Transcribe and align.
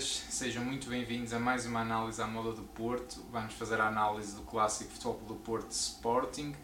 sejam 0.00 0.64
muito 0.64 0.88
bem-vindos 0.88 1.32
a 1.32 1.38
mais 1.38 1.66
uma 1.66 1.80
análise 1.80 2.20
à 2.20 2.26
moda 2.26 2.52
do 2.52 2.62
Porto. 2.62 3.24
Vamos 3.30 3.54
fazer 3.54 3.80
a 3.80 3.86
análise 3.86 4.34
do 4.34 4.42
clássico 4.42 4.90
Futebol 4.90 5.20
do 5.28 5.34
Porto 5.36 5.70
Sporting, 5.70 6.54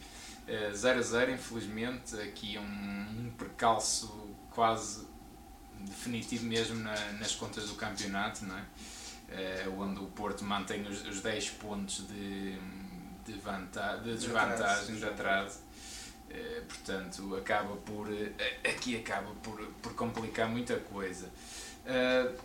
0 0.75 0.99
a 0.99 1.03
0, 1.03 1.31
infelizmente, 1.33 2.17
aqui 2.17 2.59
um, 2.59 3.31
percalço 3.39 4.35
quase 4.51 5.07
definitivo 5.79 6.45
mesmo 6.47 6.83
na, 6.83 6.95
nas 7.13 7.35
contas 7.35 7.69
do 7.69 7.75
campeonato, 7.75 8.45
não 8.45 8.59
é? 8.59 8.65
Uh, 9.67 9.81
onde 9.81 10.01
o 10.01 10.07
Porto 10.07 10.45
mantém 10.45 10.83
os, 10.89 11.07
os 11.07 11.21
10 11.21 11.51
pontos 11.51 12.09
de, 12.09 12.59
de, 13.25 13.33
vantagem, 13.39 14.03
de 14.03 14.15
desvantagem, 14.15 14.97
de 14.97 15.05
atraso. 15.05 15.61
Uh, 16.29 16.65
portanto, 16.65 17.37
acaba 17.37 17.77
por, 17.77 18.09
uh, 18.09 18.35
aqui 18.65 18.97
acaba 18.97 19.31
por, 19.43 19.61
por 19.81 19.95
complicar 19.95 20.49
muita 20.49 20.77
coisa. 20.81 21.31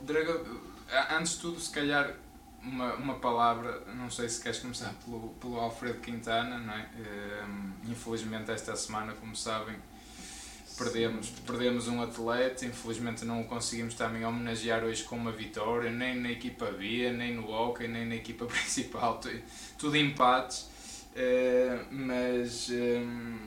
Drago, 0.02 0.75
antes 1.18 1.34
de 1.34 1.40
tudo, 1.40 1.60
se 1.60 1.72
calhar, 1.72 2.16
uma, 2.62 2.94
uma 2.96 3.16
palavra, 3.16 3.82
não 3.96 4.10
sei 4.10 4.28
se 4.28 4.42
queres 4.42 4.60
começar 4.60 4.94
pelo, 5.06 5.30
pelo 5.40 5.60
Alfredo 5.60 6.00
Quintana, 6.00 6.58
não 6.58 6.74
é? 6.74 6.90
infelizmente 7.88 8.50
esta 8.52 8.76
semana, 8.76 9.14
como 9.14 9.36
sabem, 9.36 9.76
Perdemos, 10.78 11.30
perdemos 11.46 11.88
um 11.88 12.02
atleta, 12.02 12.66
infelizmente 12.66 13.24
não 13.24 13.42
o 13.42 13.46
conseguimos 13.46 13.94
também 13.94 14.26
homenagear 14.26 14.84
hoje 14.84 15.04
com 15.04 15.16
uma 15.16 15.32
vitória, 15.32 15.90
nem 15.90 16.20
na 16.20 16.30
equipa 16.30 16.66
B, 16.66 17.12
nem 17.12 17.34
no 17.36 17.50
hockey, 17.50 17.88
nem 17.88 18.06
na 18.06 18.16
equipa 18.16 18.44
principal, 18.46 19.22
tudo 19.78 19.96
empates, 19.96 20.70
uh, 21.16 21.86
mas 21.92 22.70
um, 22.70 23.38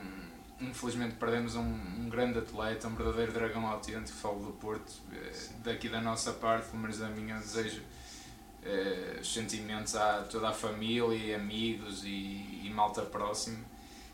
infelizmente 0.61 1.15
perdemos 1.17 1.55
um, 1.55 1.63
um, 1.63 2.09
grande 2.09 2.39
atleta, 2.39 2.89
um 2.89 2.95
verdadeiro 2.95 3.33
dragão 3.33 3.67
autêntico, 3.67 4.17
falo 4.19 4.45
do 4.45 4.53
Porto, 4.53 4.91
uh, 4.91 5.63
daqui 5.63 5.89
da 5.89 6.01
nossa 6.01 6.33
parte, 6.33 6.69
pelo 6.69 6.83
menos 6.83 6.99
da 6.99 7.09
minha, 7.09 7.37
desejo 7.37 7.83
uh, 7.83 9.25
sentimentos 9.25 9.95
a 9.95 10.23
toda 10.23 10.49
a 10.49 10.53
família, 10.53 11.37
amigos 11.37 12.05
e, 12.05 12.63
e 12.65 12.71
malta 12.75 13.03
próxima 13.03 13.59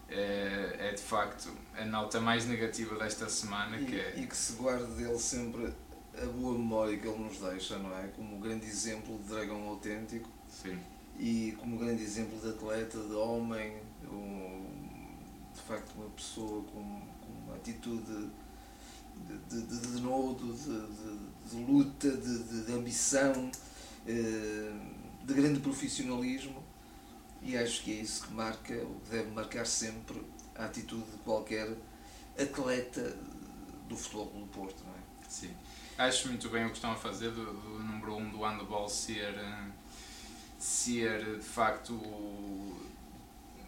é, 0.09 0.77
é 0.79 0.93
de 0.93 1.03
facto 1.03 1.51
a 1.77 1.85
nota 1.85 2.21
mais 2.21 2.47
negativa 2.47 2.97
desta 2.97 3.29
semana. 3.29 3.77
E 3.79 3.85
que, 3.85 4.01
é... 4.01 4.15
e 4.17 4.27
que 4.27 4.37
se 4.37 4.55
guarde 4.55 4.91
dele 4.93 5.19
sempre 5.19 5.73
a 6.17 6.27
boa 6.27 6.57
memória 6.57 6.97
que 6.97 7.07
ele 7.07 7.19
nos 7.19 7.39
deixa, 7.39 7.79
não 7.79 7.97
é? 7.99 8.09
Como 8.09 8.39
grande 8.39 8.67
exemplo 8.67 9.19
de 9.19 9.29
dragão 9.29 9.69
autêntico 9.69 10.29
Sim. 10.49 10.79
e 11.19 11.57
como 11.59 11.77
grande 11.79 12.03
exemplo 12.03 12.39
de 12.39 12.51
atleta, 12.51 12.99
de 12.99 13.15
homem, 13.15 13.77
um, 14.05 14.44
de 15.55 15.61
facto 15.61 15.95
uma 15.97 16.11
pessoa 16.11 16.63
com, 16.65 16.83
com 17.21 17.33
uma 17.47 17.57
atitude 17.57 18.31
de, 19.15 19.39
de, 19.49 19.63
de, 19.63 19.87
de 19.93 20.01
nodo, 20.01 20.53
de, 20.53 21.51
de, 21.51 21.65
luta, 21.65 22.11
de, 22.11 22.73
ambição, 22.73 23.51
eh, 24.07 24.73
de 25.25 25.35
grande 25.35 25.61
profissionalismo 25.61 26.63
e 27.43 27.57
acho 27.57 27.83
que 27.83 27.93
é 27.93 27.95
isso 27.97 28.27
que 28.27 28.33
marca, 28.33 28.75
o 28.75 29.01
que 29.01 29.11
deve 29.11 29.31
marcar 29.31 29.67
sempre 29.67 30.21
a 30.57 30.65
atitude 30.65 31.05
de 31.05 31.19
qualquer 31.19 31.69
atleta 32.39 33.17
do 33.89 33.97
futebol 33.97 34.27
do 34.27 34.47
Porto, 34.47 34.83
não 34.85 34.93
é? 34.95 35.29
Sim. 35.29 35.55
Acho 35.97 36.29
muito 36.29 36.49
bem 36.49 36.65
o 36.65 36.71
que 36.71 36.77
estão 36.77 36.93
a 36.93 36.97
fazer 36.97 37.31
do, 37.31 37.45
do 37.45 37.79
número 37.79 38.17
1 38.17 38.19
um 38.19 38.31
do 38.31 38.43
handball 38.43 38.89
ser, 38.89 39.35
ser 40.59 41.37
de 41.37 41.45
facto 41.45 41.95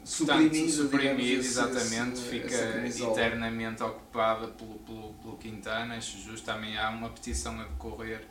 suprimido, 0.07 0.71
suprimido 0.71 1.41
exatamente, 1.41 2.21
esse, 2.21 2.29
fica 2.29 3.11
eternamente 3.11 3.83
ocupada 3.83 4.49
pelo, 4.49 4.79
pelo, 4.79 5.15
pelo 5.15 5.37
Quintana, 5.37 5.97
acho 5.97 6.19
justo, 6.19 6.47
também 6.47 6.79
há 6.79 6.91
uma 6.91 7.09
petição 7.11 7.61
a 7.61 7.65
decorrer 7.65 8.25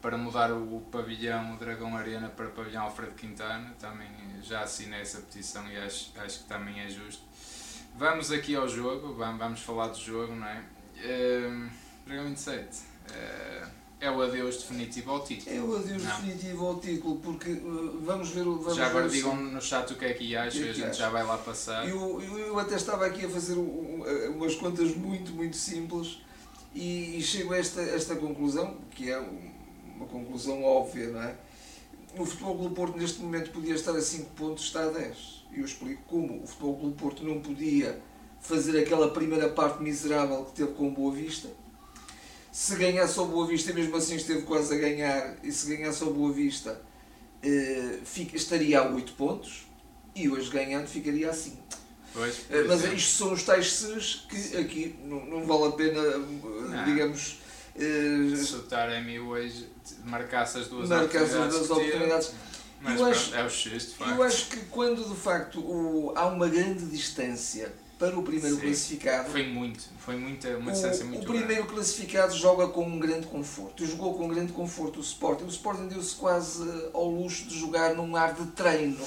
para 0.00 0.16
mudar 0.16 0.52
o 0.52 0.80
pavilhão, 0.90 1.54
o 1.54 1.56
Dragão 1.58 1.96
Arena 1.96 2.28
para 2.28 2.46
o 2.46 2.50
pavilhão 2.50 2.84
Alfredo 2.84 3.14
Quintana, 3.14 3.74
também 3.78 4.08
já 4.42 4.62
assinei 4.62 5.00
essa 5.00 5.20
petição 5.20 5.68
e 5.70 5.76
acho, 5.76 6.12
acho 6.16 6.40
que 6.40 6.44
também 6.44 6.80
é 6.80 6.88
justo. 6.88 7.22
Vamos 7.96 8.32
aqui 8.32 8.54
ao 8.54 8.68
jogo, 8.68 9.14
vamos 9.14 9.60
falar 9.60 9.88
do 9.88 9.98
jogo, 9.98 10.34
não 10.34 10.46
é? 10.46 10.64
Uh, 10.96 11.70
Dragão 12.06 12.26
27, 12.28 12.78
uh, 13.10 13.79
é 14.00 14.10
o 14.10 14.22
adeus 14.22 14.56
definitivo 14.56 15.10
ao 15.10 15.24
título. 15.24 15.56
É 15.56 15.60
o 15.60 15.76
adeus 15.76 16.02
não. 16.02 16.16
definitivo 16.16 16.66
ao 16.66 16.78
título, 16.78 17.16
porque 17.16 17.50
uh, 17.52 18.00
vamos 18.00 18.30
ver 18.30 18.44
Vamos 18.44 18.74
já 18.74 18.86
agora 18.86 19.08
digam 19.08 19.36
no 19.36 19.60
chat 19.60 19.92
o 19.92 19.96
que 19.96 20.04
é 20.06 20.14
que 20.14 20.34
acham, 20.34 20.62
é 20.62 20.70
a 20.70 20.72
gente 20.72 20.84
acha? 20.84 20.98
já 21.00 21.10
vai 21.10 21.22
lá 21.22 21.36
passar. 21.36 21.86
Eu, 21.86 22.20
eu, 22.22 22.38
eu, 22.38 22.58
até 22.58 22.76
estava 22.76 23.04
aqui 23.04 23.26
a 23.26 23.28
fazer 23.28 23.54
umas 23.54 24.54
contas 24.54 24.94
muito, 24.96 25.32
muito 25.32 25.56
simples 25.56 26.18
e, 26.74 27.18
e 27.18 27.22
chego 27.22 27.52
a 27.52 27.58
esta, 27.58 27.82
esta 27.82 28.16
conclusão, 28.16 28.78
que 28.92 29.10
é 29.10 29.18
uma 29.18 30.06
conclusão 30.06 30.62
óbvia, 30.64 31.08
não 31.08 31.22
é? 31.22 31.34
O 32.18 32.24
Futebol 32.24 32.56
do 32.56 32.70
Porto 32.70 32.98
neste 32.98 33.20
momento 33.20 33.50
podia 33.50 33.74
estar 33.74 33.92
a 33.92 34.00
5 34.00 34.30
pontos, 34.30 34.64
está 34.64 34.84
a 34.84 34.88
10. 34.88 35.44
E 35.52 35.60
eu 35.60 35.64
explico 35.64 36.02
como. 36.08 36.42
O 36.42 36.46
Futebol 36.46 36.90
do 36.90 36.92
Porto 36.92 37.22
não 37.22 37.40
podia 37.40 38.00
fazer 38.40 38.80
aquela 38.80 39.10
primeira 39.10 39.48
parte 39.50 39.82
miserável 39.82 40.44
que 40.46 40.52
teve 40.52 40.72
com 40.72 40.92
Boa 40.92 41.12
Vista. 41.12 41.48
Se 42.52 42.76
ganhasse 42.76 43.18
ao 43.18 43.26
Boa 43.26 43.46
Vista, 43.46 43.72
mesmo 43.72 43.96
assim 43.96 44.16
esteve 44.16 44.42
quase 44.42 44.74
a 44.74 44.78
ganhar, 44.78 45.36
e 45.42 45.52
se 45.52 45.74
ganhasse 45.74 46.02
ao 46.02 46.12
Boa 46.12 46.32
Vista, 46.32 46.80
eh, 47.42 47.98
estaria 48.34 48.80
a 48.80 48.90
8 48.90 49.12
pontos, 49.12 49.66
e 50.14 50.28
hoje 50.28 50.50
ganhando 50.50 50.86
ficaria 50.88 51.30
a 51.30 51.32
5. 51.32 51.56
Pois, 52.12 52.40
eh, 52.50 52.64
Mas 52.66 52.84
é. 52.84 52.94
isto 52.94 53.16
são 53.16 53.32
os 53.32 53.44
tais 53.44 53.72
ses 53.72 54.26
que 54.28 54.56
aqui 54.56 54.96
não, 55.04 55.24
não 55.26 55.46
vale 55.46 55.68
a 55.68 55.72
pena, 55.72 56.02
não. 56.18 56.84
digamos, 56.84 57.38
Uh, 57.76 58.36
se 58.36 58.56
o 58.56 58.62
Taremi 58.62 59.20
hoje 59.20 59.66
marcasse 60.04 60.58
as 60.58 60.66
duas 60.68 60.88
marcasse 60.88 61.34
oportunidades. 61.34 61.56
As 61.56 61.68
duas 61.68 61.70
oportunidades. 61.70 62.32
Mas 62.80 63.00
eu 63.00 63.06
acho, 63.06 63.34
é 63.34 63.44
o 63.44 63.50
X, 63.50 63.82
de 63.88 63.94
facto. 63.94 64.14
Eu 64.14 64.22
acho 64.22 64.46
que 64.48 64.56
quando 64.66 65.08
de 65.08 65.14
facto 65.14 65.60
o, 65.60 66.12
há 66.16 66.26
uma 66.26 66.48
grande 66.48 66.86
distância 66.86 67.72
para 68.00 68.18
o 68.18 68.22
primeiro 68.22 68.56
Sim. 68.56 68.62
classificado. 68.62 69.30
Foi 69.30 69.46
muito, 69.46 69.84
foi 69.98 70.16
muita, 70.16 70.48
uma 70.56 70.72
distância 70.72 71.04
o, 71.04 71.08
muito 71.08 71.22
O 71.22 71.26
primeiro 71.26 71.62
grande. 71.62 71.74
classificado 71.74 72.34
joga 72.34 72.66
com 72.68 72.82
um 72.82 72.98
grande 72.98 73.26
conforto. 73.26 73.86
Jogou 73.86 74.14
com 74.14 74.24
um 74.24 74.28
grande 74.28 74.52
conforto 74.52 74.98
o 74.98 75.02
Sporting. 75.02 75.44
O 75.44 75.48
Sporting 75.48 75.86
deu-se 75.86 76.16
quase 76.16 76.90
ao 76.94 77.08
luxo 77.08 77.44
de 77.46 77.58
jogar 77.58 77.94
num 77.94 78.16
ar 78.16 78.32
de 78.34 78.46
treino 78.52 79.06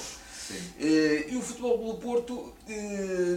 Uh, 0.50 1.32
e 1.32 1.36
o 1.36 1.40
Futebol 1.40 1.78
do 1.78 1.98
Porto, 1.98 2.34
uh, 2.34 2.52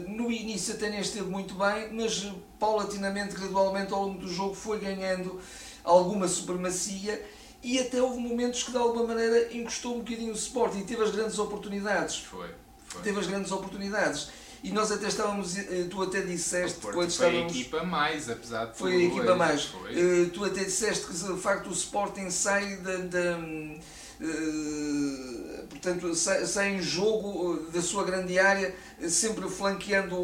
no 0.09 0.29
início 0.29 0.73
até 0.73 0.89
nem 0.89 0.99
esteve 0.99 1.29
muito 1.29 1.53
bem, 1.53 1.93
mas 1.93 2.29
paulatinamente, 2.59 3.33
gradualmente 3.33 3.93
ao 3.93 4.07
longo 4.07 4.19
do 4.19 4.27
jogo 4.27 4.53
foi 4.53 4.79
ganhando 4.79 5.39
alguma 5.83 6.27
supremacia 6.27 7.25
e 7.63 7.79
até 7.79 8.01
houve 8.01 8.19
momentos 8.19 8.63
que 8.63 8.71
de 8.71 8.77
alguma 8.77 9.07
maneira 9.07 9.53
encostou 9.53 9.95
um 9.95 9.99
bocadinho 9.99 10.33
o 10.33 10.35
Sporting 10.35 10.79
e 10.79 10.83
teve 10.83 11.01
as 11.01 11.11
grandes 11.11 11.39
oportunidades. 11.39 12.17
Foi, 12.17 12.49
foi. 12.85 13.01
Teve 13.01 13.19
as 13.19 13.27
grandes 13.27 13.51
oportunidades. 13.51 14.29
E 14.63 14.71
nós 14.71 14.91
até 14.91 15.07
estávamos, 15.07 15.57
eh, 15.57 15.87
tu 15.89 16.01
até 16.01 16.21
disseste 16.21 16.79
quando 16.79 16.95
foi 16.95 17.05
estávamos. 17.05 17.51
Foi 17.51 17.59
a 17.59 17.61
equipa 17.61 17.83
mais, 17.83 18.29
apesar 18.29 18.65
de 18.65 18.77
Foi 18.77 18.95
a 18.95 19.05
equipa 19.05 19.35
mais. 19.35 19.71
Tu 20.33 20.43
até 20.43 20.63
disseste 20.63 21.05
que 21.05 21.13
de 21.13 21.39
facto 21.39 21.69
o 21.69 21.73
Sporting 21.73 22.29
sai 22.29 22.77
da, 22.77 22.97
da 22.97 23.39
eh, 24.19 25.63
portanto, 25.69 26.13
sai 26.15 26.75
em 26.75 26.81
jogo 26.81 27.67
eh, 27.67 27.71
da 27.71 27.81
sua 27.81 28.03
grande 28.03 28.39
área, 28.39 28.73
eh, 28.99 29.09
sempre 29.09 29.47
flanqueando 29.47 30.15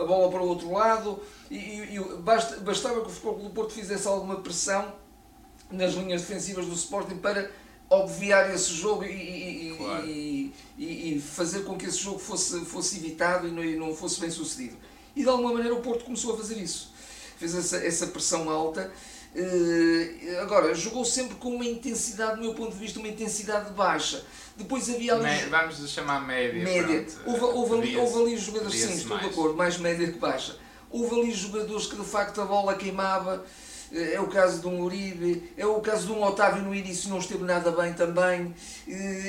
a 0.00 0.04
bola 0.04 0.30
para 0.30 0.42
o 0.42 0.48
outro 0.48 0.72
lado, 0.72 1.20
e, 1.50 1.56
e 1.56 2.00
basta, 2.20 2.56
bastava 2.60 3.02
que 3.02 3.08
o 3.08 3.10
Futebol 3.10 3.38
do 3.38 3.50
Porto 3.50 3.74
fizesse 3.74 4.08
alguma 4.08 4.36
pressão 4.36 4.94
nas 5.70 5.92
linhas 5.94 6.22
defensivas 6.22 6.66
do 6.66 6.72
Sporting 6.72 7.16
para 7.16 7.50
obviar 7.90 8.52
esse 8.54 8.72
jogo 8.72 9.04
e, 9.04 9.74
claro. 9.76 10.06
e, 10.06 10.54
e, 10.78 11.20
fazer 11.20 11.64
com 11.64 11.76
que 11.76 11.86
esse 11.86 11.98
jogo 11.98 12.18
fosse, 12.18 12.64
fosse 12.64 12.96
evitado 12.98 13.48
e 13.48 13.50
não, 13.50 13.88
não 13.88 13.94
fosse 13.94 14.20
bem 14.20 14.30
sucedido. 14.30 14.76
E 15.14 15.22
de 15.22 15.28
alguma 15.28 15.52
maneira 15.52 15.74
o 15.74 15.80
Porto 15.80 16.04
começou 16.04 16.34
a 16.34 16.36
fazer 16.36 16.58
isso. 16.58 16.92
Fez 17.38 17.54
essa, 17.54 17.78
essa 17.78 18.06
pressão 18.08 18.50
alta 18.50 18.92
Uh, 19.36 20.40
agora, 20.40 20.74
jogou 20.74 21.04
sempre 21.04 21.34
com 21.34 21.50
uma 21.50 21.64
intensidade, 21.66 22.36
do 22.36 22.40
meu 22.40 22.54
ponto 22.54 22.72
de 22.72 22.78
vista, 22.78 22.98
uma 22.98 23.08
intensidade 23.08 23.70
baixa. 23.74 24.24
Depois 24.56 24.88
havia 24.88 25.14
ali. 25.14 25.24
Me, 25.24 25.50
vamos 25.50 25.90
chamar 25.90 26.26
média. 26.26 26.64
Média. 26.64 27.06
Pronto, 27.22 27.42
houve, 27.42 27.74
houve, 27.74 27.74
ali, 27.74 27.96
houve 27.98 28.22
ali 28.22 28.38
jogadores, 28.38 28.80
sim, 28.80 28.94
estou 28.94 29.18
de 29.18 29.26
acordo, 29.26 29.54
mais 29.54 29.76
média 29.76 30.10
que 30.10 30.18
baixa. 30.18 30.56
Houve 30.90 31.20
ali 31.20 31.32
jogadores 31.32 31.86
que 31.86 31.96
de 31.96 32.04
facto 32.04 32.40
a 32.40 32.46
bola 32.46 32.76
queimava. 32.76 33.44
É 33.92 34.20
o 34.20 34.26
caso 34.26 34.60
de 34.60 34.66
um 34.66 34.82
Uribe, 34.82 35.52
é 35.56 35.64
o 35.64 35.80
caso 35.80 36.06
de 36.06 36.12
um 36.12 36.22
Otávio 36.22 36.62
no 36.62 36.74
início 36.74 37.08
não 37.08 37.18
esteve 37.18 37.44
nada 37.44 37.70
bem 37.70 37.92
também. 37.94 38.54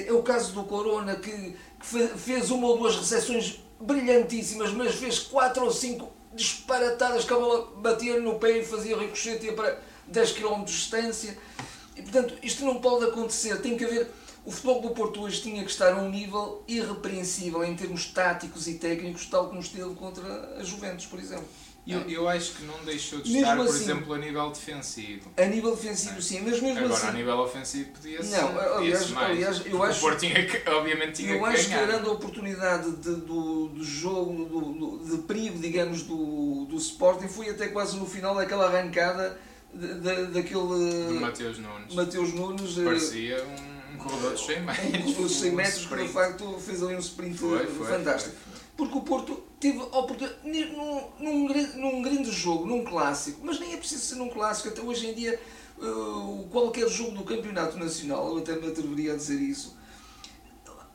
É 0.07 0.12
o 0.12 0.24
caso 0.24 0.54
do 0.54 0.63
Corona 0.63 1.15
que, 1.15 1.56
que 1.80 2.07
fez 2.18 2.50
uma 2.50 2.68
ou 2.68 2.77
duas 2.77 2.95
recepções 2.95 3.59
brilhantíssimas, 3.80 4.71
mas 4.71 4.95
fez 4.95 5.19
quatro 5.19 5.63
ou 5.63 5.71
cinco 5.71 6.12
disparatadas 6.33 7.25
que 7.25 7.33
a 7.33 7.38
bola 7.38 7.71
batia 7.77 8.19
no 8.19 8.39
pé 8.39 8.59
e 8.59 8.65
fazia 8.65 8.98
ricochete 8.98 9.51
para 9.54 9.80
10 10.07 10.31
km 10.33 10.63
de 10.63 10.65
distância. 10.65 11.38
E, 11.95 12.01
portanto, 12.01 12.36
isto 12.44 12.63
não 12.63 12.80
pode 12.80 13.06
acontecer. 13.06 13.59
Tem 13.62 13.77
que 13.77 13.86
haver 13.86 14.07
o 14.48 14.51
futebol 14.51 14.81
do 14.81 14.92
Porto 14.92 15.24
hoje 15.24 15.42
tinha 15.42 15.62
que 15.62 15.69
estar 15.69 15.92
a 15.92 15.98
um 15.98 16.09
nível 16.09 16.63
irrepreensível 16.69 17.65
em 17.65 17.75
termos 17.75 18.06
táticos 18.06 18.65
e 18.65 18.75
técnicos, 18.75 19.25
tal 19.25 19.50
como 19.50 19.59
esteve 19.59 19.94
contra 19.95 20.56
a 20.57 20.63
Juventus, 20.63 21.06
por 21.06 21.19
exemplo. 21.19 21.45
Eu, 21.88 22.01
eu 22.10 22.28
acho 22.28 22.54
que 22.54 22.66
não 22.66 22.78
deixou 22.84 23.22
de 23.22 23.38
estar, 23.38 23.56
mesmo 23.56 23.63
por 23.66 23.75
assim, 23.75 23.84
exemplo, 23.84 24.13
a 24.13 24.18
nível 24.18 24.50
defensivo. 24.50 25.31
A 25.38 25.45
nível 25.45 25.74
defensivo, 25.74 26.18
é. 26.18 26.22
sim, 26.22 26.42
mas 26.42 26.62
mesmo 26.62 26.80
Agora, 26.80 26.94
assim. 26.94 27.07
a 27.07 27.12
nível 27.13 27.39
ofensivo, 27.39 27.89
podia-se. 27.92 28.30
Não, 28.30 28.60
aliás, 28.60 29.10
mais. 29.12 29.31
aliás 29.31 29.66
eu 29.66 29.84
acho. 29.84 29.98
O 29.98 30.01
Porto 30.01 30.19
tinha 30.19 30.45
que, 30.45 30.69
obviamente, 30.69 31.13
tinha 31.13 31.36
eu 31.36 31.39
que 31.39 31.45
acho 31.45 31.69
ganhar. 31.69 31.78
que 31.78 31.84
a 31.84 31.88
grande 31.88 32.10
oportunidade 32.10 32.92
de, 32.98 33.16
do, 33.16 33.69
do 33.69 33.84
jogo, 33.86 34.45
do, 34.45 34.98
do, 34.98 35.18
de 35.18 35.24
perigo, 35.24 35.60
digamos, 35.60 36.04
do, 36.04 36.66
do 36.66 36.75
Sporting 36.75 37.30
foi 37.30 37.50
até 37.50 37.69
quase 37.69 37.95
no 37.95 38.06
final 38.06 38.36
daquela 38.36 38.66
arrancada 38.66 39.40
de, 39.74 39.88
de, 39.94 40.25
daquele. 40.28 41.07
Do 41.07 41.22
Mateus 41.22 41.57
Nunes. 41.57 41.95
Mateus 41.95 42.33
Nunes. 42.33 42.78
Eh, 42.78 42.83
Parecia 42.83 43.45
um, 43.45 43.95
um 43.95 43.98
corredor 43.98 44.33
de 44.33 44.45
100 44.45 44.62
metros. 44.62 44.86
Um 44.88 45.01
corredor 45.04 45.28
de 45.28 45.33
100 45.33 45.51
metros 45.51 45.86
que, 45.86 45.95
de 45.95 46.07
facto, 46.10 46.60
fez 46.60 46.83
ali 46.83 46.95
um 46.95 47.00
sprint 47.00 47.38
foi, 47.38 47.66
foi, 47.66 47.88
fantástico. 47.88 48.36
Foi, 48.36 48.60
porque 48.75 48.98
o 48.98 49.01
Porto 49.01 49.47
teve 49.59 49.80
oportunidade 49.80 50.75
num, 50.75 51.09
num, 51.19 51.48
num 51.75 52.01
grande 52.01 52.31
jogo, 52.31 52.65
num 52.65 52.83
clássico, 52.83 53.42
mas 53.44 53.59
nem 53.59 53.74
é 53.74 53.77
preciso 53.77 54.01
ser 54.01 54.15
num 54.15 54.30
clássico, 54.30 54.69
até 54.69 54.81
hoje 54.81 55.07
em 55.07 55.13
dia 55.13 55.39
uh, 55.77 56.48
qualquer 56.51 56.88
jogo 56.88 57.12
do 57.12 57.24
campeonato 57.24 57.77
nacional, 57.77 58.30
eu 58.30 58.38
até 58.38 58.56
me 58.56 58.68
atreveria 58.68 59.13
a 59.13 59.15
dizer 59.15 59.39
isso, 59.39 59.75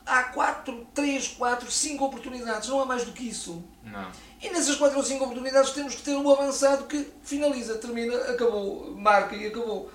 há 0.05 0.23
4, 0.23 0.87
3, 0.93 1.27
4, 1.29 1.71
5 1.71 2.05
oportunidades, 2.05 2.69
não 2.69 2.81
há 2.81 2.85
mais 2.85 3.03
do 3.03 3.11
que 3.11 3.27
isso. 3.27 3.63
Não. 3.83 4.11
E 4.41 4.49
nessas 4.49 4.75
4 4.75 4.97
ou 4.97 5.03
5 5.03 5.23
oportunidades 5.23 5.71
temos 5.71 5.95
que 5.95 6.01
ter 6.01 6.15
um 6.15 6.29
avançado 6.29 6.85
que 6.85 7.07
finaliza, 7.23 7.77
termina, 7.77 8.15
acabou, 8.15 8.95
marca 8.95 9.35
e 9.35 9.47
acabou. 9.47 9.89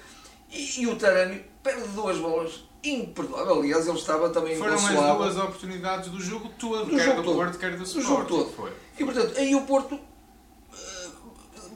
E, 0.50 0.82
e 0.82 0.86
o 0.86 0.96
Tarami 0.96 1.44
perde 1.62 1.88
duas 1.88 2.18
bolas 2.18 2.67
imperdoável. 2.82 3.60
Aliás, 3.60 3.86
ele 3.86 3.98
estava 3.98 4.30
também 4.30 4.56
Foram 4.56 4.74
as 4.74 4.88
duas 4.88 5.36
oportunidades 5.36 6.10
do 6.10 6.20
jogo 6.20 6.48
todo, 6.58 6.86
do 6.86 6.96
quer 6.96 7.04
jogo 7.04 7.22
do 7.22 7.24
todo. 7.24 7.36
Porto, 7.36 7.58
quer 7.58 7.76
do 7.76 7.82
Sport. 7.82 8.04
Do 8.04 8.08
jogo 8.08 8.24
todo. 8.24 8.50
Foi. 8.52 8.72
E 8.98 9.04
portanto, 9.04 9.38
aí 9.38 9.54
o 9.54 9.62
Porto 9.62 9.94
uh, 9.94 10.00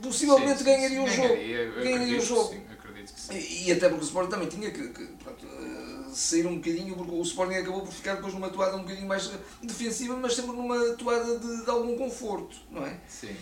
possivelmente 0.00 0.58
sim, 0.58 0.64
ganharia 0.64 1.02
o 1.02 1.08
jogo. 1.08 1.28
Ganharia, 1.28 2.18
o 2.18 2.20
jogo. 2.20 2.48
Sim, 2.50 2.62
acredito 2.70 3.14
que 3.14 3.20
sim. 3.20 3.34
E, 3.34 3.68
e, 3.68 3.72
até 3.72 3.88
porque 3.88 4.04
o 4.04 4.06
Sport 4.06 4.30
também 4.30 4.48
tinha 4.48 4.70
que, 4.70 4.88
que 4.88 5.06
pronto, 5.22 5.46
uh, 5.46 6.14
sair 6.14 6.46
um 6.46 6.56
bocadinho, 6.56 6.94
porque 6.96 7.14
o 7.14 7.22
Sporting 7.22 7.54
acabou 7.54 7.82
por 7.82 7.92
ficar 7.92 8.14
depois 8.14 8.34
numa 8.34 8.50
toada 8.50 8.76
um 8.76 8.82
bocadinho 8.82 9.08
mais 9.08 9.30
defensiva, 9.62 10.16
mas 10.16 10.34
sempre 10.34 10.52
numa 10.52 10.78
toada 10.96 11.38
de, 11.38 11.64
de 11.64 11.70
algum 11.70 11.96
conforto, 11.96 12.56
não 12.70 12.84
é? 12.84 12.98
Sim. 13.08 13.36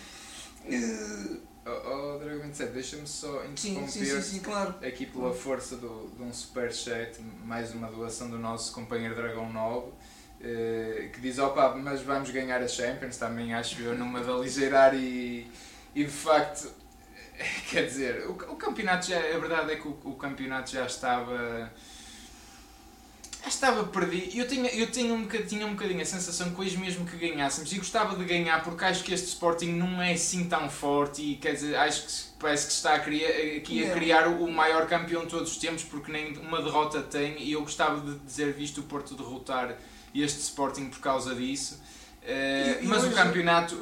Uh, 0.67 1.50
Oh, 1.67 2.15
oh 2.15 2.19
Dragon 2.19 2.43
27, 2.43 2.73
deixa-me 2.73 3.07
só 3.07 3.45
interromper 3.45 3.91
sim, 3.91 4.05
sim, 4.05 4.23
sim, 4.23 4.41
claro. 4.41 4.75
aqui 4.83 5.05
pela 5.05 5.33
força 5.35 5.77
do, 5.77 6.11
de 6.17 6.23
um 6.23 6.33
superchat, 6.33 7.21
mais 7.45 7.75
uma 7.75 7.89
doação 7.89 8.31
do 8.31 8.39
nosso 8.39 8.73
companheiro 8.73 9.15
Dragão 9.15 9.53
9, 9.53 9.93
eh, 10.41 11.11
que 11.12 11.21
diz, 11.21 11.39
opa, 11.39 11.75
mas 11.77 12.01
vamos 12.01 12.31
ganhar 12.31 12.62
a 12.62 12.69
Champions, 12.69 13.19
também 13.19 13.53
acho 13.53 13.81
eu, 13.83 13.95
numa 13.95 14.21
da 14.21 14.33
ligeirar 14.33 14.95
e, 14.95 15.51
e 15.95 16.05
de 16.05 16.11
facto, 16.11 16.73
quer 17.69 17.85
dizer, 17.85 18.27
o, 18.27 18.33
o 18.33 18.57
campeonato 18.57 19.09
já, 19.09 19.19
a 19.19 19.39
verdade 19.39 19.73
é 19.73 19.77
que 19.77 19.87
o, 19.87 19.99
o 20.05 20.15
campeonato 20.15 20.71
já 20.71 20.87
estava 20.87 21.71
estava 23.49 23.85
perdido. 23.85 24.37
Eu, 24.37 24.47
tinha, 24.47 24.71
eu 24.71 24.91
tinha, 24.91 25.13
um 25.13 25.23
bocadinho, 25.23 25.49
tinha 25.49 25.67
um 25.67 25.71
bocadinho 25.71 26.03
a 26.03 26.05
sensação 26.05 26.51
que 26.51 26.61
hoje 26.61 26.77
mesmo 26.77 27.07
que 27.07 27.17
ganhássemos, 27.17 27.73
e 27.73 27.79
gostava 27.79 28.17
de 28.17 28.25
ganhar 28.25 28.63
porque 28.63 28.85
acho 28.85 29.03
que 29.03 29.13
este 29.13 29.29
Sporting 29.29 29.73
não 29.73 30.01
é 30.01 30.13
assim 30.13 30.49
tão 30.49 30.69
forte 30.69 31.23
e 31.23 31.37
quer 31.37 31.53
dizer, 31.53 31.77
acho 31.77 32.07
que 32.07 32.13
parece 32.39 32.67
que 32.67 32.73
está 32.73 32.95
a 32.95 32.99
criar, 33.01 33.29
aqui 33.57 33.85
a 33.85 33.93
criar 33.93 34.29
o 34.29 34.51
maior 34.51 34.87
campeão 34.87 35.23
de 35.23 35.29
todos 35.29 35.53
os 35.53 35.59
tempos 35.59 35.85
porque 35.85 36.11
nem 36.11 36.37
uma 36.39 36.63
derrota 36.63 37.03
tem 37.03 37.43
e 37.43 37.53
eu 37.53 37.63
gostava 37.63 38.01
de 38.01 38.19
dizer 38.21 38.53
visto 38.53 38.81
o 38.81 38.85
Porto 38.85 39.15
derrotar 39.15 39.77
este 40.15 40.41
Sporting 40.41 40.87
por 40.87 41.01
causa 41.01 41.35
disso. 41.35 41.81
Uh, 42.23 42.87
mas 42.87 43.03
o 43.05 43.11
campeonato 43.13 43.75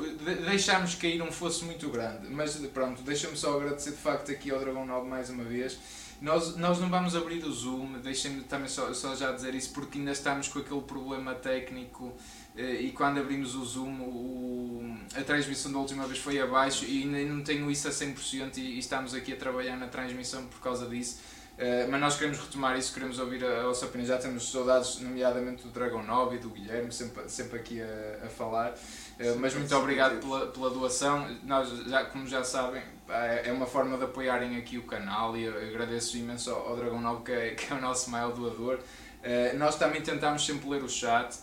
deixámos 0.49 0.94
cair 0.94 1.20
um 1.20 1.32
fosse 1.32 1.64
muito 1.64 1.88
grande. 1.88 2.28
Mas 2.28 2.54
pronto, 2.72 3.02
deixa-me 3.02 3.37
só 3.37 3.56
agradecer 3.56 3.90
de 3.90 3.96
facto 3.96 4.31
aqui 4.31 4.50
ao 4.50 4.61
Dragão 4.61 4.87
9 4.87 5.08
mais 5.08 5.28
uma 5.28 5.44
vez. 5.44 5.76
Nós, 6.20 6.56
nós 6.56 6.80
não 6.80 6.88
vamos 6.88 7.14
abrir 7.14 7.44
o 7.44 7.52
Zoom, 7.52 8.00
deixem-me 8.02 8.42
também 8.42 8.68
só, 8.68 8.92
só 8.92 9.14
já 9.14 9.30
dizer 9.30 9.54
isso, 9.54 9.72
porque 9.72 9.98
ainda 9.98 10.10
estamos 10.10 10.48
com 10.48 10.58
aquele 10.58 10.80
problema 10.80 11.32
técnico 11.34 12.12
eh, 12.56 12.82
e 12.82 12.90
quando 12.90 13.20
abrimos 13.20 13.54
o 13.54 13.64
Zoom 13.64 14.00
o, 14.00 14.98
a 15.14 15.22
transmissão 15.22 15.70
da 15.70 15.78
última 15.78 16.06
vez 16.06 16.18
foi 16.18 16.40
abaixo 16.40 16.84
e 16.84 17.04
ainda 17.04 17.32
não 17.32 17.44
tenho 17.44 17.70
isso 17.70 17.86
a 17.86 17.92
100% 17.92 18.56
e, 18.56 18.60
e 18.60 18.78
estamos 18.80 19.14
aqui 19.14 19.32
a 19.32 19.36
trabalhar 19.36 19.76
na 19.76 19.86
transmissão 19.86 20.44
por 20.46 20.60
causa 20.60 20.86
disso. 20.86 21.20
Uh, 21.58 21.90
mas 21.90 22.00
nós 22.00 22.16
queremos 22.16 22.38
retomar 22.38 22.78
isso, 22.78 22.94
queremos 22.94 23.18
ouvir 23.18 23.44
a, 23.44 23.62
a 23.62 23.62
vossa 23.64 23.86
opinião. 23.86 24.06
Já 24.06 24.16
temos 24.16 24.48
saudades, 24.50 25.00
nomeadamente 25.00 25.64
do 25.64 25.70
Dragon 25.70 26.04
9 26.04 26.36
e 26.36 26.38
do 26.38 26.50
Guilherme, 26.50 26.92
sempre, 26.92 27.28
sempre 27.28 27.58
aqui 27.58 27.80
a, 27.82 28.26
a 28.26 28.28
falar. 28.28 28.74
Uh, 29.18 29.36
mas 29.40 29.54
muito 29.54 29.74
obrigado 29.74 30.20
pela, 30.20 30.46
pela 30.46 30.70
doação. 30.70 31.28
Nós, 31.42 31.68
já, 31.88 32.04
como 32.04 32.28
já 32.28 32.44
sabem, 32.44 32.80
é, 33.08 33.49
é 33.49 33.52
uma 33.52 33.66
forma 33.66 33.96
de 33.96 34.05
apoiarem 34.05 34.56
aqui 34.56 34.78
o 34.78 34.82
canal 34.82 35.37
e 35.37 35.46
agradeço 35.49 36.16
imenso 36.16 36.50
ao, 36.50 36.69
ao 36.69 36.76
Dragon 36.76 37.00
9, 37.00 37.25
que 37.25 37.32
é, 37.32 37.50
que 37.55 37.72
é 37.72 37.76
o 37.76 37.81
nosso 37.81 38.10
maior 38.10 38.32
doador. 38.32 38.78
Uh, 38.78 39.56
nós 39.58 39.76
também 39.76 40.00
tentamos 40.00 40.44
sempre 40.44 40.69
ler 40.69 40.82
o 40.82 40.88
chat, 40.88 41.37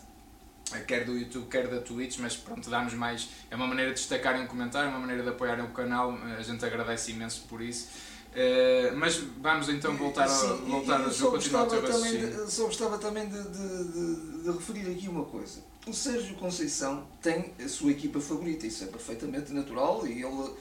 quer 0.88 1.06
do 1.06 1.18
YouTube, 1.18 1.48
quer 1.50 1.68
da 1.68 1.80
Twitch, 1.80 2.20
mas 2.20 2.36
pronto, 2.36 2.70
damos 2.70 2.94
mais. 2.94 3.30
É 3.50 3.56
uma 3.56 3.68
maneira 3.68 3.92
de 3.92 3.98
destacarem 3.98 4.44
um 4.44 4.48
comentário, 4.48 4.90
uma 4.90 5.00
maneira 5.00 5.24
de 5.24 5.30
apoiarem 5.30 5.64
o 5.66 5.70
canal, 5.70 6.18
a 6.38 6.42
gente 6.42 6.64
agradece 6.64 7.12
imenso 7.12 7.46
por 7.50 7.62
isso. 7.62 7.90
Uh, 8.36 8.96
mas 8.98 9.16
vamos 9.16 9.70
então 9.70 9.96
voltar, 9.96 10.28
Sim, 10.28 10.48
a, 10.48 10.54
voltar 10.70 11.02
a 11.02 11.10
jogo, 11.10 11.38
continuar 11.38 11.64
o 11.64 11.68
teu 11.68 11.82
também 11.82 12.48
Só 12.50 12.66
gostava 12.66 12.98
também 12.98 13.30
de, 13.30 13.42
de, 13.42 14.44
de, 14.44 14.52
referir 14.52 14.92
aqui 14.92 15.08
uma 15.08 15.24
coisa. 15.24 15.62
O 15.88 15.94
Sérgio 15.94 16.36
Conceição 16.36 17.08
tem 17.22 17.54
a 17.64 17.70
sua 17.70 17.92
equipa 17.92 18.20
favorita, 18.20 18.68
isso 18.68 18.84
é 18.84 18.88
perfeitamente 18.88 19.54
natural, 19.54 20.06
e 20.06 20.22
ele 20.22 20.54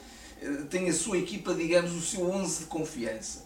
tem 0.69 0.89
a 0.89 0.93
sua 0.93 1.17
equipa, 1.17 1.53
digamos, 1.53 1.91
o 1.93 2.01
seu 2.01 2.29
11 2.29 2.59
de 2.59 2.65
confiança. 2.65 3.45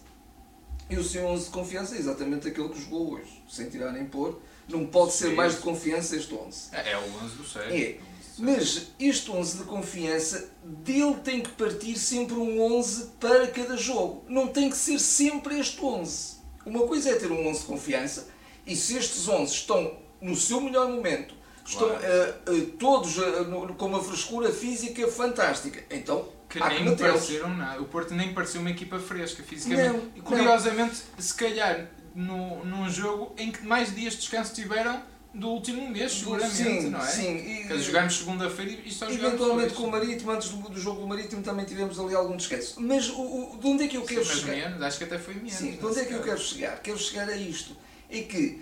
E 0.88 0.96
o 0.96 1.04
seu 1.04 1.24
11 1.24 1.44
de 1.44 1.50
confiança 1.50 1.94
é 1.94 1.98
exatamente 1.98 2.48
aquele 2.48 2.68
que 2.68 2.80
jogou 2.80 3.14
hoje, 3.14 3.42
sem 3.48 3.70
tirar 3.70 3.92
nem 3.92 4.04
pôr. 4.06 4.40
Não 4.68 4.86
pode 4.86 5.12
Sim. 5.12 5.18
ser 5.18 5.34
mais 5.34 5.54
de 5.54 5.60
confiança 5.60 6.16
este 6.16 6.34
11. 6.34 6.68
É, 6.72 6.92
é 6.92 6.98
o 6.98 7.24
11 7.24 7.36
do 7.36 7.44
Sérgio. 7.46 7.76
É. 7.76 7.98
Mas 8.38 8.88
este 8.98 9.30
11 9.30 9.58
de 9.58 9.64
confiança, 9.64 10.50
dele 10.64 11.16
tem 11.22 11.40
que 11.40 11.50
partir 11.50 11.96
sempre 11.96 12.34
um 12.34 12.60
11 12.60 13.10
para 13.20 13.46
cada 13.48 13.76
jogo. 13.76 14.24
Não 14.28 14.48
tem 14.48 14.70
que 14.70 14.76
ser 14.76 14.98
sempre 14.98 15.60
este 15.60 15.84
11. 15.84 16.40
Uma 16.64 16.86
coisa 16.86 17.10
é 17.10 17.14
ter 17.14 17.30
um 17.30 17.46
11 17.48 17.60
de 17.60 17.66
confiança 17.66 18.28
e 18.66 18.74
se 18.74 18.96
estes 18.96 19.28
11 19.28 19.52
estão 19.52 19.96
no 20.20 20.34
seu 20.34 20.60
melhor 20.60 20.88
momento, 20.88 21.34
estão 21.64 21.88
claro. 21.88 22.04
uh, 22.48 22.52
uh, 22.52 22.66
todos 22.78 23.16
uh, 23.18 23.74
com 23.76 23.86
uma 23.86 24.02
frescura 24.02 24.52
física 24.52 25.06
fantástica, 25.08 25.84
então 25.90 26.28
que 26.50 26.58
nem 26.58 26.84
me 26.84 26.96
pareceram 26.96 27.56
nada. 27.56 27.80
O 27.80 27.84
Porto 27.84 28.12
nem 28.12 28.34
pareceu 28.34 28.60
uma 28.60 28.70
equipa 28.70 28.98
fresca 28.98 29.42
fisicamente. 29.42 29.88
Não, 29.88 30.10
e 30.16 30.20
curiosamente, 30.20 31.02
não. 31.16 31.22
se 31.22 31.34
calhar 31.34 31.86
no, 32.14 32.64
num 32.64 32.90
jogo 32.90 33.32
em 33.38 33.52
que 33.52 33.64
mais 33.64 33.94
dias 33.94 34.14
de 34.14 34.20
descanso 34.20 34.52
tiveram 34.52 35.00
do 35.32 35.48
último 35.48 35.88
mês, 35.88 36.10
seguramente, 36.10 36.56
sim, 36.56 36.90
não 36.90 37.00
é? 37.00 37.06
Sim, 37.06 37.64
e, 37.70 37.82
jogámos 37.82 38.18
segunda-feira 38.18 38.72
e 38.84 38.90
só 38.90 39.08
jogámos 39.08 39.26
Eventualmente 39.26 39.74
com 39.74 39.84
o 39.84 39.90
Marítimo, 39.92 40.32
antes 40.32 40.48
do, 40.48 40.56
do, 40.68 40.80
jogo 40.80 41.02
do 41.02 41.06
Marítimo 41.06 41.40
também 41.40 41.64
tivemos 41.64 42.00
ali 42.00 42.16
algum 42.16 42.36
descanso. 42.36 42.80
Mas 42.80 43.08
o, 43.08 43.20
o, 43.20 43.58
de 43.60 43.66
onde 43.68 43.84
é 43.84 43.88
que 43.88 43.96
eu 43.96 44.02
quero 44.02 44.24
sim, 44.24 44.40
chegar? 44.40 44.70
Menos, 44.70 44.82
acho 44.82 44.98
que 44.98 45.04
até 45.04 45.18
foi 45.20 45.34
menos. 45.34 45.52
Sim, 45.52 45.76
de 45.76 45.86
onde 45.86 46.00
é 46.00 46.04
que 46.04 46.14
eu 46.14 46.22
quero 46.22 46.40
chegar? 46.40 46.82
Quero 46.82 46.98
chegar 46.98 47.28
a 47.28 47.36
isto. 47.36 47.76
É 48.10 48.22
que, 48.22 48.60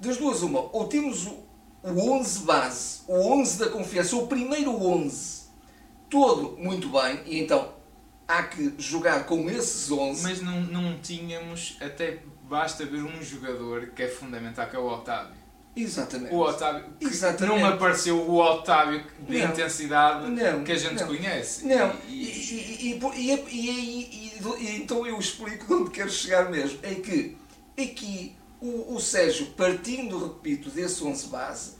das 0.00 0.16
duas 0.16 0.40
uma, 0.40 0.60
ou 0.72 0.86
temos 0.86 1.26
o, 1.26 1.44
o 1.82 2.10
11 2.12 2.38
base, 2.44 3.00
o 3.06 3.32
11 3.34 3.58
da 3.58 3.68
confiança, 3.68 4.16
o 4.16 4.26
primeiro 4.26 4.70
11, 4.82 5.37
todo 6.08 6.56
muito 6.58 6.88
bem, 6.88 7.20
e 7.26 7.40
então 7.40 7.72
há 8.26 8.42
que 8.42 8.74
jogar 8.78 9.24
com 9.24 9.48
esses 9.50 9.90
11. 9.90 10.22
Mas 10.22 10.42
não, 10.42 10.60
não 10.60 10.98
tínhamos, 11.00 11.76
até 11.80 12.18
basta 12.44 12.84
ver 12.84 13.02
um 13.02 13.22
jogador 13.22 13.88
que 13.88 14.02
é 14.02 14.08
fundamental, 14.08 14.68
que 14.68 14.76
é 14.76 14.78
o 14.78 14.86
Otávio 14.86 15.38
Exatamente. 15.80 16.34
O 16.34 16.38
Otávio. 16.38 16.84
Exatamente. 17.00 17.56
Não 17.56 17.68
me 17.68 17.74
apareceu 17.74 18.16
o 18.16 18.36
Otávio 18.36 19.04
de 19.20 19.38
não. 19.38 19.50
intensidade 19.50 20.30
não, 20.30 20.64
que 20.64 20.72
a 20.72 20.76
gente 20.76 21.00
não. 21.00 21.06
conhece. 21.06 21.66
Não. 21.66 21.94
E, 22.08 22.98
e, 22.98 23.00
e, 23.16 24.42
e, 24.60 24.76
então 24.76 25.06
eu 25.06 25.18
explico 25.18 25.66
de 25.66 25.72
onde 25.72 25.90
quero 25.90 26.10
chegar 26.10 26.50
mesmo. 26.50 26.78
É 26.82 26.94
que 26.94 27.36
aqui 27.78 28.34
o, 28.60 28.94
o 28.94 29.00
Sérgio, 29.00 29.46
partindo, 29.56 30.18
repito, 30.18 30.68
desse 30.70 31.02
11 31.04 31.28
base, 31.28 31.77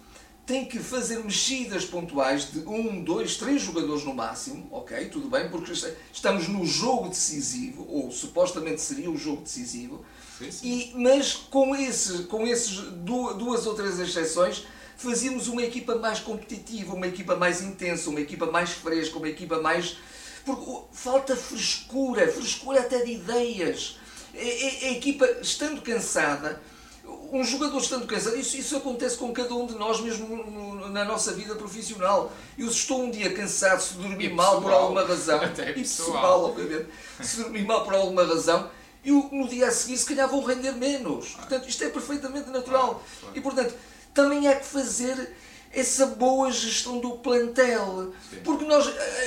tem 0.48 0.64
que 0.64 0.78
fazer 0.78 1.22
mexidas 1.22 1.84
pontuais 1.84 2.50
de 2.50 2.60
um, 2.60 3.04
dois, 3.04 3.36
três 3.36 3.62
jogadores 3.62 4.02
no 4.02 4.14
máximo, 4.14 4.66
ok? 4.72 5.08
Tudo 5.10 5.28
bem, 5.28 5.48
porque 5.50 5.70
estamos 6.10 6.48
no 6.48 6.64
jogo 6.64 7.10
decisivo, 7.10 7.86
ou 7.86 8.10
supostamente 8.10 8.80
seria 8.80 9.10
o 9.10 9.16
jogo 9.16 9.42
decisivo 9.42 10.04
Sim, 10.38 10.50
sim. 10.52 10.68
E, 10.68 10.92
mas 10.94 11.34
com, 11.34 11.74
esse, 11.74 12.24
com 12.24 12.46
esses 12.46 12.78
duas 12.78 13.66
ou 13.66 13.74
três 13.74 13.98
exceções, 13.98 14.64
fazíamos 14.96 15.48
uma 15.48 15.62
equipa 15.62 15.96
mais 15.96 16.20
competitiva, 16.20 16.94
uma 16.94 17.08
equipa 17.08 17.34
mais 17.36 17.60
intensa, 17.60 18.08
uma 18.08 18.20
equipa 18.20 18.46
mais 18.46 18.70
fresca, 18.70 19.18
uma 19.18 19.28
equipa 19.28 19.60
mais. 19.60 19.96
Porque 20.44 20.82
falta 20.92 21.36
frescura, 21.36 22.26
frescura 22.28 22.80
até 22.80 23.04
de 23.04 23.12
ideias. 23.12 23.98
A, 24.32 24.38
a, 24.38 24.88
a 24.88 24.92
equipa, 24.92 25.26
estando 25.42 25.82
cansada, 25.82 26.62
um 27.32 27.44
jogador 27.44 27.78
estando 27.78 28.06
cansado, 28.06 28.36
isso, 28.36 28.56
isso 28.56 28.76
acontece 28.76 29.16
com 29.16 29.32
cada 29.32 29.54
um 29.54 29.66
de 29.66 29.74
nós 29.74 30.00
mesmo 30.00 30.26
no, 30.28 30.88
na 30.88 31.04
nossa 31.04 31.32
vida 31.32 31.54
profissional. 31.54 32.32
Eu 32.56 32.68
estou 32.68 33.02
um 33.02 33.10
dia 33.10 33.32
cansado, 33.32 33.80
se 33.80 33.94
dormir 33.94 34.32
mal 34.32 34.62
por 34.62 34.72
alguma 34.72 35.04
razão, 35.04 35.40
Até 35.42 35.70
e 35.70 35.74
pessoal. 35.74 36.12
pessoal, 36.12 36.44
obviamente, 36.44 36.88
se 37.20 37.36
dormir 37.42 37.64
mal 37.66 37.84
por 37.84 37.94
alguma 37.94 38.24
razão, 38.24 38.70
eu 39.04 39.28
no 39.32 39.48
dia 39.48 39.68
a 39.68 39.70
seguir 39.70 39.96
se 39.98 40.06
calhar 40.06 40.28
vou 40.28 40.42
render 40.44 40.72
menos. 40.72 41.34
Portanto, 41.34 41.68
isto 41.68 41.84
é 41.84 41.88
perfeitamente 41.88 42.50
natural. 42.50 43.02
Claro. 43.20 43.36
E 43.36 43.40
portanto, 43.40 43.74
também 44.14 44.48
há 44.48 44.56
que 44.56 44.66
fazer 44.66 45.34
essa 45.72 46.06
boa 46.06 46.50
gestão 46.50 46.98
do 46.98 47.12
plantel. 47.18 48.12
Sim. 48.30 48.36
Porque 48.44 48.64
nós, 48.64 48.86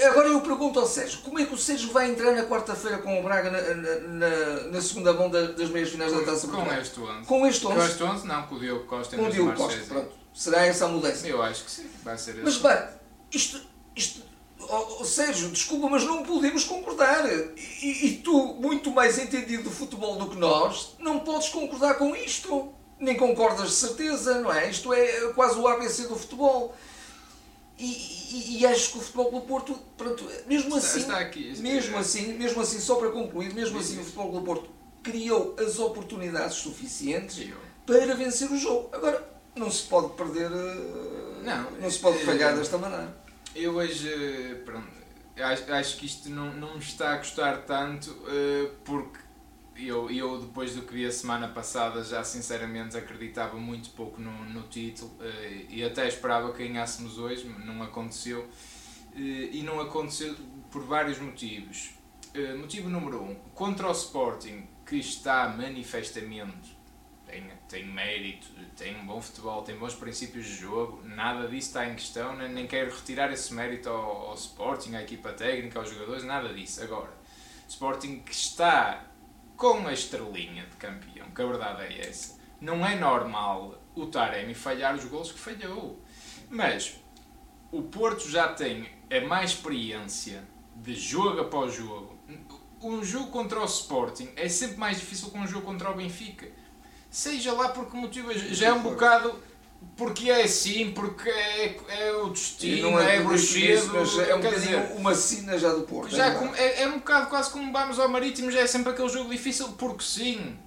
agora 0.10 0.28
eu 0.30 0.42
pergunto 0.42 0.80
ao 0.80 0.88
Sérgio, 0.88 1.20
como 1.22 1.40
é 1.40 1.46
que 1.46 1.54
o 1.54 1.58
Sérgio 1.58 1.92
vai 1.92 2.10
entrar 2.10 2.32
na 2.34 2.44
quarta-feira 2.46 2.98
com 3.00 3.20
o 3.20 3.24
Braga 3.24 3.50
na, 3.52 3.62
na, 3.76 4.64
na- 4.72 4.82
segunda 4.82 5.14
mão 5.14 5.30
da- 5.30 5.52
das 5.52 5.70
meias 5.70 5.90
finais 5.90 6.12
da 6.12 6.20
Taça 6.22 6.48
de 6.48 6.54
Com 6.54 6.58
Portugal? 6.58 6.82
este 6.82 7.00
11. 7.00 7.26
Com 7.28 7.48
este 7.48 7.66
Com 7.66 7.74
11, 7.74 7.92
este 7.92 8.04
11 8.04 8.28
não, 8.28 8.44
com 8.48 8.56
o 8.56 8.60
Diogo 8.60 8.86
Costa 8.86 9.16
com 9.16 9.26
o 9.26 9.30
Diogo 9.30 9.54
Costa, 9.54 9.80
pronto. 9.88 10.12
Será 10.34 10.66
essa 10.66 10.86
a 10.86 10.88
mudança? 10.88 11.28
Eu 11.28 11.42
acho 11.42 11.64
que 11.66 11.72
sim, 11.72 11.90
vai 12.04 12.18
ser 12.18 12.36
Mas 12.44 12.58
bem, 12.58 12.78
isto, 13.34 13.62
isto 13.96 14.22
oh, 14.60 15.04
Sérgio, 15.04 15.50
desculpa, 15.50 15.90
mas 15.90 16.04
não 16.04 16.24
podemos 16.24 16.64
concordar. 16.64 17.26
E, 17.58 18.08
e 18.08 18.18
tu, 18.24 18.56
muito 18.56 18.92
mais 18.92 19.18
entendido 19.20 19.64
de 19.64 19.70
futebol 19.76 20.16
do 20.16 20.28
que 20.30 20.38
nós, 20.38 20.96
não 21.00 21.20
podes 21.20 21.50
concordar 21.50 21.96
com 21.96 22.16
isto. 22.16 22.74
Nem 23.02 23.18
concordas 23.18 23.70
de 23.70 23.76
certeza, 23.76 24.40
não 24.42 24.54
é? 24.54 24.70
Isto 24.70 24.94
é 24.94 25.34
quase 25.34 25.58
o 25.60 25.68
ABC 25.68 26.04
do 26.08 26.16
futebol. 26.16 26.76
E, 27.78 27.86
e- 27.86 28.58
e 28.60 28.66
acho 28.68 28.92
que 28.92 28.98
o 29.00 29.02
Futebol 29.02 29.30
Clube 29.32 29.48
Porto, 29.48 29.76
pronto, 29.98 30.24
mesmo 30.46 30.78
Está- 30.78 30.88
assim, 30.88 31.00
está 31.00 31.18
aqui, 31.20 31.60
mesmo 31.60 31.98
assim, 31.98 32.34
mesmo 32.34 32.62
assim, 32.62 32.80
só 32.80 32.96
para 32.96 33.10
concluir, 33.10 33.52
mesmo 33.56 33.80
Diz 33.80 33.88
assim 33.90 34.00
o. 34.00 34.04
Futebol 34.04 34.30
Clube 34.30 34.46
Porto 34.46 34.70
criou 35.02 35.56
as 35.60 35.80
oportunidades 35.80 36.58
suficientes 36.58 37.40
Eu. 37.40 37.58
para 37.88 38.14
vencer 38.14 38.52
o 38.52 38.56
jogo. 38.58 38.90
Agora, 38.94 39.28
não 39.56 39.72
se 39.72 39.82
pode 39.88 40.14
perder, 40.14 40.52
eh, 40.52 41.42
Não, 41.44 41.72
não 41.72 41.90
se 41.90 41.98
pode 41.98 42.20
eh, 42.20 42.26
falhar 42.26 42.56
desta 42.56 42.78
maneira. 42.78 43.18
Eu 43.56 43.74
hoje, 43.78 44.08
eh, 44.14 44.56
pronto, 44.64 44.88
acho, 45.40 45.74
acho 45.74 45.98
que 45.98 46.06
isto 46.06 46.30
não, 46.30 46.54
não 46.54 46.76
me 46.76 46.84
está 46.84 47.14
a 47.14 47.18
gostar 47.18 47.64
tanto 47.66 48.16
porque 48.86 49.18
eu, 49.76 50.10
eu, 50.12 50.40
depois 50.42 50.76
do 50.76 50.84
que 50.84 50.94
vi 50.94 51.06
a 51.06 51.12
semana 51.12 51.48
passada, 51.48 52.04
já 52.04 52.24
sinceramente 52.24 52.98
acreditava 52.98 53.58
muito 53.58 53.90
pouco 53.92 54.22
no, 54.22 54.32
no 54.46 54.64
título 54.64 55.12
eh, 55.22 55.66
e 55.70 55.84
até 55.84 56.08
esperava 56.08 56.52
que 56.54 56.68
ganhássemos 56.68 57.18
hoje, 57.18 57.48
não 57.66 57.82
aconteceu. 57.84 58.48
Eh, 59.16 59.50
E 59.58 59.64
não 59.64 59.80
aconteceu 59.80 60.36
por 60.72 60.84
vários 60.84 61.20
motivos. 61.20 61.92
Eh, 62.34 62.54
Motivo 62.56 62.90
número 62.90 63.22
um, 63.24 63.36
contra 63.54 63.88
o 63.88 63.92
Sporting, 63.92 64.68
que 64.86 64.98
está 64.98 65.50
manifestamente 65.50 66.78
tem, 67.26 67.44
tem 67.70 67.86
mérito, 67.86 68.48
tem 68.76 68.96
um 68.98 69.06
bom 69.06 69.22
futebol, 69.22 69.62
tem 69.64 69.78
bons 69.78 69.96
princípios 69.96 70.46
de 70.46 70.56
jogo, 70.56 71.02
nada 71.06 71.48
disso 71.48 71.70
está 71.70 71.88
em 71.88 71.96
questão, 71.96 72.36
nem, 72.36 72.50
nem 72.52 72.68
quero 72.68 72.94
retirar 72.94 73.32
esse 73.32 73.54
mérito 73.54 73.90
ao, 73.90 74.30
ao 74.30 74.36
Sporting, 74.36 74.96
à 74.96 75.02
equipa 75.02 75.32
técnica, 75.32 75.80
aos 75.80 75.90
jogadores, 75.90 76.24
nada 76.26 76.54
disso. 76.54 76.84
Agora, 76.84 77.12
Sporting 77.70 78.20
que 78.20 78.34
está 78.34 79.11
com 79.62 79.88
a 79.88 79.94
estrelinha 79.94 80.66
de 80.66 80.76
campeão, 80.76 81.30
que 81.30 81.40
a 81.40 81.46
verdade 81.46 81.84
é 81.84 82.10
essa, 82.10 82.36
não 82.60 82.84
é 82.84 82.96
normal 82.96 83.80
o 83.94 84.08
Taremi 84.08 84.56
falhar 84.56 84.96
os 84.96 85.06
gols 85.06 85.32
que 85.32 85.38
falhou. 85.38 86.02
Mas 86.50 86.96
o 87.72 87.84
Porto 87.84 88.28
já 88.28 88.48
tem 88.48 88.90
a 89.12 89.22
mais 89.28 89.52
experiência 89.52 90.44
de 90.78 90.96
jogo 90.96 91.42
após 91.42 91.76
jogo. 91.76 92.18
Um 92.82 93.04
jogo 93.04 93.30
contra 93.30 93.62
o 93.62 93.66
Sporting 93.66 94.30
é 94.36 94.50
sempre 94.50 94.78
mais 94.78 95.00
difícil 95.00 95.30
que 95.30 95.38
um 95.38 95.46
jogo 95.46 95.64
contra 95.64 95.92
o 95.92 95.96
Benfica. 95.96 96.48
Seja 97.12 97.54
lá 97.54 97.70
por 97.70 97.86
que 97.86 97.96
motivo, 97.96 98.34
já 98.34 98.70
é 98.70 98.74
um 98.74 98.82
bocado 98.82 99.40
porque 99.96 100.30
é 100.30 100.44
assim, 100.44 100.92
porque 100.92 101.30
é, 101.30 101.78
é 101.90 102.14
o 102.14 102.30
destino, 102.30 102.92
não 102.92 103.00
é, 103.00 103.16
é 103.16 103.16
isso, 103.18 103.26
bruxedo, 103.26 103.94
mas 103.94 104.18
é 104.18 104.36
um 104.36 104.42
quer 104.42 104.52
bocadinho 104.52 104.82
dizer, 104.82 104.98
uma 104.98 105.16
sina 105.16 105.58
já 105.58 105.74
do 105.74 105.84
Porto. 105.84 106.16
já 106.16 106.28
é 106.28 106.30
verdade. 106.32 106.60
é, 106.60 106.82
é 106.84 106.88
um 106.88 107.00
bocado 107.00 107.28
quase 107.28 107.52
como 107.52 107.72
vamos 107.72 108.00
ao 108.00 108.10
Marítimo, 108.10 108.52
já 108.52 108.62
é 108.62 108.68
sempre 108.68 108.92
aquele 108.92 109.10
jogo 109.10 109.30
difícil, 109.30 109.70
porque 109.74 110.04
sim. 110.04 110.58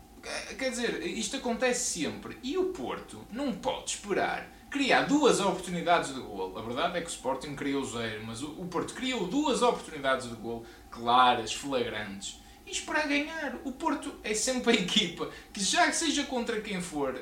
Quer 0.59 0.71
dizer, 0.71 1.06
isto 1.06 1.37
acontece 1.37 2.00
sempre. 2.00 2.38
E 2.42 2.56
o 2.56 2.66
Porto 2.66 3.26
não 3.30 3.52
pode 3.52 3.90
esperar 3.90 4.49
criar 4.75 5.02
duas 5.02 5.38
oportunidades 5.38 6.12
de 6.12 6.21
gol. 6.21 6.59
A 6.59 6.62
verdade 6.62 6.99
é 6.99 7.00
que 7.00 7.06
o 7.06 7.11
Sporting 7.11 7.54
criou 7.54 7.85
zero, 7.85 8.25
mas 8.26 8.42
o, 8.42 8.49
o 8.61 8.66
Porto 8.66 8.92
criou 8.92 9.25
duas 9.28 9.62
oportunidades 9.62 10.28
de 10.28 10.35
gol 10.35 10.66
claras, 10.90 11.52
flagrantes. 11.52 12.40
E 12.66 12.73
esperar 12.73 13.06
ganhar. 13.06 13.56
O 13.64 13.71
Porto 13.71 14.12
é 14.25 14.35
sempre 14.35 14.76
a 14.76 14.80
equipa 14.80 15.30
que, 15.52 15.62
já 15.62 15.92
seja 15.92 16.25
contra 16.25 16.61
quem 16.61 16.80
for, 16.80 17.16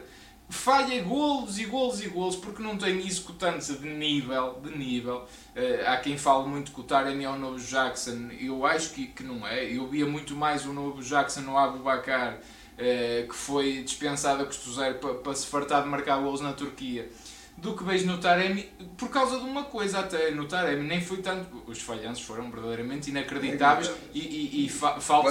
falha 0.52 1.02
golos 1.02 1.58
e 1.58 1.64
golos 1.64 2.02
e 2.04 2.08
golos 2.08 2.36
porque 2.36 2.62
não 2.62 2.76
tem 2.76 2.98
executância 2.98 3.74
de 3.74 3.88
nível, 3.88 4.60
de 4.62 4.76
nível. 4.76 5.26
Eh, 5.56 5.82
há 5.86 5.96
quem 5.96 6.18
fale 6.18 6.46
muito 6.46 6.72
que 6.72 6.80
o 6.80 6.84
Taremi 6.84 7.24
é 7.24 7.30
o 7.30 7.38
novo 7.38 7.58
Jackson, 7.58 8.28
eu 8.38 8.64
acho 8.66 8.90
que, 8.90 9.06
que 9.06 9.22
não 9.22 9.46
é. 9.46 9.64
Eu 9.64 9.86
via 9.88 10.04
muito 10.04 10.36
mais 10.36 10.66
o 10.66 10.72
novo 10.72 11.02
Jackson 11.02 11.40
no 11.40 11.56
Abu 11.56 11.78
Bakar, 11.78 12.38
eh, 12.76 13.24
que 13.28 13.34
foi 13.34 13.82
dispensado 13.82 14.42
a 14.42 14.46
custo 14.46 14.70
zero 14.72 14.96
para, 14.96 15.14
para 15.14 15.34
se 15.34 15.46
fartar 15.46 15.82
de 15.82 15.88
marcar 15.88 16.18
golos 16.20 16.42
na 16.42 16.52
Turquia, 16.52 17.10
do 17.56 17.76
que 17.76 17.84
vejo 17.84 18.06
no 18.06 18.18
Taremi, 18.18 18.68
por 18.96 19.08
causa 19.08 19.38
de 19.38 19.44
uma 19.44 19.62
coisa 19.64 20.00
até, 20.00 20.30
no 20.32 20.46
Taremi 20.46 20.84
nem 20.86 21.00
foi 21.00 21.18
tanto, 21.18 21.62
os 21.66 21.80
falhanços 21.80 22.24
foram 22.24 22.50
verdadeiramente 22.50 23.10
inacreditáveis 23.10 23.88
e, 24.12 24.18
e, 24.18 24.66
e 24.66 24.68
fa- 24.68 24.98
falta 25.00 25.30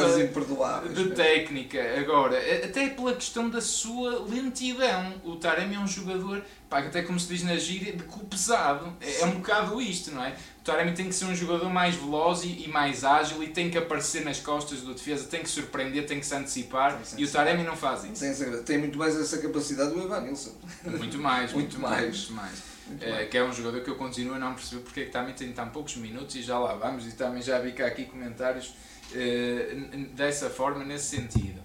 de 0.94 1.10
técnica. 1.16 1.80
Agora, 2.00 2.38
até 2.64 2.88
pela 2.90 3.14
questão 3.14 3.50
da 3.50 3.60
sua 3.60 4.26
lentidão. 4.30 5.14
O 5.26 5.36
Taremi 5.36 5.76
é 5.76 5.80
um 5.80 5.88
jogador, 5.88 6.42
pá, 6.72 6.80
até 6.80 7.02
como 7.04 7.20
se 7.20 7.28
diz 7.28 7.44
na 7.44 7.58
gíria, 7.58 7.92
de 7.94 8.04
cu 8.04 8.26
pesado. 8.26 8.96
É, 9.02 9.22
é 9.22 9.26
um 9.26 9.32
bocado 9.32 9.80
isto, 9.82 10.10
não 10.12 10.24
é? 10.24 10.30
O 10.60 10.64
Taremi 10.64 10.94
tem 10.94 11.08
que 11.10 11.14
ser 11.14 11.26
um 11.26 11.36
jogador 11.36 11.70
mais 11.70 11.96
veloz 11.96 12.44
e, 12.44 12.64
e 12.64 12.68
mais 12.70 13.04
ágil 13.04 13.44
e 13.44 13.48
tem 13.48 13.70
que 13.70 13.78
aparecer 13.78 14.24
nas 14.24 14.40
costas 14.40 14.80
do 14.82 14.94
defesa, 14.94 15.26
tem 15.28 15.44
que 15.44 15.50
surpreender, 15.50 16.06
tem 16.06 16.20
que 16.20 16.26
se 16.26 16.34
antecipar. 16.34 16.98
Tem 16.98 17.20
E 17.22 17.26
o 17.26 17.30
Taremi 17.32 17.64
não 17.64 17.76
faz 17.76 18.06
isso. 18.06 18.22
Tem, 18.22 18.30
essa- 18.30 18.64
tem 18.64 18.78
muito 18.78 18.98
mais 18.98 19.16
essa 19.20 19.38
capacidade 19.40 19.92
do 19.92 20.02
Evanilson. 20.02 20.54
Muito 20.86 21.18
mais, 21.20 21.52
Muito 21.54 21.78
muito, 21.78 21.80
mais. 21.80 22.02
Muito 22.06 22.34
mais. 22.34 22.72
Muito 22.88 23.10
mais. 23.10 23.30
que 23.30 23.38
é 23.38 23.44
um 23.44 23.52
jogador 23.54 23.82
que 23.82 23.90
eu 23.90 23.96
continuo 23.96 24.36
a 24.36 24.40
não 24.40 24.54
perceber 24.54 24.82
porque 24.82 25.02
é 25.02 25.06
que 25.06 25.12
também 25.12 25.34
tem 25.34 25.52
tão 25.52 25.68
poucos 25.70 25.96
minutos 25.98 26.36
e 26.36 26.42
já 26.42 26.58
lá 26.58 26.74
vamos 26.76 27.06
e 27.08 27.12
também 27.14 27.42
já 27.42 27.60
vi 27.60 27.74
cá 27.74 27.86
aqui 27.88 28.06
comentários 28.06 28.74
n- 29.14 30.06
dessa 30.14 30.50
forma, 30.50 30.84
nesse 30.84 31.16
sentido. 31.18 31.62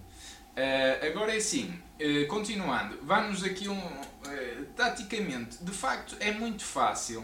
Eh, 0.56 1.10
agora 1.12 1.34
é 1.34 1.36
assim, 1.36 1.78
eh, 1.98 2.24
continuando, 2.24 2.98
vamos 3.02 3.44
aqui 3.44 3.68
um. 3.68 3.78
eh, 4.26 4.62
taticamente, 4.74 5.62
de 5.62 5.70
facto 5.70 6.16
é 6.18 6.32
muito 6.32 6.64
fácil, 6.64 7.22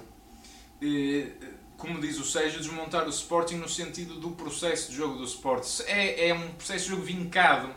como 1.78 1.98
diz 2.00 2.18
o 2.18 2.24
Sérgio, 2.24 2.60
desmontar 2.60 3.06
o 3.06 3.08
Sporting 3.08 3.56
no 3.56 3.68
sentido 3.68 4.20
do 4.20 4.32
processo 4.32 4.90
de 4.90 4.96
jogo 4.96 5.16
do 5.16 5.24
Sporting. 5.24 5.84
É, 5.86 6.28
é 6.28 6.34
um 6.34 6.50
processo 6.50 6.84
de 6.84 6.90
jogo 6.90 7.02
vincado. 7.02 7.74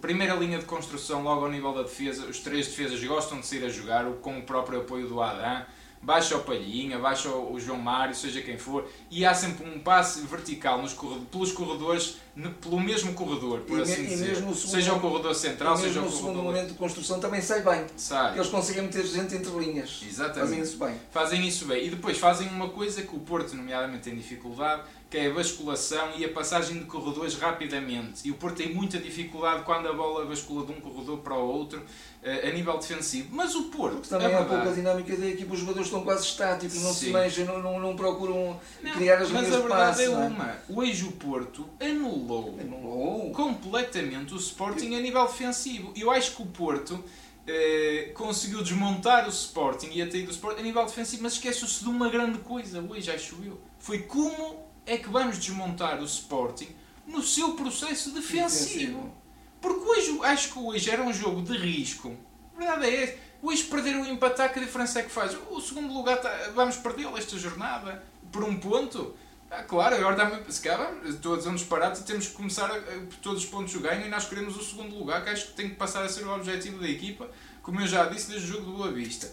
Primeira 0.00 0.34
linha 0.34 0.58
de 0.58 0.64
construção, 0.64 1.22
logo 1.22 1.44
ao 1.44 1.50
nível 1.50 1.72
da 1.72 1.82
defesa, 1.82 2.26
os 2.26 2.40
três 2.40 2.66
defesas 2.66 3.02
gostam 3.04 3.40
de 3.40 3.46
sair 3.46 3.64
a 3.64 3.68
jogar, 3.68 4.04
com 4.20 4.38
o 4.38 4.42
próprio 4.42 4.80
apoio 4.80 5.06
do 5.06 5.22
Adam. 5.22 5.64
Baixa 6.00 6.36
o 6.36 6.40
Palhinha, 6.44 6.98
baixa 6.98 7.28
o 7.28 7.58
João 7.58 7.78
Mário, 7.78 8.14
seja 8.14 8.40
quem 8.40 8.56
for, 8.56 8.88
e 9.10 9.26
há 9.26 9.34
sempre 9.34 9.68
um 9.68 9.78
passe 9.80 10.20
vertical 10.22 10.80
nos 10.80 10.92
corredores, 10.92 11.28
pelos 11.30 11.52
corredores, 11.52 12.16
pelo 12.60 12.80
mesmo 12.80 13.12
corredor, 13.14 13.60
por 13.60 13.74
E 13.74 13.76
me- 13.76 13.82
assim 13.82 14.04
e 14.04 14.06
dizer. 14.06 14.36
segundo- 14.36 14.54
seja 14.54 14.94
o 14.94 15.00
corredor 15.00 15.34
central, 15.34 15.76
seja 15.76 16.00
o 16.00 16.04
no 16.04 16.08
segundo 16.10 16.22
corredor. 16.36 16.44
momento 16.44 16.68
de 16.68 16.74
construção 16.74 17.18
também 17.18 17.40
sai 17.42 17.62
bem. 17.62 17.84
Sai. 17.96 18.36
Eles 18.36 18.48
conseguem 18.48 18.84
meter 18.84 19.04
gente 19.04 19.34
entre 19.34 19.50
linhas. 19.50 20.00
Exatamente. 20.08 20.40
Fazem 20.48 20.60
isso 20.62 20.76
bem. 20.78 20.94
Fazem 21.10 21.48
isso 21.48 21.64
bem. 21.66 21.86
E 21.86 21.90
depois 21.90 22.16
fazem 22.16 22.48
uma 22.48 22.68
coisa 22.68 23.02
que 23.02 23.14
o 23.14 23.18
Porto, 23.18 23.54
nomeadamente, 23.56 24.04
tem 24.04 24.14
dificuldade, 24.16 24.82
que 25.10 25.16
é 25.16 25.26
a 25.28 25.32
basculação 25.32 26.10
e 26.18 26.24
a 26.24 26.28
passagem 26.28 26.78
de 26.80 26.84
corredores 26.84 27.34
rapidamente. 27.34 28.28
E 28.28 28.30
o 28.30 28.34
Porto 28.34 28.56
tem 28.56 28.74
muita 28.74 28.98
dificuldade 28.98 29.62
quando 29.64 29.88
a 29.88 29.92
bola 29.94 30.26
bascula 30.26 30.66
de 30.66 30.72
um 30.72 30.80
corredor 30.80 31.18
para 31.20 31.34
o 31.34 31.46
outro 31.48 31.82
eh, 32.22 32.46
a 32.46 32.52
nível 32.52 32.76
defensivo. 32.76 33.28
Mas 33.32 33.54
o 33.54 33.64
Porto, 33.64 33.94
Porque 33.94 34.08
também 34.10 34.26
a 34.34 34.38
há 34.38 34.40
a 34.42 34.44
verdade, 34.44 34.74
dinâmica 34.74 35.16
da 35.16 35.26
equipa, 35.26 35.54
os 35.54 35.60
jogadores 35.60 35.86
estão 35.88 36.02
quase 36.02 36.24
estáticos, 36.26 36.82
não 36.82 36.92
se 36.92 37.06
Sim. 37.06 37.12
mexem, 37.12 37.44
não, 37.46 37.62
não, 37.62 37.80
não 37.80 37.96
procuram 37.96 38.60
Não, 38.82 38.92
criar 38.92 39.14
as 39.16 39.30
mas 39.30 39.44
linhas 39.48 39.52
a 39.54 39.56
de 39.56 39.62
verdade 39.62 39.90
passe. 39.96 40.04
é 40.04 40.08
não 40.08 40.22
é? 40.22 40.26
uma. 40.26 40.56
Hoje 40.68 41.04
o 41.04 41.12
Porto 41.12 41.66
anulou 41.80 42.58
Anulou. 42.60 43.30
completamente 43.32 44.34
o 44.34 44.36
Sporting 44.36 44.94
a 44.94 45.00
nível 45.00 45.26
defensivo. 45.26 45.90
Eu 45.96 46.10
acho 46.10 46.36
que 46.36 46.42
o 46.42 46.46
Porto 46.46 47.02
eh, 47.46 48.10
conseguiu 48.14 48.62
desmontar 48.62 49.26
o 49.26 49.30
Sporting 49.30 49.88
e 49.94 50.02
até 50.02 50.18
do 50.20 50.30
Sporting 50.30 50.60
a 50.60 50.64
nível 50.64 50.84
defensivo, 50.84 51.22
mas 51.22 51.32
esquece-se 51.32 51.82
de 51.82 51.88
uma 51.88 52.10
grande 52.10 52.36
coisa 52.40 52.82
hoje, 52.82 53.10
acho 53.10 53.36
eu. 53.42 53.58
Foi 53.78 54.00
como 54.00 54.67
é 54.88 54.96
que 54.98 55.08
vamos 55.08 55.38
desmontar 55.38 56.00
o 56.00 56.04
Sporting 56.04 56.68
no 57.06 57.22
seu 57.22 57.52
processo 57.52 58.10
defensivo. 58.10 59.12
Porque 59.60 59.84
hoje, 59.88 60.18
acho 60.22 60.52
que 60.52 60.58
hoje 60.58 60.90
era 60.90 61.02
um 61.02 61.12
jogo 61.12 61.42
de 61.42 61.56
risco. 61.56 62.16
A 62.54 62.58
verdade 62.58 62.86
é 62.86 63.04
essa. 63.04 63.14
Hoje 63.42 63.62
perderam 63.64 64.02
o 64.02 64.06
empatar, 64.06 64.52
que 64.52 64.58
a 64.58 64.62
diferença 64.62 64.98
é 65.00 65.02
que 65.02 65.10
faz? 65.10 65.36
O 65.50 65.60
segundo 65.60 65.92
lugar, 65.92 66.20
tá- 66.20 66.50
vamos 66.54 66.76
perdê-lo 66.76 67.16
esta 67.16 67.36
jornada 67.38 68.02
por 68.32 68.42
um 68.44 68.56
ponto. 68.58 69.14
Ah, 69.50 69.62
claro, 69.62 69.96
agora 69.96 70.16
também, 70.16 70.42
se 70.50 70.60
calhar, 70.60 70.92
estou 71.04 71.34
a 71.34 71.36
dizer 71.38 71.48
um 71.48 71.54
disparate, 71.54 72.02
temos 72.02 72.26
que 72.26 72.34
começar 72.34 72.70
a, 72.70 72.74
a, 72.76 73.00
todos 73.22 73.44
os 73.44 73.48
pontos 73.48 73.74
o 73.74 73.80
ganho 73.80 74.04
e 74.06 74.08
nós 74.08 74.26
queremos 74.26 74.56
o 74.56 74.62
segundo 74.62 74.94
lugar, 74.98 75.24
que 75.24 75.30
acho 75.30 75.46
que 75.48 75.52
tem 75.54 75.68
que 75.70 75.76
passar 75.76 76.04
a 76.04 76.08
ser 76.08 76.24
o 76.26 76.34
objetivo 76.34 76.78
da 76.80 76.88
equipa, 76.88 77.30
como 77.62 77.80
eu 77.80 77.86
já 77.86 78.04
disse, 78.06 78.28
desde 78.30 78.46
o 78.50 78.52
jogo 78.54 78.66
do 78.66 78.72
Boa 78.76 78.90
Vista. 78.92 79.32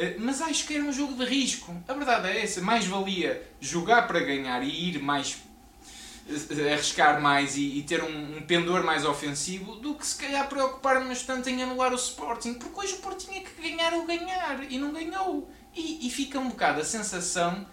Eh, 0.00 0.16
mas 0.18 0.40
acho 0.40 0.66
que 0.66 0.74
era 0.74 0.82
um 0.82 0.92
jogo 0.92 1.12
de 1.12 1.26
risco. 1.26 1.76
A 1.86 1.92
verdade 1.92 2.28
é 2.28 2.42
essa. 2.42 2.62
Mais 2.62 2.86
valia 2.86 3.46
jogar 3.60 4.08
para 4.08 4.18
ganhar 4.20 4.62
e 4.62 4.88
ir 4.88 4.98
mais. 4.98 5.36
Eh, 6.26 6.72
arriscar 6.72 7.20
mais 7.20 7.54
e, 7.58 7.78
e 7.78 7.82
ter 7.82 8.02
um, 8.02 8.38
um, 8.38 8.42
pendor 8.42 8.82
mais 8.82 9.04
ofensivo 9.04 9.76
do 9.76 9.94
que 9.94 10.06
se 10.06 10.16
calhar 10.16 10.48
preocupar-nos 10.48 11.22
tanto 11.22 11.50
em 11.50 11.62
anular 11.62 11.92
o 11.92 11.96
Sporting. 11.96 12.54
Porque 12.54 12.80
hoje 12.80 12.94
o 12.94 12.96
Porto 12.98 13.26
tinha 13.26 13.42
que 13.42 13.60
ganhar 13.60 13.92
ou 13.92 14.06
ganhar 14.06 14.72
e 14.72 14.78
não 14.78 14.90
ganhou. 14.90 15.50
E, 15.74 16.06
e 16.06 16.10
fica 16.10 16.38
um 16.38 16.48
bocado 16.48 16.80
a 16.80 16.84
sensação. 16.84 17.66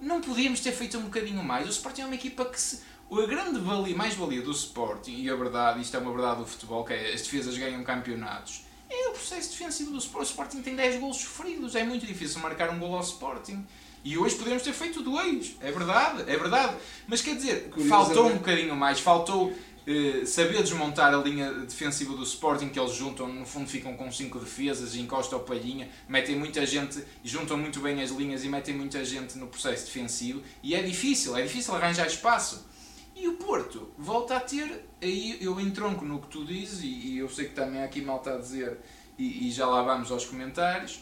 Não 0.00 0.20
podíamos 0.20 0.60
ter 0.60 0.70
feito 0.70 0.96
um 0.96 1.02
bocadinho 1.02 1.42
mais. 1.42 1.66
O 1.66 1.70
Sporting 1.70 2.02
é 2.02 2.06
uma 2.06 2.14
equipa 2.14 2.44
que 2.44 2.60
se. 2.60 2.94
A 3.10 3.26
grande 3.26 3.60
valia, 3.60 3.96
mais 3.96 4.14
valia 4.14 4.42
do 4.42 4.50
Sporting, 4.50 5.22
e 5.22 5.30
a 5.30 5.36
verdade, 5.36 5.80
isto 5.80 5.96
é 5.96 6.00
uma 6.00 6.10
verdade 6.10 6.40
do 6.40 6.46
futebol, 6.46 6.84
que 6.84 6.94
é 6.94 7.12
as 7.12 7.22
defesas 7.22 7.56
ganham 7.56 7.84
campeonatos 7.84 8.63
é 8.94 9.08
o 9.08 9.12
processo 9.12 9.50
defensivo 9.50 9.90
do 9.90 9.98
Sporting. 9.98 10.26
O 10.26 10.30
Sporting 10.30 10.62
tem 10.62 10.76
10 10.76 11.00
golos 11.00 11.16
sofridos. 11.16 11.74
É 11.74 11.84
muito 11.84 12.06
difícil 12.06 12.40
marcar 12.40 12.70
um 12.70 12.78
gol 12.78 12.94
ao 12.94 13.02
Sporting. 13.02 13.64
E 14.04 14.18
hoje 14.18 14.36
podemos 14.36 14.62
ter 14.62 14.72
feito 14.72 15.02
dois. 15.02 15.56
É 15.60 15.72
verdade, 15.72 16.22
é 16.30 16.36
verdade. 16.36 16.76
Mas 17.06 17.22
quer 17.22 17.36
dizer, 17.36 17.72
faltou 17.88 18.26
um 18.26 18.34
bocadinho 18.34 18.76
mais. 18.76 19.00
Faltou 19.00 19.52
eh, 19.86 20.24
saber 20.24 20.62
desmontar 20.62 21.12
a 21.12 21.16
linha 21.16 21.52
defensiva 21.52 22.14
do 22.14 22.22
Sporting 22.22 22.68
que 22.68 22.78
eles 22.78 22.94
juntam. 22.94 23.28
No 23.28 23.46
fundo 23.46 23.68
ficam 23.68 23.96
com 23.96 24.10
5 24.10 24.38
defesas, 24.38 24.94
encostam 24.94 25.38
o 25.38 25.42
palhinha. 25.42 25.88
Metem 26.08 26.36
muita 26.36 26.64
gente, 26.66 27.02
juntam 27.22 27.56
muito 27.56 27.80
bem 27.80 28.02
as 28.02 28.10
linhas 28.10 28.44
e 28.44 28.48
metem 28.48 28.74
muita 28.74 29.04
gente 29.04 29.38
no 29.38 29.46
processo 29.46 29.86
defensivo. 29.86 30.42
E 30.62 30.74
é 30.74 30.82
difícil, 30.82 31.36
é 31.36 31.42
difícil 31.42 31.74
arranjar 31.74 32.06
espaço. 32.06 32.66
E 33.14 33.28
o 33.28 33.34
Porto 33.34 33.92
volta 33.96 34.36
a 34.36 34.40
ter, 34.40 34.84
aí 35.00 35.38
eu 35.40 35.60
entronco 35.60 36.04
no 36.04 36.20
que 36.20 36.28
tu 36.28 36.44
dizes, 36.44 36.82
e, 36.82 37.18
eu 37.18 37.28
sei 37.28 37.46
que 37.46 37.54
também 37.54 37.82
aqui 37.82 38.02
malta 38.02 38.34
a 38.34 38.38
dizer, 38.38 38.78
e, 39.16 39.46
e 39.46 39.50
já 39.52 39.66
lá 39.66 39.82
vamos 39.82 40.10
aos 40.10 40.24
comentários, 40.24 40.96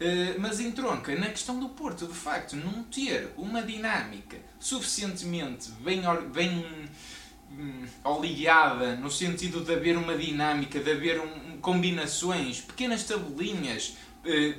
uh, 0.00 0.40
mas 0.40 0.60
entronca 0.60 1.14
na 1.14 1.28
questão 1.28 1.60
do 1.60 1.68
Porto, 1.68 2.06
de 2.06 2.14
facto, 2.14 2.56
não 2.56 2.84
ter 2.84 3.32
uma 3.36 3.62
dinâmica 3.62 4.38
suficientemente 4.58 5.70
bem, 5.82 6.02
bem 6.32 6.64
oligada, 8.02 8.96
no 8.96 9.10
sentido 9.10 9.62
de 9.62 9.74
haver 9.74 9.96
uma 9.96 10.16
dinâmica, 10.16 10.80
de 10.80 10.90
haver 10.90 11.20
um, 11.20 11.58
combinações, 11.58 12.60
pequenas 12.60 13.04
tabelinhas, 13.04 13.96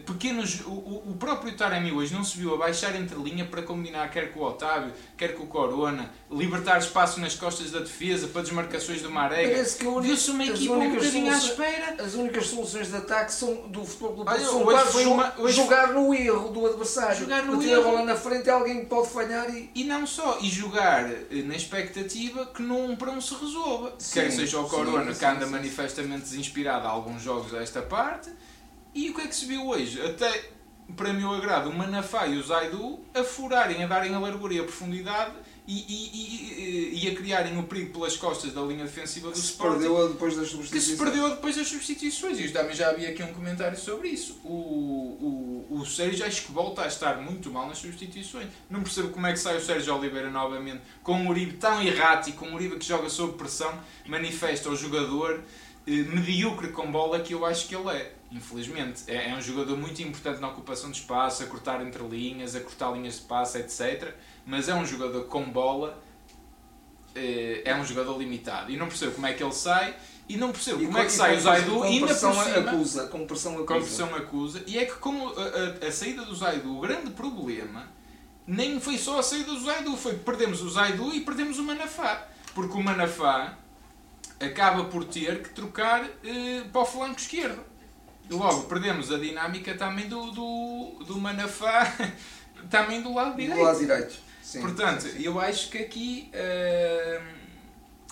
pequenos. 0.06 0.62
O, 0.62 1.04
o 1.12 1.16
próprio 1.18 1.56
Taremi 1.56 1.92
hoje 1.92 2.14
não 2.14 2.24
se 2.24 2.38
viu 2.38 2.54
a 2.54 2.58
baixar 2.58 2.96
entre 2.96 3.16
linha 3.18 3.46
para 3.46 3.62
combinar 3.62 4.10
quer 4.12 4.32
com 4.32 4.42
o 4.42 4.44
Otávio, 4.44 4.92
quer 5.18 5.36
com 5.36 5.44
o 5.44 5.48
Corona, 5.48 6.12
libertar 6.30 6.78
espaço 6.80 7.20
nas 7.20 7.36
costas 7.36 7.72
da 7.72 7.80
defesa 7.80 8.28
para 8.28 8.42
desmarcações 8.42 9.02
do 9.02 9.10
Marega. 9.10 9.64
Viu-se 10.02 10.32
uma 10.32 10.46
equipa 10.46 10.74
um 10.74 10.92
bocadinho 10.92 11.32
à 11.32 11.38
espera. 11.38 12.04
As 12.04 12.14
únicas 12.14 12.48
soluções 12.48 12.90
de 12.90 12.96
ataque 12.96 13.32
são 13.32 13.68
do 13.70 13.86
futebol 13.86 14.26
clube 14.26 14.40
são 14.40 14.66
hoje 14.66 14.92
foi 14.92 15.06
uma, 15.06 15.34
hoje 15.38 15.56
jogar 15.56 15.88
foi... 15.88 15.96
no 15.96 16.14
erro 16.14 16.50
do 16.50 16.66
adversário. 16.66 17.20
Jogar 17.20 17.44
no 17.44 17.62
erro. 17.62 17.82
a 17.82 17.84
bola 17.84 18.06
na 18.06 18.16
frente 18.16 18.50
alguém 18.50 18.86
pode 18.86 19.10
falhar 19.10 19.50
e. 19.50 19.72
E 19.74 19.84
não 19.84 20.06
só, 20.06 20.40
e 20.42 20.50
jogar 20.50 21.10
eh, 21.10 21.26
na 21.46 21.56
expectativa 21.56 22.46
que 22.46 22.62
num 22.62 22.96
para 22.96 23.12
um 23.12 23.22
se 23.22 23.34
resolva. 23.36 23.94
Sim, 23.98 24.14
quer 24.14 24.32
seja 24.32 24.60
o 24.60 24.68
Corona 24.68 25.14
sim, 25.14 25.20
que 25.20 25.26
anda 25.26 25.46
sim, 25.46 25.52
manifestamente 25.52 26.24
desinspirado 26.24 26.88
a 26.88 26.90
alguns 26.90 27.22
jogos 27.22 27.52
desta 27.52 27.82
parte 27.82 28.30
e 28.94 29.10
o 29.10 29.16
que 29.16 29.22
é 29.22 29.28
que 29.28 29.36
se 29.36 29.46
viu 29.46 29.68
hoje? 29.68 30.02
Até 30.02 30.52
para 30.96 31.14
meu 31.14 31.32
agrado, 31.32 31.70
o 31.70 31.74
Manafá 31.74 32.28
e 32.28 32.38
o 32.38 32.44
Zaidu 32.44 33.00
a 33.14 33.24
furarem, 33.24 33.84
a 33.84 33.88
darem 33.88 34.14
a 34.14 34.20
largura 34.20 34.54
e 34.54 34.60
a 34.60 34.64
profundidade 34.64 35.34
e, 35.66 35.78
e, 35.78 37.00
e, 37.00 37.06
e, 37.06 37.10
a 37.10 37.16
criarem 37.16 37.58
o 37.58 37.64
perigo 37.64 37.94
pelas 37.94 38.18
costas 38.18 38.52
da 38.52 38.62
linha 38.62 38.84
defensiva 38.84 39.30
do 39.30 39.38
se 39.38 39.52
Sporting. 39.52 39.80
perdeu 39.80 40.10
depois 40.10 40.36
das 40.36 40.50
substituições. 40.50 40.86
Que 40.86 40.92
se 40.92 40.98
perdeu 40.98 41.30
depois 41.30 41.56
das 41.56 41.68
substituições. 41.70 42.40
E 42.40 42.50
também 42.50 42.76
já 42.76 42.90
havia 42.90 43.10
aqui 43.10 43.24
um 43.24 43.34
comentário 43.34 43.78
sobre 43.78 44.10
isso. 44.10 44.42
O, 44.44 45.68
o, 45.70 45.78
o 45.80 45.86
Sérgio 45.86 46.26
acho 46.26 46.44
que 46.46 46.52
volta 46.52 46.82
a 46.82 46.88
estar 46.88 47.22
muito 47.22 47.50
mal 47.50 47.66
nas 47.66 47.78
substituições. 47.78 48.50
Não 48.70 48.84
percebo 48.84 49.10
como 49.10 49.26
é 49.26 49.32
que 49.32 49.40
sai 49.40 49.56
o 49.56 49.62
Sérgio 49.62 49.96
Oliveira 49.96 50.30
novamente 50.30 50.82
com 51.02 51.14
um 51.14 51.30
Uribe 51.30 51.54
tão 51.54 51.82
errático, 51.82 52.46
um 52.46 52.56
Uribe 52.56 52.78
que 52.78 52.86
joga 52.86 53.08
sob 53.08 53.38
pressão, 53.38 53.74
manifesta 54.06 54.68
ao 54.68 54.76
jogador 54.76 55.42
medíocre 55.86 56.70
com 56.70 56.92
bola 56.92 57.20
que 57.20 57.34
eu 57.34 57.46
acho 57.46 57.68
que 57.68 57.76
ele 57.76 57.90
é 57.90 58.14
infelizmente. 58.34 59.04
É, 59.08 59.30
é, 59.30 59.36
um 59.36 59.42
jogador 59.42 59.78
muito 59.78 60.02
importante 60.02 60.42
na 60.42 60.50
ocupação 60.50 60.92
de 60.92 60.98
espaço, 60.98 61.44
a 61.44 61.46
cortar 61.46 61.82
entre 61.82 62.04
linhas, 62.04 62.56
a 62.56 62.60
cortar 62.60 62.92
linhas 62.92 63.16
de 63.16 63.22
passe, 63.22 63.60
etc. 63.60 64.14
Mas 64.46 64.68
é 64.68 64.74
um 64.74 64.86
jogador 64.86 65.26
com 65.26 65.44
bola, 65.44 66.02
é, 67.16 67.62
é 67.66 67.76
um 67.76 67.86
jogador 67.86 68.18
limitado. 68.18 68.72
E 68.72 68.78
não 68.78 68.88
percebo 68.88 69.14
como 69.14 69.28
é 69.28 69.34
que 69.34 69.44
ele 69.44 69.54
sai. 69.54 69.96
E 70.28 70.38
não 70.38 70.52
percebo 70.52 70.82
e 70.82 70.86
como 70.86 70.98
é 70.98 71.06
que 71.06 71.12
sai 71.12 71.36
o 71.36 71.40
Zaidu 71.40 71.84
ainda 71.84 72.08
por 72.08 72.16
cima, 72.16 72.44
acusa, 72.72 73.08
com 73.08 73.28
pressão 73.28 73.52
acusa. 73.56 73.68
Com 73.68 73.82
pressão 73.82 74.16
acusa. 74.16 74.64
E 74.66 74.78
é 74.78 74.86
que 74.86 74.94
como 74.94 75.28
a, 75.30 75.86
a, 75.86 75.88
a, 75.88 75.92
saída 75.92 76.24
do 76.24 76.34
Zaidu, 76.34 76.78
o 76.78 76.80
grande 76.80 77.12
problema, 77.12 77.88
nem 78.48 78.80
foi 78.80 78.98
só 78.98 79.20
a 79.20 79.24
saída 79.24 79.52
do 79.52 79.64
Zaidu, 79.64 79.98
foi 79.98 80.14
que 80.14 80.24
perdemos 80.24 80.62
o 80.62 80.70
Zaidu 80.70 81.14
e 81.14 81.22
perdemos 81.22 81.60
o 81.60 81.64
Manafá. 81.64 82.26
Porque 82.56 82.78
o 82.78 82.82
Manafá 82.82 83.58
acaba 84.46 84.86
por 84.86 85.06
ter 85.06 85.42
que 85.42 85.50
trocar 85.50 86.04
eh, 86.24 86.64
para 86.72 86.82
o 86.82 86.86
flanco 86.86 87.20
esquerdo. 87.20 87.64
Logo, 88.30 88.64
perdemos 88.64 89.12
a 89.12 89.18
dinâmica 89.18 89.76
também 89.76 90.08
do, 90.08 90.32
do, 90.32 91.04
do 91.06 91.20
Manafá, 91.20 91.94
também 92.70 93.02
do 93.02 93.14
lado 93.14 93.36
direito. 93.36 93.58
Do 93.58 93.64
lado 93.64 93.80
direito. 93.80 94.16
Sim, 94.42 94.62
Portanto, 94.62 95.02
sim, 95.02 95.10
sim. 95.12 95.24
eu 95.24 95.40
acho 95.40 95.70
que 95.70 95.78
aqui, 95.78 96.32
uh, 96.34 97.24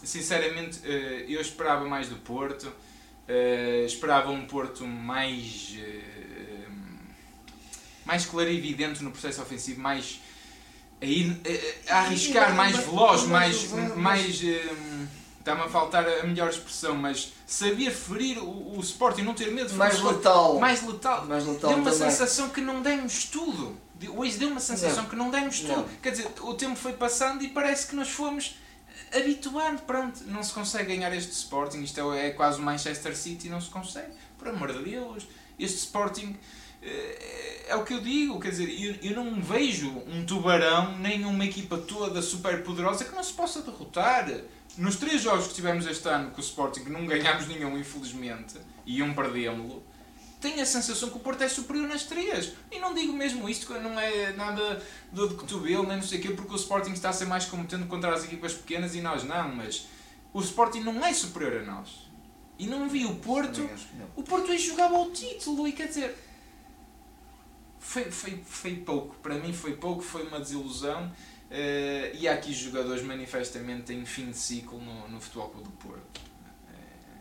sinceramente, 0.03 0.79
uh, 0.79 1.29
eu 1.29 1.41
esperava 1.41 1.85
mais 1.87 2.09
do 2.09 2.15
Porto, 2.17 2.67
uh, 2.67 3.85
esperava 3.85 4.31
um 4.31 4.45
Porto 4.45 4.85
mais, 4.85 5.75
mais 8.05 8.25
clarividente 8.25 9.03
no 9.03 9.11
processo 9.11 9.41
ofensivo, 9.41 9.81
mais 9.81 10.21
a, 11.01 11.05
ir, 11.05 11.41
a 11.89 11.99
arriscar, 11.99 12.53
mais 12.53 12.77
veloz, 12.77 13.23
mais. 13.23 13.71
mais 13.95 14.41
Está-me 15.41 15.61
a 15.61 15.67
faltar 15.67 16.07
a 16.07 16.23
melhor 16.23 16.49
expressão, 16.51 16.95
mas 16.95 17.33
saber 17.47 17.89
ferir 17.89 18.37
o, 18.37 18.77
o 18.77 18.79
Sporting, 18.79 19.23
não 19.23 19.33
ter 19.33 19.51
medo 19.51 19.69
de 19.69 19.75
mais 19.75 19.99
letal. 19.99 20.59
mais 20.59 20.85
letal. 20.85 21.25
Mais 21.25 21.45
letal. 21.45 21.71
Deu 21.71 21.79
uma 21.79 21.91
também. 21.91 22.09
sensação 22.09 22.49
que 22.49 22.61
não 22.61 22.83
demos 22.83 23.25
tudo. 23.25 23.75
Hoje 24.15 24.37
deu 24.37 24.49
uma 24.49 24.59
sensação 24.59 25.03
não. 25.03 25.09
que 25.09 25.15
não 25.15 25.31
demos 25.31 25.59
tudo. 25.61 25.77
Não. 25.77 25.89
Quer 26.01 26.11
dizer, 26.11 26.31
o 26.41 26.53
tempo 26.53 26.75
foi 26.75 26.93
passando 26.93 27.43
e 27.43 27.47
parece 27.47 27.87
que 27.87 27.95
nós 27.95 28.09
fomos 28.09 28.55
habituando. 29.11 29.81
Pronto, 29.81 30.23
não 30.27 30.43
se 30.43 30.53
consegue 30.53 30.95
ganhar 30.95 31.11
este 31.11 31.31
Sporting. 31.31 31.81
Isto 31.81 32.13
é, 32.13 32.27
é 32.27 32.29
quase 32.29 32.59
o 32.59 32.63
Manchester 32.63 33.17
City, 33.17 33.49
não 33.49 33.59
se 33.59 33.69
consegue. 33.71 34.11
Por 34.37 34.47
amor 34.47 34.71
de 34.71 34.83
Deus. 34.83 35.25
Este 35.57 35.77
Sporting 35.79 36.37
eh, 36.83 37.65
é 37.67 37.75
o 37.75 37.83
que 37.83 37.93
eu 37.93 38.01
digo, 38.01 38.39
quer 38.39 38.49
dizer, 38.49 38.69
eu, 38.69 39.11
eu 39.11 39.15
não 39.15 39.41
vejo 39.41 39.89
um 40.07 40.25
tubarão 40.25 40.97
nem 40.97 41.23
uma 41.25 41.45
equipa 41.45 41.77
toda 41.77 42.21
super 42.21 42.63
poderosa 42.63 43.05
que 43.05 43.15
não 43.15 43.23
se 43.23 43.33
possa 43.33 43.61
derrotar 43.61 44.29
nos 44.77 44.95
três 44.95 45.21
jogos 45.21 45.47
que 45.47 45.53
tivemos 45.53 45.85
este 45.85 46.07
ano 46.07 46.31
com 46.31 46.37
o 46.37 46.43
Sporting, 46.43 46.83
que 46.83 46.89
não 46.89 47.05
ganhámos 47.05 47.47
nenhum, 47.47 47.77
infelizmente, 47.77 48.55
e 48.85 49.01
um 49.03 49.13
perdemos-lo, 49.13 49.83
tenho 50.41 50.59
a 50.61 50.65
sensação 50.65 51.09
que 51.09 51.17
o 51.17 51.19
Porto 51.19 51.43
é 51.43 51.47
superior 51.47 51.87
nas 51.87 52.03
três. 52.03 52.53
E 52.71 52.79
não 52.79 52.95
digo 52.95 53.13
mesmo 53.13 53.47
isto, 53.47 53.71
não 53.79 53.99
é 53.99 54.33
nada 54.33 54.81
do 55.11 55.29
de 55.29 55.35
cotovelo, 55.35 55.85
nem 55.87 55.97
não 55.97 56.03
sei 56.03 56.19
o 56.19 56.21
quê, 56.21 56.29
porque 56.31 56.53
o 56.53 56.55
Sporting 56.55 56.91
está 56.91 57.09
a 57.09 57.13
ser 57.13 57.25
mais 57.25 57.45
competente 57.45 57.85
contra 57.87 58.13
as 58.13 58.23
equipas 58.23 58.53
pequenas 58.53 58.95
e 58.95 59.01
nós 59.01 59.23
não, 59.23 59.55
mas 59.55 59.87
o 60.33 60.41
Sporting 60.41 60.79
não 60.79 61.05
é 61.05 61.13
superior 61.13 61.61
a 61.61 61.63
nós. 61.63 62.09
E 62.57 62.65
não 62.65 62.89
vi 62.89 63.05
o 63.05 63.15
Porto. 63.15 63.69
O 64.15 64.23
Porto 64.23 64.51
aí 64.51 64.57
jogava 64.57 64.95
ao 64.95 65.11
título, 65.11 65.67
e 65.67 65.73
quer 65.73 65.87
dizer. 65.87 66.17
Foi, 67.79 68.11
foi, 68.11 68.41
foi 68.45 68.75
pouco, 68.75 69.15
para 69.17 69.35
mim 69.35 69.53
foi 69.53 69.75
pouco, 69.75 70.01
foi 70.01 70.27
uma 70.27 70.39
desilusão. 70.39 71.11
Uh, 71.51 72.15
e 72.17 72.29
há 72.29 72.33
aqui 72.33 72.53
jogadores 72.53 73.03
manifestamente 73.03 73.91
em 73.91 74.05
fim 74.05 74.31
de 74.31 74.37
ciclo 74.37 74.79
no, 74.79 75.09
no 75.09 75.19
Futebol 75.19 75.49
Clube 75.49 75.65
do 75.65 75.71
Porto. 75.71 76.21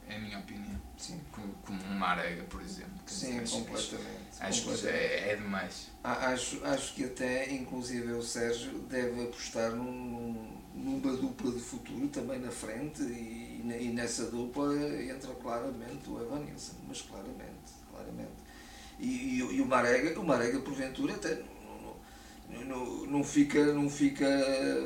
É, 0.08 0.12
é 0.12 0.16
a 0.16 0.20
minha 0.20 0.38
opinião. 0.38 0.80
Sim. 0.96 1.20
Como, 1.32 1.52
como 1.66 1.82
um 1.82 1.98
Marega, 1.98 2.44
por 2.44 2.62
exemplo. 2.62 2.92
Sim, 3.06 3.40
acho, 3.40 3.58
completamente. 3.58 4.08
Acho, 4.38 4.62
completamente. 4.62 5.08
que 5.08 5.14
é, 5.14 5.32
é 5.32 5.36
demais. 5.36 5.88
Acho, 6.04 6.64
acho 6.64 6.94
que 6.94 7.04
até, 7.06 7.50
inclusive, 7.52 8.12
o 8.12 8.22
Sérgio 8.22 8.78
deve 8.82 9.20
apostar 9.20 9.72
num, 9.72 10.60
numa 10.76 11.16
dupla 11.16 11.50
de 11.50 11.58
futuro 11.58 12.06
também 12.06 12.38
na 12.38 12.52
frente 12.52 13.02
e, 13.02 13.62
e 13.64 13.92
nessa 13.92 14.26
dupla 14.26 14.72
entra 15.02 15.34
claramente 15.34 16.08
o 16.08 16.22
Evanilson, 16.22 16.76
mas 16.86 17.02
claramente, 17.02 17.72
claramente. 17.90 18.30
E, 19.00 19.06
e, 19.06 19.38
e 19.56 19.60
o 19.60 19.66
Marega, 19.66 20.20
o 20.20 20.24
Marega 20.24 20.60
porventura 20.60 21.14
até 21.14 21.42
não, 22.66 23.06
não, 23.06 23.24
fica, 23.24 23.72
não 23.72 23.88
fica 23.88 24.26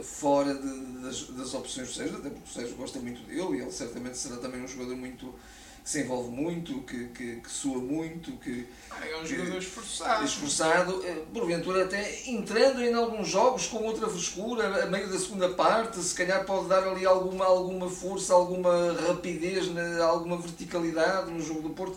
fora 0.02 0.54
de, 0.54 1.02
das, 1.02 1.22
das 1.28 1.54
opções 1.54 1.88
do 1.88 1.94
Sérgio, 1.94 2.18
até 2.18 2.30
porque 2.30 2.48
o 2.48 2.52
Sérgio 2.52 2.76
gosta 2.76 2.98
muito 2.98 3.22
dele 3.22 3.58
e 3.58 3.60
ele 3.60 3.70
certamente 3.70 4.16
será 4.16 4.36
também 4.36 4.62
um 4.62 4.68
jogador 4.68 4.96
muito, 4.96 5.34
se 5.82 6.00
envolve 6.00 6.30
muito, 6.30 6.80
que, 6.82 7.08
que, 7.08 7.36
que 7.36 7.50
sua 7.50 7.78
muito, 7.78 8.32
que 8.38 8.66
é 9.02 9.20
um 9.20 9.26
jogador 9.26 9.58
esforçado. 9.58 10.24
Esforçado, 10.24 11.06
eh, 11.06 11.22
porventura 11.32 11.84
até 11.84 12.28
entrando 12.28 12.82
em 12.82 12.94
alguns 12.94 13.28
jogos 13.28 13.66
com 13.66 13.78
outra 13.78 14.08
frescura, 14.08 14.84
a 14.84 14.86
meio 14.86 15.08
da 15.08 15.18
segunda 15.18 15.50
parte, 15.50 15.98
se 15.98 16.14
calhar 16.14 16.44
pode 16.44 16.68
dar 16.68 16.86
ali 16.86 17.04
alguma, 17.04 17.44
alguma 17.44 17.88
força, 17.88 18.32
alguma 18.34 18.92
rapidez, 19.08 19.70
alguma 20.00 20.38
verticalidade 20.38 21.30
no 21.30 21.40
jogo 21.40 21.62
do 21.62 21.70
Porto. 21.70 21.96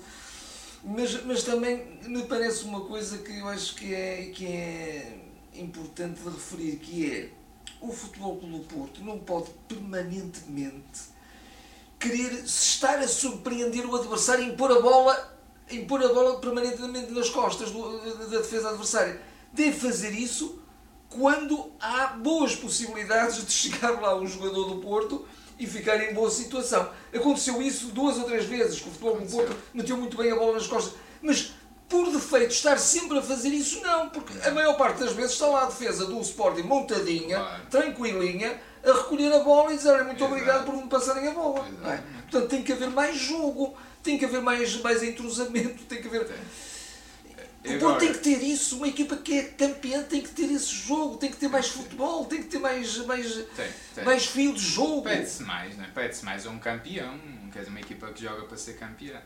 Mas, 0.84 1.24
mas 1.26 1.44
também 1.44 2.00
me 2.06 2.24
parece 2.24 2.64
uma 2.64 2.82
coisa 2.82 3.18
que 3.18 3.40
eu 3.40 3.48
acho 3.48 3.76
que 3.76 3.94
é, 3.94 4.32
que 4.34 4.46
é 4.46 5.27
importante 5.60 6.22
de 6.22 6.30
referir, 6.30 6.78
que 6.78 7.12
é 7.12 7.30
o 7.82 7.92
Futebol 7.92 8.36
do 8.36 8.60
Porto 8.60 9.04
não 9.04 9.20
pode 9.20 9.50
permanentemente 9.68 11.18
querer 12.00 12.44
estar 12.44 13.00
a 13.00 13.08
surpreender 13.08 13.86
o 13.86 13.96
adversário 13.96 14.46
e 14.46 14.48
impor 14.50 14.72
a 14.72 14.82
bola 14.82 15.38
impor 15.70 16.02
a 16.04 16.14
bola 16.14 16.40
permanentemente 16.40 17.12
nas 17.12 17.30
costas 17.30 17.72
do, 17.72 18.28
da 18.30 18.38
defesa 18.38 18.70
adversária. 18.70 19.22
Deve 19.52 19.74
fazer 19.74 20.12
isso 20.12 20.60
quando 21.10 21.72
há 21.80 22.08
boas 22.08 22.56
possibilidades 22.56 23.46
de 23.46 23.52
chegar 23.52 24.00
lá 24.02 24.16
um 24.16 24.28
jogador 24.28 24.76
do 24.76 24.82
Porto 24.82 25.26
e 25.60 25.66
ficar 25.66 25.98
em 26.04 26.14
boa 26.14 26.30
situação. 26.30 26.90
Aconteceu 27.14 27.62
isso 27.62 27.88
duas 27.88 28.18
ou 28.18 28.24
três 28.24 28.46
vezes, 28.46 28.80
que 28.80 28.88
o 28.88 28.92
futebol 28.92 29.20
do 29.20 29.26
Porto 29.26 29.56
meteu 29.74 29.98
muito 29.98 30.16
bem 30.18 30.32
a 30.32 30.36
bola 30.36 30.54
nas 30.54 30.68
costas. 30.68 30.94
Mas 31.22 31.54
por 31.88 32.12
defeito 32.12 32.52
estar 32.52 32.78
sempre 32.78 33.18
a 33.18 33.22
fazer 33.22 33.50
isso, 33.50 33.82
não, 33.82 34.10
porque 34.10 34.34
a 34.46 34.52
maior 34.52 34.76
parte 34.76 35.00
das 35.00 35.14
vezes 35.14 35.34
está 35.34 35.48
lá 35.48 35.64
a 35.64 35.66
defesa 35.68 36.06
do 36.06 36.20
Sporting 36.22 36.64
montadinha, 36.64 37.38
claro. 37.38 37.64
tranquilinha, 37.70 38.60
a 38.84 38.92
recolher 38.92 39.32
a 39.34 39.40
bola 39.40 39.74
e 39.74 39.78
dizer 39.78 40.04
muito 40.04 40.18
Exato. 40.18 40.26
obrigado 40.26 40.66
por 40.66 40.76
me 40.76 40.88
passarem 40.88 41.28
a 41.28 41.32
bola. 41.32 41.66
É? 41.86 42.00
Portanto, 42.30 42.50
tem 42.50 42.64
que 42.64 42.74
haver 42.74 42.90
mais 42.90 43.18
jogo 43.18 43.76
tem 44.08 44.18
que 44.18 44.24
haver 44.24 44.42
mais, 44.42 44.78
mais 44.78 45.04
entrosamento, 45.04 45.84
tem 45.84 46.02
que 46.02 46.08
haver. 46.08 46.28
O 47.66 47.80
Porto 47.80 48.00
tem 48.00 48.14
que 48.14 48.20
ter 48.20 48.42
isso, 48.42 48.78
uma 48.78 48.88
equipa 48.88 49.18
que 49.18 49.38
é 49.38 49.44
campeã 49.44 50.02
tem 50.04 50.22
que 50.22 50.30
ter 50.30 50.50
esse 50.50 50.74
jogo, 50.74 51.18
tem 51.18 51.30
que 51.30 51.36
ter 51.36 51.50
mais 51.50 51.68
futebol, 51.68 52.24
tem 52.26 52.42
que 52.42 52.48
ter 52.48 52.60
mais, 52.60 52.98
mais, 53.06 53.34
tem, 53.34 53.70
tem. 53.94 54.06
mais 54.06 54.26
fio 54.26 54.54
de 54.54 54.62
jogo. 54.62 55.02
Pede-se 55.02 55.44
mais, 55.44 55.76
né? 55.76 55.92
pede-se 55.94 56.24
mais 56.24 56.46
a 56.46 56.50
um 56.50 56.60
campeão, 56.60 57.20
quer 57.52 57.60
dizer, 57.60 57.72
uma 57.72 57.82
equipa 57.82 58.08
que 58.14 58.24
joga 58.24 58.44
para 58.44 58.56
ser 58.56 58.78
campeã. 58.78 59.22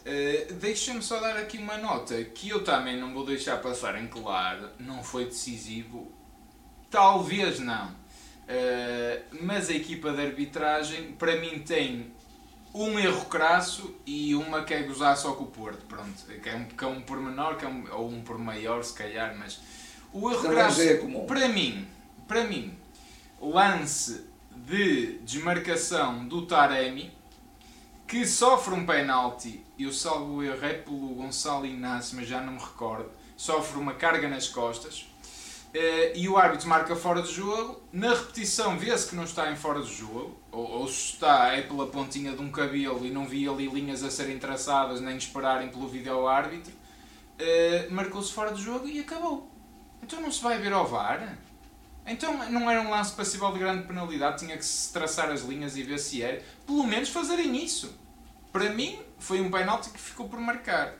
Uh, 0.00 0.54
Deixa-me 0.54 1.02
só 1.02 1.20
dar 1.20 1.36
aqui 1.36 1.58
uma 1.58 1.76
nota 1.76 2.22
que 2.24 2.48
eu 2.48 2.64
também 2.64 2.98
não 2.98 3.12
vou 3.12 3.24
deixar 3.26 3.58
passar 3.58 4.00
em 4.00 4.06
claro, 4.06 4.70
não 4.78 5.02
foi 5.02 5.26
decisivo, 5.26 6.10
talvez 6.90 7.60
não, 7.60 7.88
uh, 7.88 9.36
mas 9.42 9.68
a 9.68 9.74
equipa 9.74 10.10
de 10.12 10.22
arbitragem 10.22 11.12
para 11.12 11.36
mim 11.36 11.58
tem 11.58 12.10
um 12.72 12.98
erro 12.98 13.26
crasso 13.26 13.94
e 14.06 14.34
uma 14.34 14.62
que 14.62 14.72
é 14.72 14.82
gozar 14.84 15.16
só 15.16 15.32
com 15.32 15.44
o 15.44 15.48
Porto, 15.48 15.84
pronto, 15.86 16.24
que 16.42 16.48
é 16.48 16.54
um, 16.54 16.64
que 16.64 16.84
é 16.84 16.86
um 16.86 17.00
por 17.02 17.20
menor, 17.20 17.56
que 17.58 17.66
é 17.66 17.68
um, 17.68 17.84
ou 17.92 18.08
um 18.08 18.22
por 18.22 18.38
maior 18.38 18.82
se 18.82 18.94
calhar, 18.94 19.36
mas 19.36 19.60
o 20.12 20.30
erro 20.30 20.48
crasso, 20.48 20.80
é 20.80 20.96
para 21.26 21.48
mim, 21.48 21.86
para 22.26 22.44
mim, 22.44 22.72
lance 23.40 24.24
de 24.66 25.18
desmarcação 25.18 26.26
do 26.26 26.46
Taremi, 26.46 27.10
que 28.10 28.26
sofre 28.26 28.74
um 28.74 28.84
penalti, 28.84 29.64
eu 29.78 29.92
salvo 29.92 30.42
erro 30.42 30.66
é 30.66 30.72
pelo 30.72 31.14
Gonçalo 31.14 31.64
Inácio, 31.64 32.16
mas 32.16 32.26
já 32.26 32.40
não 32.40 32.54
me 32.54 32.58
recordo, 32.58 33.08
sofre 33.36 33.78
uma 33.78 33.94
carga 33.94 34.28
nas 34.28 34.48
costas, 34.48 35.06
Uh, 35.70 36.10
e 36.16 36.28
o 36.28 36.36
árbitro 36.36 36.68
marca 36.68 36.96
fora 36.96 37.22
de 37.22 37.32
jogo. 37.32 37.80
Na 37.92 38.12
repetição 38.12 38.76
vê-se 38.76 39.08
que 39.08 39.14
não 39.14 39.22
está 39.22 39.52
em 39.52 39.54
fora 39.54 39.80
de 39.80 39.94
jogo, 39.94 40.36
ou, 40.50 40.68
ou, 40.68 40.88
se 40.88 41.12
está 41.12 41.54
é 41.54 41.62
pela 41.62 41.86
pontinha 41.86 42.32
de 42.32 42.42
um 42.42 42.50
cabelo 42.50 43.06
e 43.06 43.10
não 43.12 43.24
vi 43.24 43.48
ali 43.48 43.68
linhas 43.68 44.02
a 44.02 44.10
serem 44.10 44.36
traçadas 44.36 45.00
nem 45.00 45.16
esperarem 45.16 45.68
pelo 45.68 45.86
vídeo 45.86 46.26
árbitro. 46.26 46.72
Uh, 46.72 47.94
Marcou-se 47.94 48.32
fora 48.32 48.52
de 48.52 48.60
jogo 48.60 48.88
e 48.88 48.98
acabou. 48.98 49.48
Então 50.02 50.20
não 50.20 50.32
se 50.32 50.42
vai 50.42 50.58
ver 50.58 50.72
ao 50.72 50.84
VAR? 50.84 51.38
Então 52.04 52.50
não 52.50 52.68
era 52.68 52.80
um 52.80 52.90
lance 52.90 53.12
passível 53.14 53.52
de 53.52 53.60
grande 53.60 53.86
penalidade, 53.86 54.40
tinha 54.40 54.56
que 54.56 54.64
se 54.64 54.92
traçar 54.92 55.30
as 55.30 55.42
linhas 55.42 55.76
e 55.76 55.84
ver 55.84 56.00
se 56.00 56.20
era. 56.20 56.42
Pelo 56.66 56.82
menos 56.82 57.10
fazerem 57.10 57.56
isso. 57.64 57.99
Para 58.52 58.70
mim, 58.70 58.98
foi 59.18 59.40
um 59.40 59.50
penalti 59.50 59.90
que 59.90 60.00
ficou 60.00 60.28
por 60.28 60.40
marcar. 60.40 60.94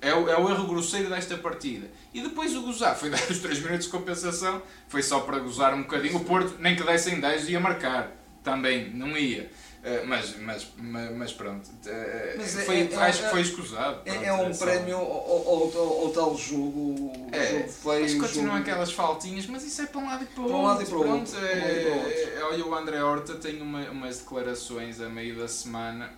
É 0.00 0.14
o, 0.14 0.28
é 0.28 0.38
o 0.38 0.50
erro 0.50 0.66
grosseiro 0.66 1.08
desta 1.08 1.38
partida. 1.38 1.90
E 2.12 2.20
depois 2.20 2.54
o 2.54 2.62
gozar 2.62 2.94
foi 2.96 3.08
dar 3.10 3.22
os 3.30 3.38
3 3.38 3.60
minutos 3.60 3.86
de 3.86 3.92
compensação, 3.92 4.62
foi 4.88 5.02
só 5.02 5.20
para 5.20 5.38
gozar 5.38 5.74
um 5.74 5.82
bocadinho. 5.82 6.16
O 6.16 6.24
Porto, 6.24 6.56
nem 6.58 6.76
que 6.76 6.82
dessem 6.82 7.20
10, 7.20 7.48
ia 7.48 7.60
marcar. 7.60 8.12
Também, 8.42 8.90
não 8.90 9.16
ia. 9.16 9.50
Uh, 9.82 10.06
mas, 10.06 10.36
mas, 10.38 10.66
mas, 11.16 11.32
pronto, 11.32 11.68
uh, 11.68 12.36
mas 12.36 12.58
é, 12.58 12.64
foi, 12.64 12.76
é, 12.80 12.92
é, 12.92 12.96
acho 12.96 13.22
que 13.22 13.28
foi 13.28 13.40
escusado. 13.40 14.00
É, 14.04 14.24
é 14.26 14.32
um 14.32 14.52
prémio 14.52 14.96
ao, 14.96 16.10
tal 16.12 16.36
jogo, 16.36 17.12
é, 17.30 17.46
jogo 17.52 17.68
feio. 17.68 18.02
Mas 18.02 18.14
continuam 18.14 18.56
jogo... 18.56 18.68
aquelas 18.68 18.92
faltinhas, 18.92 19.46
mas 19.46 19.62
isso 19.62 19.82
é 19.82 19.86
para 19.86 20.00
um 20.00 20.06
lado 20.06 20.24
e 20.24 20.26
para 20.26 20.40
o 20.40 20.44
outro. 20.44 20.58
Um 20.58 20.64
lado 20.64 20.82
e 20.82 20.86
para 20.86 20.96
o 20.96 21.08
outro. 21.08 21.38
É, 21.38 22.40
olha, 22.42 22.66
o 22.66 22.74
André 22.74 23.00
Horta 23.00 23.34
tem 23.34 23.62
uma, 23.62 23.88
umas 23.90 24.18
declarações 24.18 25.00
a 25.00 25.08
meio 25.08 25.36
da 25.36 25.46
semana 25.46 26.10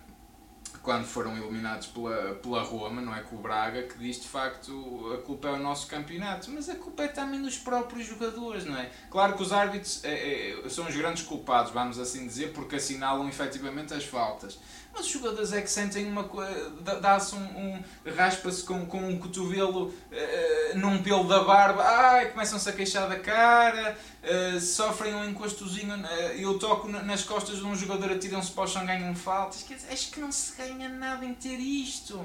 quando 0.89 1.05
foram 1.05 1.37
eliminados 1.37 1.85
pela, 1.85 2.33
pela 2.41 2.63
Roma, 2.63 2.99
não 2.99 3.15
é 3.15 3.21
com 3.21 3.35
o 3.35 3.39
Braga, 3.39 3.83
que 3.83 3.95
diz 3.99 4.19
de 4.19 4.27
facto 4.27 5.13
a 5.13 5.21
culpa 5.21 5.49
é 5.49 5.51
o 5.51 5.59
nosso 5.59 5.85
campeonato, 5.85 6.49
mas 6.49 6.67
a 6.67 6.73
culpa 6.73 7.03
é 7.03 7.07
também 7.07 7.39
dos 7.39 7.59
próprios 7.59 8.07
jogadores, 8.07 8.65
não 8.65 8.75
é? 8.75 8.89
Claro 9.11 9.35
que 9.35 9.43
os 9.43 9.53
árbitros 9.53 10.03
é, 10.03 10.63
é, 10.65 10.67
são 10.67 10.87
os 10.87 10.95
grandes 10.95 11.21
culpados, 11.21 11.71
vamos 11.71 11.99
assim 11.99 12.25
dizer, 12.25 12.53
porque 12.53 12.77
assinalam 12.77 13.29
efetivamente 13.29 13.93
as 13.93 14.03
faltas. 14.03 14.57
Mas 14.93 15.05
os 15.05 15.11
jogadores 15.11 15.53
é 15.53 15.61
que 15.61 15.69
sentem 15.69 16.05
uma 16.05 16.23
coisa, 16.23 16.71
dá-se 17.01 17.35
um, 17.35 17.39
um 17.39 17.83
raspa-se 18.15 18.63
com, 18.63 18.85
com 18.85 18.97
um 18.97 19.17
cotovelo 19.17 19.87
uh, 19.87 20.77
num 20.77 21.01
pelo 21.01 21.23
da 21.25 21.43
barba, 21.43 21.83
ai, 21.83 22.31
começam-se 22.31 22.67
a 22.67 22.73
queixar 22.73 23.07
da 23.07 23.19
cara, 23.19 23.97
uh, 24.23 24.59
sofrem 24.59 25.13
um 25.13 25.29
encostozinho, 25.29 25.95
uh, 25.95 26.07
eu 26.37 26.57
toco 26.59 26.87
nas 26.89 27.23
costas 27.23 27.57
de 27.57 27.63
um 27.63 27.75
jogador, 27.75 28.11
atiram-se 28.11 28.51
para 28.51 28.63
o 28.63 28.67
chão, 28.67 28.85
ganham 28.85 29.15
faltas. 29.15 29.63
Quer 29.63 29.75
dizer, 29.75 29.93
acho 29.93 30.11
que 30.11 30.19
não 30.19 30.31
se 30.31 30.55
ganha 30.57 30.89
nada 30.89 31.25
em 31.25 31.33
ter 31.33 31.57
isto. 31.57 32.19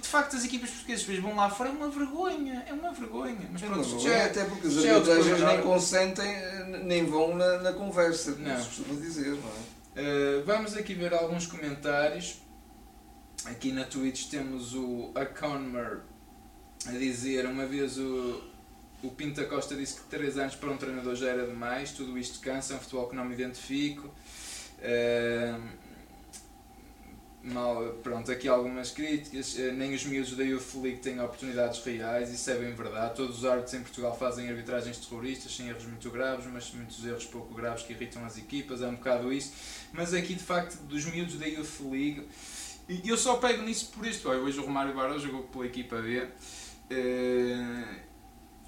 De 0.00 0.06
facto, 0.06 0.36
as 0.36 0.44
equipas 0.44 0.70
portuguesas 0.70 1.04
depois 1.04 1.22
vão 1.22 1.34
lá 1.34 1.50
fora, 1.50 1.70
é 1.70 1.72
uma 1.72 1.88
vergonha, 1.88 2.64
é 2.68 2.72
uma 2.72 2.92
vergonha. 2.92 3.48
Mas 3.50 3.62
pronto, 3.62 3.96
é 3.96 3.98
já, 3.98 4.12
é, 4.12 4.24
até 4.26 4.44
porque 4.44 4.68
os 4.68 4.84
arbitragens 4.84 5.40
nem 5.40 5.62
consentem, 5.62 6.36
nem 6.84 7.04
vão 7.04 7.34
na, 7.34 7.58
na 7.58 7.72
conversa, 7.72 8.32
como 8.32 8.60
se 8.60 8.66
costuma 8.66 9.00
dizer, 9.00 9.30
não 9.30 9.48
é? 9.48 9.77
Uh, 9.98 10.44
vamos 10.44 10.76
aqui 10.76 10.94
ver 10.94 11.12
alguns 11.12 11.48
comentários. 11.48 12.40
Aqui 13.46 13.72
na 13.72 13.82
Twitch 13.82 14.28
temos 14.30 14.72
o 14.72 15.10
Aconmer 15.12 16.02
a 16.86 16.92
dizer: 16.92 17.44
uma 17.46 17.66
vez 17.66 17.98
o, 17.98 18.40
o 19.02 19.10
Pinta 19.10 19.44
Costa 19.46 19.74
disse 19.74 20.00
que 20.00 20.06
3 20.06 20.38
anos 20.38 20.54
para 20.54 20.70
um 20.70 20.76
treinador 20.76 21.16
já 21.16 21.30
era 21.30 21.44
demais, 21.44 21.90
tudo 21.90 22.16
isto 22.16 22.38
cansa, 22.38 22.74
é 22.74 22.76
um 22.76 22.78
futebol 22.78 23.08
que 23.08 23.16
não 23.16 23.24
me 23.24 23.34
identifico. 23.34 24.06
Uh, 24.78 25.60
mal, 27.42 27.94
pronto, 28.02 28.30
aqui 28.30 28.48
algumas 28.48 28.90
críticas, 28.90 29.54
uh, 29.54 29.72
nem 29.72 29.94
os 29.94 30.04
miúdos 30.04 30.36
da 30.36 30.44
Youth 30.44 30.74
League 30.74 30.98
têm 30.98 31.20
oportunidades 31.20 31.82
reais, 31.84 32.32
isso 32.32 32.50
é 32.50 32.54
bem 32.54 32.74
verdade. 32.74 33.14
Todos 33.16 33.38
os 33.38 33.44
árbitros 33.44 33.74
em 33.74 33.80
Portugal 33.80 34.16
fazem 34.16 34.48
arbitragens 34.48 34.98
terroristas, 34.98 35.54
sem 35.54 35.68
erros 35.68 35.84
muito 35.84 36.10
graves, 36.10 36.46
mas 36.46 36.72
muitos 36.72 37.04
erros 37.04 37.24
pouco 37.26 37.54
graves 37.54 37.84
que 37.84 37.92
irritam 37.92 38.24
as 38.24 38.36
equipas, 38.36 38.82
é 38.82 38.86
um 38.86 38.96
bocado 38.96 39.32
isso 39.32 39.52
mas 39.92 40.14
aqui 40.14 40.34
de 40.34 40.42
facto 40.42 40.80
dos 40.84 41.04
miúdos 41.06 41.38
da 41.38 41.46
Youth 41.46 41.80
League, 41.80 42.28
e 42.88 43.08
eu 43.08 43.16
só 43.16 43.36
pego 43.36 43.62
nisso 43.62 43.90
por 43.92 44.06
isto. 44.06 44.28
Olha, 44.28 44.38
hoje 44.38 44.58
o 44.58 44.64
Romário 44.64 44.94
Barão 44.94 45.18
jogou 45.18 45.42
pela 45.44 45.66
equipa 45.66 45.96
B. 45.96 46.26
Uh, 46.90 47.96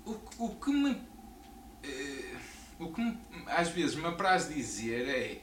o, 0.05 0.45
o 0.45 0.57
que 0.57 0.71
me. 0.71 0.91
Uh, 0.91 2.37
o 2.79 2.93
que 2.93 3.01
me, 3.01 3.19
às 3.47 3.69
vezes 3.71 3.95
me 3.97 4.07
apraz 4.07 4.49
dizer 4.49 5.09
é. 5.09 5.41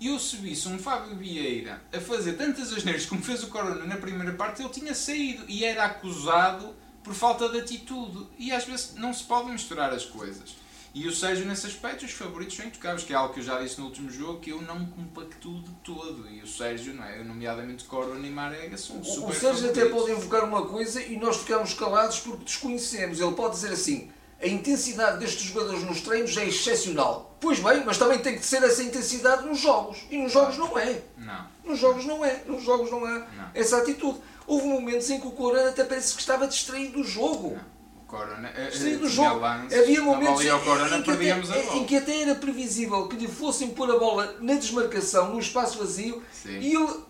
Eu 0.00 0.18
se 0.18 0.36
visse 0.36 0.68
um 0.68 0.78
Fábio 0.78 1.16
Vieira 1.16 1.82
a 1.92 2.00
fazer 2.00 2.34
tantas 2.34 2.72
asneiras 2.72 3.06
como 3.06 3.22
fez 3.22 3.42
o 3.42 3.48
Corona 3.48 3.84
na 3.84 3.96
primeira 3.96 4.34
parte, 4.34 4.62
ele 4.62 4.68
tinha 4.68 4.94
saído 4.94 5.44
e 5.48 5.64
era 5.64 5.84
acusado 5.84 6.74
por 7.02 7.14
falta 7.14 7.48
de 7.48 7.60
atitude. 7.60 8.26
E 8.38 8.52
às 8.52 8.64
vezes 8.64 8.94
não 8.96 9.14
se 9.14 9.24
pode 9.24 9.50
misturar 9.50 9.92
as 9.92 10.04
coisas. 10.04 10.56
E 10.92 11.06
o 11.06 11.14
Sérgio, 11.14 11.44
nesse 11.44 11.66
aspecto, 11.66 12.06
os 12.06 12.12
favoritos 12.12 12.56
são 12.56 12.64
intocáveis, 12.64 13.04
que 13.04 13.12
é 13.12 13.16
algo 13.16 13.34
que 13.34 13.40
eu 13.40 13.44
já 13.44 13.60
disse 13.60 13.78
no 13.78 13.84
último 13.84 14.10
jogo, 14.10 14.40
que 14.40 14.48
eu 14.48 14.62
não 14.62 14.86
compactuo 14.86 15.60
de 15.60 15.70
todo. 15.84 16.26
E 16.30 16.40
o 16.40 16.46
Sérgio, 16.46 16.94
não 16.94 17.04
é? 17.04 17.22
nomeadamente 17.22 17.84
Corona 17.84 18.26
e 18.26 18.30
Marega, 18.30 18.78
são 18.78 19.04
super 19.04 19.28
O 19.28 19.34
Sérgio 19.34 19.68
até 19.68 19.84
pode 19.86 20.12
invocar 20.12 20.44
uma 20.44 20.66
coisa 20.66 21.02
e 21.02 21.18
nós 21.18 21.36
ficamos 21.36 21.74
calados 21.74 22.20
porque 22.20 22.44
desconhecemos. 22.44 23.20
Ele 23.20 23.32
pode 23.32 23.56
dizer 23.56 23.72
assim, 23.72 24.10
a 24.40 24.46
intensidade 24.46 25.18
destes 25.18 25.42
jogadores 25.42 25.82
nos 25.82 26.00
treinos 26.00 26.34
é 26.36 26.46
excepcional. 26.46 27.35
Pois 27.40 27.60
bem, 27.60 27.84
mas 27.84 27.98
também 27.98 28.18
tem 28.18 28.36
que 28.36 28.44
ser 28.44 28.62
essa 28.62 28.82
intensidade 28.82 29.46
nos 29.46 29.58
jogos. 29.58 29.98
E 30.10 30.16
nos 30.16 30.32
jogos 30.32 30.56
não 30.56 30.78
é. 30.78 31.02
Não. 31.18 31.46
Nos 31.64 31.78
jogos 31.78 32.04
não 32.04 32.24
é. 32.24 32.42
Nos 32.46 32.62
jogos 32.62 32.90
não 32.90 33.04
há 33.04 33.18
não. 33.18 33.50
essa 33.54 33.78
atitude. 33.78 34.18
Houve 34.46 34.66
momentos 34.66 35.10
em 35.10 35.20
que 35.20 35.26
o 35.26 35.32
Corona 35.32 35.68
até 35.68 35.84
parece 35.84 36.14
que 36.14 36.20
estava 36.20 36.46
distraído 36.46 37.02
do 37.02 37.04
jogo. 37.04 37.56
Não. 37.56 37.76
Corona, 38.06 38.48
eh, 38.56 38.70
eh, 38.72 38.96
do 38.96 39.08
jogo. 39.08 39.44
Havia 39.44 40.00
momentos 40.00 40.44
em, 40.44 40.58
Corona, 40.60 40.96
em, 40.96 41.02
que 41.02 41.10
até, 41.10 41.76
em, 41.76 41.84
que 41.84 41.96
até, 41.96 42.22
era 42.22 42.34
previsível 42.36 43.08
que 43.08 43.16
lhe 43.16 43.26
fossem 43.26 43.70
pôr 43.70 43.90
a 43.90 43.98
bola 43.98 44.36
na 44.40 44.54
desmarcação, 44.54 45.32
no 45.32 45.40
espaço 45.40 45.78
vazio, 45.78 46.22
Sim. 46.32 46.58
e 46.60 46.74
ele 46.74 47.00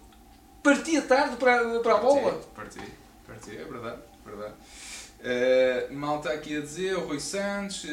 partia 0.62 1.02
tarde 1.02 1.36
para, 1.36 1.80
para 1.80 1.94
a 1.96 1.98
bola. 1.98 2.40
Partia, 2.54 2.82
partia, 3.26 3.60
é 3.60 3.64
verdade, 3.64 4.00
verdade. 4.24 4.54
Uh, 5.20 5.94
mal 5.94 6.18
está 6.18 6.32
aqui 6.32 6.56
a 6.56 6.60
dizer, 6.60 6.96
o 6.96 7.06
Rui 7.06 7.20
Santos 7.20 7.84
uh, 7.84 7.88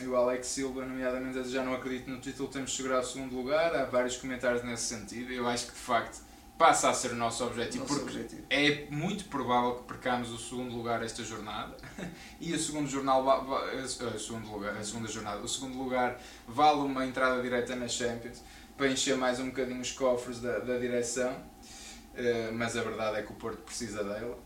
e 0.00 0.06
o 0.06 0.16
Alex 0.16 0.46
Silva, 0.46 0.84
nomeadamente, 0.84 1.48
já 1.48 1.62
não 1.62 1.74
acredito 1.74 2.10
no 2.10 2.18
título, 2.20 2.48
temos 2.48 2.70
de 2.70 2.76
chegar 2.76 2.96
ao 2.96 3.04
segundo 3.04 3.34
lugar. 3.34 3.74
Há 3.74 3.84
vários 3.84 4.16
comentários 4.16 4.62
nesse 4.62 4.84
sentido. 4.84 5.32
Eu 5.32 5.46
acho 5.48 5.66
que 5.66 5.72
de 5.72 5.78
facto 5.78 6.28
passa 6.58 6.90
a 6.90 6.94
ser 6.94 7.12
o 7.12 7.14
nosso 7.14 7.44
objetivo, 7.44 7.84
nosso 7.84 8.00
porque 8.00 8.16
objetivo. 8.16 8.42
é 8.50 8.86
muito 8.90 9.26
provável 9.26 9.76
que 9.76 9.84
percamos 9.84 10.30
o 10.32 10.38
segundo 10.38 10.74
lugar 10.74 11.04
esta 11.04 11.22
jornada 11.22 11.76
e 12.40 12.52
o 12.52 12.58
segundo 12.58 12.90
jornal 12.90 13.24
o 13.24 14.18
segundo 14.18 14.50
lugar, 14.50 14.76
a 14.76 14.82
segunda 14.82 15.06
jornada, 15.06 15.40
o 15.40 15.48
segundo 15.48 15.78
lugar 15.78 16.20
vale 16.48 16.80
uma 16.80 17.06
entrada 17.06 17.40
direta 17.40 17.76
na 17.76 17.86
Champions 17.86 18.42
para 18.76 18.88
encher 18.88 19.16
mais 19.16 19.38
um 19.38 19.46
bocadinho 19.46 19.80
os 19.80 19.92
cofres 19.92 20.40
da, 20.40 20.58
da 20.58 20.78
direção, 20.78 21.32
uh, 21.32 22.52
mas 22.52 22.76
a 22.76 22.82
verdade 22.82 23.18
é 23.18 23.22
que 23.22 23.32
o 23.32 23.36
Porto 23.36 23.58
precisa 23.62 24.02
dela. 24.02 24.38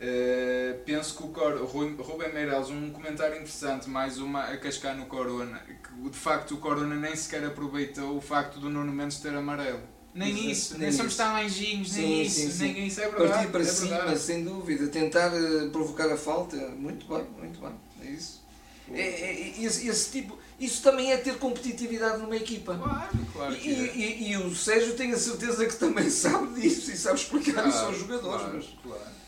Uh, 0.00 0.78
penso 0.84 1.16
que 1.16 1.24
o, 1.24 1.28
Cor, 1.28 1.54
o 1.54 1.66
Rubem 1.66 2.32
Meireles, 2.32 2.70
um 2.70 2.90
comentário 2.90 3.34
interessante, 3.34 3.90
mais 3.90 4.18
uma 4.18 4.44
a 4.44 4.56
cascar 4.56 4.96
no 4.96 5.06
Corona, 5.06 5.58
que 5.58 6.08
de 6.08 6.16
facto 6.16 6.54
o 6.54 6.58
Corona 6.58 6.94
nem 6.94 7.16
sequer 7.16 7.44
aproveitou 7.44 8.16
o 8.16 8.20
facto 8.20 8.60
do 8.60 8.70
Nuno 8.70 8.92
Mendes 8.92 9.18
ter 9.18 9.34
amarelo 9.34 9.98
nem 10.18 10.32
isso, 10.32 10.50
isso 10.50 10.72
nem, 10.72 10.88
nem 10.88 10.92
somos 10.92 11.16
tão 11.16 11.36
anjinhos, 11.36 11.92
nem 11.92 12.06
sim, 12.06 12.22
isso, 12.22 12.40
sim, 12.40 12.50
sim. 12.50 12.72
nem 12.72 12.86
isso, 12.86 13.00
é 13.00 13.08
verdade. 13.08 13.30
Partir 13.30 13.50
para 13.50 13.60
é 13.60 13.64
cima, 13.64 13.96
verdade. 13.96 14.18
sem 14.18 14.44
dúvida, 14.44 14.88
tentar 14.88 15.32
uh, 15.32 15.70
provocar 15.70 16.10
a 16.10 16.16
falta, 16.16 16.56
muito 16.56 17.06
bem, 17.06 17.24
muito 17.38 17.60
bem, 17.60 17.72
é 18.02 18.10
isso. 18.10 18.42
É, 18.90 19.00
é, 19.00 19.62
esse, 19.62 19.86
esse, 19.86 20.10
tipo, 20.10 20.38
isso 20.58 20.82
também 20.82 21.12
é 21.12 21.18
ter 21.18 21.36
competitividade 21.36 22.22
numa 22.22 22.36
equipa. 22.36 22.74
Claro, 22.74 23.18
claro. 23.32 23.54
E, 23.54 23.70
é. 23.70 23.96
e, 23.96 24.32
e, 24.32 24.36
o 24.38 24.54
Sérgio 24.56 24.94
tenho 24.94 25.14
a 25.14 25.18
certeza 25.18 25.66
que 25.66 25.76
também 25.76 26.08
sabe 26.10 26.58
disso 26.60 26.90
e 26.90 26.96
sabe 26.96 27.18
explicar 27.18 27.62
claro, 27.62 27.68
isso 27.68 27.78
aos 27.78 27.98
jogadores. 27.98 28.40
Claro, 28.40 28.56
mas... 28.56 28.66
claro. 28.82 29.18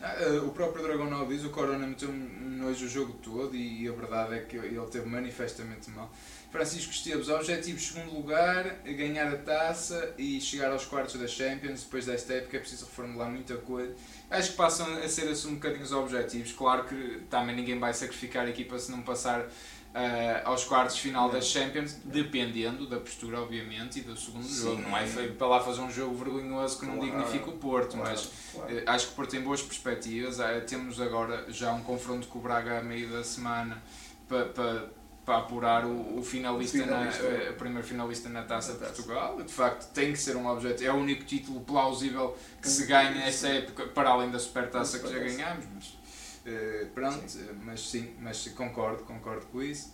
Ah, 0.00 0.14
eh, 0.20 0.38
o 0.38 0.50
próprio 0.50 0.84
Dragão 0.84 1.10
não 1.10 1.26
diz, 1.26 1.44
o 1.44 1.50
Corona 1.50 1.84
meteu-me 1.84 2.28
nojo 2.56 2.86
o 2.86 2.88
jogo 2.88 3.12
todo 3.14 3.56
e 3.56 3.88
a 3.88 3.92
verdade 3.92 4.34
é 4.34 4.40
que 4.40 4.56
ele 4.56 4.80
teve 4.86 5.08
manifestamente 5.08 5.90
mal. 5.90 6.08
Francisco 6.50 6.92
Esteves, 6.92 7.28
objetivos 7.28 7.88
segundo 7.88 8.14
lugar, 8.14 8.64
ganhar 8.84 9.30
a 9.30 9.36
taça 9.36 10.14
e 10.16 10.40
chegar 10.40 10.72
aos 10.72 10.86
quartos 10.86 11.20
da 11.20 11.26
Champions. 11.26 11.82
Depois 11.82 12.06
desta 12.06 12.32
época 12.32 12.56
é 12.56 12.60
preciso 12.60 12.86
reformular 12.86 13.28
muita 13.28 13.56
coisa. 13.56 13.94
Acho 14.30 14.52
que 14.52 14.56
passam 14.56 14.86
a 14.94 15.08
ser 15.08 15.28
assim 15.28 15.48
um 15.48 15.54
bocadinho 15.56 15.82
os 15.82 15.92
objetivos. 15.92 16.52
Claro 16.52 16.84
que 16.84 17.20
também 17.28 17.54
ninguém 17.54 17.78
vai 17.78 17.92
sacrificar 17.92 18.46
a 18.46 18.50
equipa 18.50 18.78
se 18.78 18.90
não 18.90 19.02
passar 19.02 19.46
uh, 19.94 20.48
aos 20.48 20.64
quartos 20.64 20.96
de 20.96 21.02
final 21.02 21.30
das 21.30 21.46
Champions, 21.46 21.96
dependendo 22.04 22.86
da 22.86 22.98
postura, 22.98 23.40
obviamente, 23.40 24.00
e 24.00 24.02
do 24.02 24.16
segundo 24.16 24.44
Sim. 24.44 24.62
jogo. 24.62 24.82
Não 24.82 24.96
é 24.96 25.06
feio 25.06 25.34
para 25.34 25.46
lá 25.46 25.60
fazer 25.60 25.80
um 25.80 25.90
jogo 25.90 26.14
vergonhoso 26.14 26.80
que 26.80 26.86
não 26.86 26.98
claro. 26.98 27.10
dignifica 27.10 27.50
o 27.50 27.54
Porto, 27.54 27.96
claro. 27.96 28.10
mas 28.10 28.30
claro. 28.52 28.74
Uh, 28.74 28.82
acho 28.86 29.06
que 29.06 29.12
o 29.12 29.16
Porto 29.16 29.30
tem 29.30 29.40
boas 29.40 29.62
perspectivas. 29.62 30.38
Uh, 30.38 30.60
temos 30.66 31.00
agora 31.00 31.44
já 31.48 31.72
um 31.72 31.82
confronto 31.82 32.28
com 32.28 32.38
o 32.38 32.42
Braga 32.42 32.78
a 32.78 32.82
meio 32.82 33.10
da 33.10 33.24
semana 33.24 33.82
para, 34.28 34.46
para 34.46 34.98
para 35.28 35.36
apurar 35.36 35.84
o, 35.84 36.18
o 36.18 36.22
finalista, 36.22 36.78
finalista. 36.78 37.22
Na, 37.22 37.50
a 37.50 37.52
primeiro 37.52 37.86
finalista 37.86 38.30
na 38.30 38.44
Taça 38.44 38.72
de 38.72 38.78
Portugal. 38.78 39.36
De 39.42 39.52
facto, 39.52 39.92
tem 39.92 40.10
que 40.12 40.18
ser 40.18 40.34
um 40.36 40.48
objetivo. 40.48 40.88
É 40.88 40.92
o 40.94 40.96
único 40.96 41.22
título 41.24 41.60
plausível 41.60 42.34
que 42.62 42.66
se 42.66 42.86
ganha 42.86 43.10
nessa 43.10 43.48
época, 43.48 43.88
para 43.88 44.08
além 44.08 44.30
da 44.30 44.38
Supertaça 44.38 44.98
que 44.98 45.06
já 45.06 45.18
ganhamos. 45.18 45.66
Mas, 45.74 45.97
uh, 46.46 46.86
pronto, 46.94 47.28
sim. 47.28 47.48
mas 47.64 47.80
sim, 47.80 48.14
mas 48.20 48.46
concordo, 48.48 49.04
concordo 49.04 49.46
com 49.46 49.62
isso. 49.62 49.92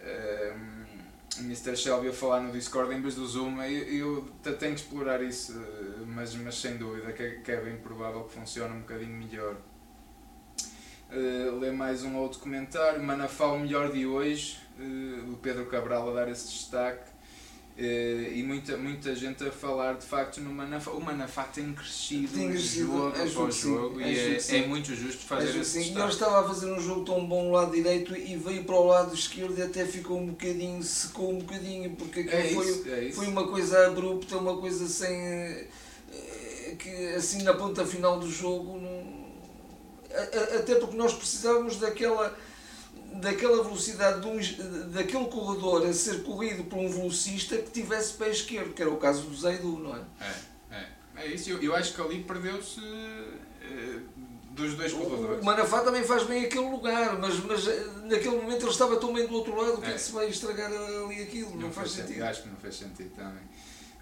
Uh, 0.00 0.86
Mr. 1.40 1.76
Shelby 1.76 2.08
a 2.08 2.12
falar 2.12 2.40
no 2.40 2.52
Discord 2.52 2.94
em 2.94 3.00
vez 3.00 3.14
do 3.14 3.26
Zoom, 3.26 3.60
eu, 3.62 4.26
eu 4.44 4.56
tenho 4.56 4.74
que 4.74 4.80
explorar 4.80 5.22
isso, 5.22 5.52
mas, 6.06 6.34
mas 6.34 6.54
sem 6.58 6.78
dúvida 6.78 7.12
que 7.12 7.22
é, 7.22 7.30
que 7.40 7.52
é 7.52 7.60
bem 7.60 7.76
provável 7.76 8.24
que 8.24 8.32
funcione 8.32 8.74
um 8.74 8.80
bocadinho 8.80 9.12
melhor. 9.12 9.56
Uh, 11.10 11.58
ler 11.60 11.72
mais 11.72 12.02
um 12.02 12.16
outro 12.16 12.40
comentário. 12.40 13.02
Manafá, 13.02 13.46
o 13.46 13.60
melhor 13.60 13.92
de 13.92 14.06
hoje, 14.06 14.58
uh, 14.78 15.32
o 15.32 15.36
Pedro 15.36 15.66
Cabral 15.66 16.10
a 16.10 16.14
dar 16.14 16.28
esse 16.28 16.48
destaque. 16.48 17.15
Uh, 17.78 18.32
e 18.32 18.42
muita, 18.42 18.74
muita 18.78 19.14
gente 19.14 19.44
a 19.44 19.52
falar 19.52 19.96
de 19.98 20.06
facto 20.06 20.40
no 20.40 20.50
Manafá. 20.50 20.92
O 20.92 21.00
Manafá 21.00 21.44
tem 21.44 21.74
crescido, 21.74 22.32
tem 22.32 22.48
crescido 22.48 22.86
jogo 22.86 23.12
é 23.14 23.28
após 23.28 23.54
jogo 23.54 24.00
é 24.00 24.12
e 24.12 24.18
é, 24.18 24.56
é, 24.56 24.66
muito 24.66 24.94
justo 24.94 25.22
fazer 25.26 25.58
é 25.58 25.60
esse 25.60 25.80
destaque. 25.80 25.98
E 25.98 26.02
ele 26.02 26.10
estava 26.10 26.40
a 26.40 26.44
fazer 26.48 26.72
um 26.72 26.80
jogo 26.80 27.04
tão 27.04 27.26
bom 27.26 27.44
no 27.44 27.50
lado 27.50 27.72
direito 27.72 28.16
e 28.16 28.34
veio 28.34 28.64
para 28.64 28.76
o 28.76 28.86
lado 28.86 29.14
esquerdo 29.14 29.58
e 29.58 29.62
até 29.62 29.84
ficou 29.84 30.18
um 30.18 30.28
bocadinho, 30.28 30.82
secou 30.82 31.30
um 31.30 31.38
bocadinho, 31.38 31.94
porque 31.96 32.20
aquilo 32.20 32.34
é 32.34 32.48
foi, 32.48 32.66
isso, 32.66 32.88
é 32.88 33.12
foi 33.12 33.26
uma 33.26 33.46
coisa 33.46 33.86
abrupta, 33.88 34.38
uma 34.38 34.56
coisa 34.56 34.88
sem. 34.88 35.68
que 36.78 37.08
assim 37.14 37.42
na 37.42 37.52
ponta 37.52 37.84
final 37.84 38.18
do 38.18 38.30
jogo 38.30 38.80
não 38.80 39.26
até 40.58 40.76
porque 40.76 40.96
nós 40.96 41.12
precisávamos 41.12 41.76
daquela 41.76 42.34
daquela 43.20 43.62
velocidade 43.62 44.20
de 44.20 44.26
um, 44.26 44.90
daquele 44.90 45.26
corredor 45.26 45.86
a 45.86 45.92
ser 45.92 46.22
corrido 46.22 46.64
por 46.64 46.78
um 46.78 46.88
velocista 46.88 47.56
que 47.56 47.70
tivesse 47.70 48.14
pé 48.14 48.30
esquerdo, 48.30 48.74
que 48.74 48.82
era 48.82 48.90
o 48.90 48.96
caso 48.96 49.22
do 49.22 49.36
Zaidu, 49.36 49.78
não 49.78 49.96
é? 49.96 50.00
É, 50.20 50.76
é, 50.76 50.86
é 51.16 51.26
isso. 51.28 51.50
Eu, 51.50 51.62
eu 51.62 51.74
acho 51.74 51.94
que 51.94 52.00
ali 52.00 52.22
perdeu-se 52.22 52.80
uh, 52.80 54.02
dos 54.50 54.74
dois 54.74 54.92
corredores. 54.92 55.42
O 55.42 55.44
Manafá 55.44 55.80
também 55.80 56.02
faz 56.02 56.24
bem 56.24 56.44
aquele 56.44 56.68
lugar, 56.68 57.18
mas, 57.18 57.38
mas 57.40 57.66
eh, 57.68 57.86
naquele 58.04 58.36
momento 58.36 58.62
ele 58.62 58.70
estava 58.70 58.96
tão 58.96 59.12
bem 59.12 59.26
do 59.26 59.34
outro 59.34 59.54
lado, 59.54 59.74
o 59.74 59.80
que 59.80 59.88
é, 59.88 59.90
é 59.90 59.94
que 59.94 60.00
se 60.00 60.12
vai 60.12 60.28
estragar 60.28 60.72
ali 60.72 61.22
aquilo? 61.22 61.50
Não, 61.50 61.62
não 61.62 61.72
faz 61.72 61.90
sentido. 61.90 62.08
sentido. 62.08 62.22
Acho 62.24 62.42
que 62.42 62.48
não 62.48 62.56
faz 62.56 62.74
sentido 62.74 63.14
também. 63.14 63.42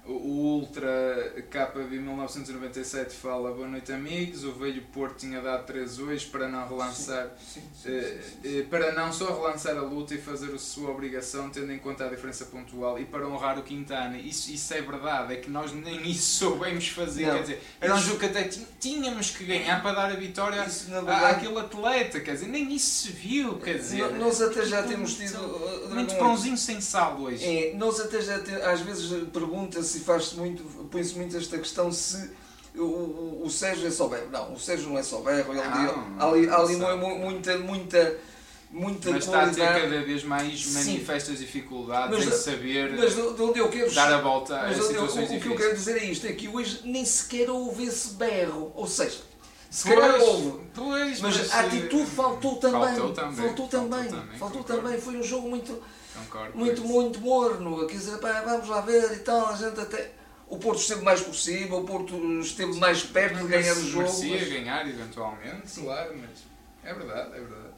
O 0.06 0.58
Ultra 0.58 1.32
KB 1.50 1.96
1997 1.96 3.14
fala 3.14 3.50
Boa 3.52 3.66
noite 3.66 3.90
amigos, 3.90 4.44
o 4.44 4.52
velho 4.52 4.82
Porto 4.92 5.20
tinha 5.20 5.40
dado 5.40 5.64
3 5.64 5.98
hoje 5.98 6.26
para 6.26 6.46
não 6.46 6.68
relançar 6.68 7.30
sim, 7.40 7.62
sim, 7.82 7.90
sim, 8.02 8.18
sim, 8.42 8.62
para 8.64 8.92
não 8.92 9.10
só 9.10 9.34
relançar 9.34 9.74
a 9.78 9.80
luta 9.80 10.14
e 10.14 10.18
fazer 10.18 10.54
a 10.54 10.58
sua 10.58 10.90
obrigação 10.90 11.48
tendo 11.48 11.72
em 11.72 11.78
conta 11.78 12.04
a 12.04 12.08
diferença 12.08 12.44
pontual 12.44 12.98
e 12.98 13.06
para 13.06 13.26
honrar 13.26 13.58
o 13.58 13.62
Quintana. 13.62 14.18
Isso, 14.18 14.52
isso 14.52 14.74
é 14.74 14.82
verdade, 14.82 15.32
é 15.32 15.36
que 15.36 15.48
nós 15.48 15.72
nem 15.72 16.06
isso 16.10 16.38
soubemos 16.38 16.86
fazer, 16.88 17.26
não, 17.26 17.36
quer 17.36 17.40
dizer, 17.40 17.62
era 17.80 17.94
um 17.94 17.98
jogo 17.98 18.18
que 18.18 18.26
até 18.26 18.50
tínhamos 18.78 19.30
que 19.30 19.44
ganhar 19.44 19.80
para 19.80 19.92
dar 19.92 20.10
a 20.12 20.16
vitória 20.16 20.66
isso, 20.66 20.90
verdade, 20.90 21.24
àquele 21.36 21.58
atleta, 21.58 22.20
quer 22.20 22.32
dizer, 22.32 22.48
nem 22.48 22.70
isso 22.74 23.04
se 23.04 23.10
viu, 23.10 23.58
quer 23.58 23.78
dizer. 23.78 24.12
Nós 24.16 24.42
até 24.42 24.66
já 24.66 24.82
temos 24.82 25.14
tido 25.14 25.38
muito 25.88 26.14
pãozinho 26.16 26.58
sem 26.58 26.78
sal 26.82 27.18
hoje. 27.18 27.42
É, 27.42 27.74
nós 27.74 27.98
até 28.00 28.20
já 28.20 28.38
te, 28.38 28.52
às 28.52 28.80
vezes 28.80 29.10
pergunta-se 29.32 29.93
se 29.94 30.00
faz-se 30.00 30.36
muito, 30.36 30.62
põe-se 30.90 31.14
muito 31.16 31.36
esta 31.36 31.58
questão 31.58 31.92
se 31.92 32.30
o, 32.76 33.42
o, 33.44 33.50
Sérgio 33.50 33.86
é 33.86 33.90
só 33.90 34.08
berro. 34.08 34.28
Não, 34.30 34.54
o 34.54 34.58
Sérgio 34.58 34.88
não 34.88 34.98
é 34.98 35.02
só 35.02 35.20
berro. 35.20 35.52
Ele, 35.52 35.62
não, 35.62 36.28
ali, 36.28 36.48
há 36.48 36.56
ali 36.56 36.76
muita, 36.76 37.58
muita, 37.58 38.16
muita 38.70 39.10
mas 39.10 39.24
está 39.24 39.44
a 39.44 39.48
ter 39.48 39.60
cada 39.60 40.02
vez 40.02 40.24
mais 40.24 40.66
manifestas 40.72 41.38
Sim. 41.38 41.44
dificuldades 41.44 42.24
mas, 42.24 42.34
em 42.34 42.38
saber 42.38 42.92
mas 42.96 43.14
de 43.14 43.20
onde 43.20 43.60
eu 43.60 43.68
quero, 43.68 43.94
dar 43.94 44.12
a 44.12 44.20
volta 44.20 44.60
a 44.60 44.74
situações 44.74 45.30
eu, 45.30 45.36
o, 45.36 45.38
o 45.38 45.40
que 45.40 45.48
eu 45.48 45.56
quero 45.56 45.74
dizer 45.74 45.98
é 45.98 46.04
isto, 46.04 46.26
é 46.26 46.32
que 46.32 46.48
hoje 46.48 46.80
nem 46.84 47.04
sequer 47.04 47.48
houve 47.48 47.84
esse 47.84 48.14
berro. 48.14 48.72
Ou 48.74 48.88
seja, 48.88 49.20
se 49.70 49.88
calhar 49.88 50.20
houve. 50.20 50.60
Pois, 50.74 51.20
mas, 51.20 51.36
mas, 51.36 51.52
a 51.52 51.60
atitude 51.60 52.06
faltou 52.06 52.56
também. 52.56 52.80
Faltou 52.80 53.12
também. 53.12 53.36
Faltou 53.36 53.68
também. 53.68 54.08
Faltou 54.08 54.20
também. 54.20 54.38
Faltou 54.38 54.64
também. 54.64 55.00
Foi 55.00 55.16
um 55.16 55.22
jogo 55.22 55.48
muito 55.48 55.80
Concordo 56.14 56.56
muito, 56.56 56.82
muito 56.82 57.20
morno. 57.20 57.86
Quer 57.86 57.96
dizer, 57.96 58.18
pá, 58.18 58.40
vamos 58.42 58.68
lá 58.68 58.80
ver 58.80 59.12
e 59.12 59.18
tal. 59.18 59.48
A 59.48 59.56
gente 59.56 59.80
até. 59.80 60.12
O 60.46 60.58
Porto 60.58 60.80
esteve 60.80 61.02
mais 61.02 61.20
cima, 61.20 61.76
o 61.76 61.84
Porto 61.84 62.14
esteve 62.40 62.74
mais 62.78 63.02
perto 63.02 63.38
de 63.38 63.48
ganhar 63.48 63.72
o 63.72 63.80
jogo. 63.80 64.04
Merecia 64.04 64.38
mas... 64.38 64.48
ganhar 64.48 64.88
eventualmente, 64.88 65.70
Sim. 65.70 65.84
claro, 65.84 66.14
mas 66.16 66.44
é 66.84 66.94
verdade, 66.94 67.30
é 67.30 67.40
verdade. 67.40 67.74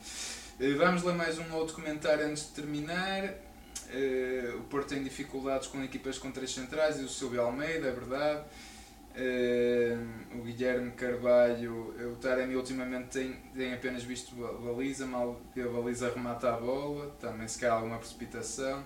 Eh, 0.61 0.75
vamos 0.75 1.03
ler 1.05 1.15
mais 1.15 1.39
um 1.39 1.55
outro 1.55 1.75
comentário 1.75 2.27
antes 2.27 2.43
de 2.45 2.49
terminar. 2.51 3.35
Uh, 3.89 4.59
o 4.59 4.63
Porto 4.65 4.89
tem 4.89 5.03
dificuldades 5.03 5.69
com 5.69 5.83
equipas 5.83 6.19
com 6.19 6.33
três 6.33 6.53
centrais 6.53 6.99
e 6.99 7.05
o 7.05 7.09
Silvio 7.09 7.41
Almeida, 7.41 7.87
é 7.87 7.93
verdade. 7.93 8.43
Uh, 9.17 10.39
o 10.39 10.43
Guilherme 10.43 10.91
Carvalho, 10.91 11.95
o 12.13 12.17
Taremi 12.17 12.55
ultimamente 12.55 13.09
tem, 13.09 13.33
tem 13.55 13.73
apenas 13.73 14.03
visto 14.03 14.35
baliza, 14.63 15.07
mal 15.07 15.41
que 15.55 15.61
a 15.63 15.69
baliza 15.69 16.13
remata 16.13 16.53
a 16.53 16.61
bola, 16.61 17.17
também 17.19 17.49
se 17.49 17.59
calhar 17.59 17.77
alguma 17.77 17.99
precipitação. 17.99 18.85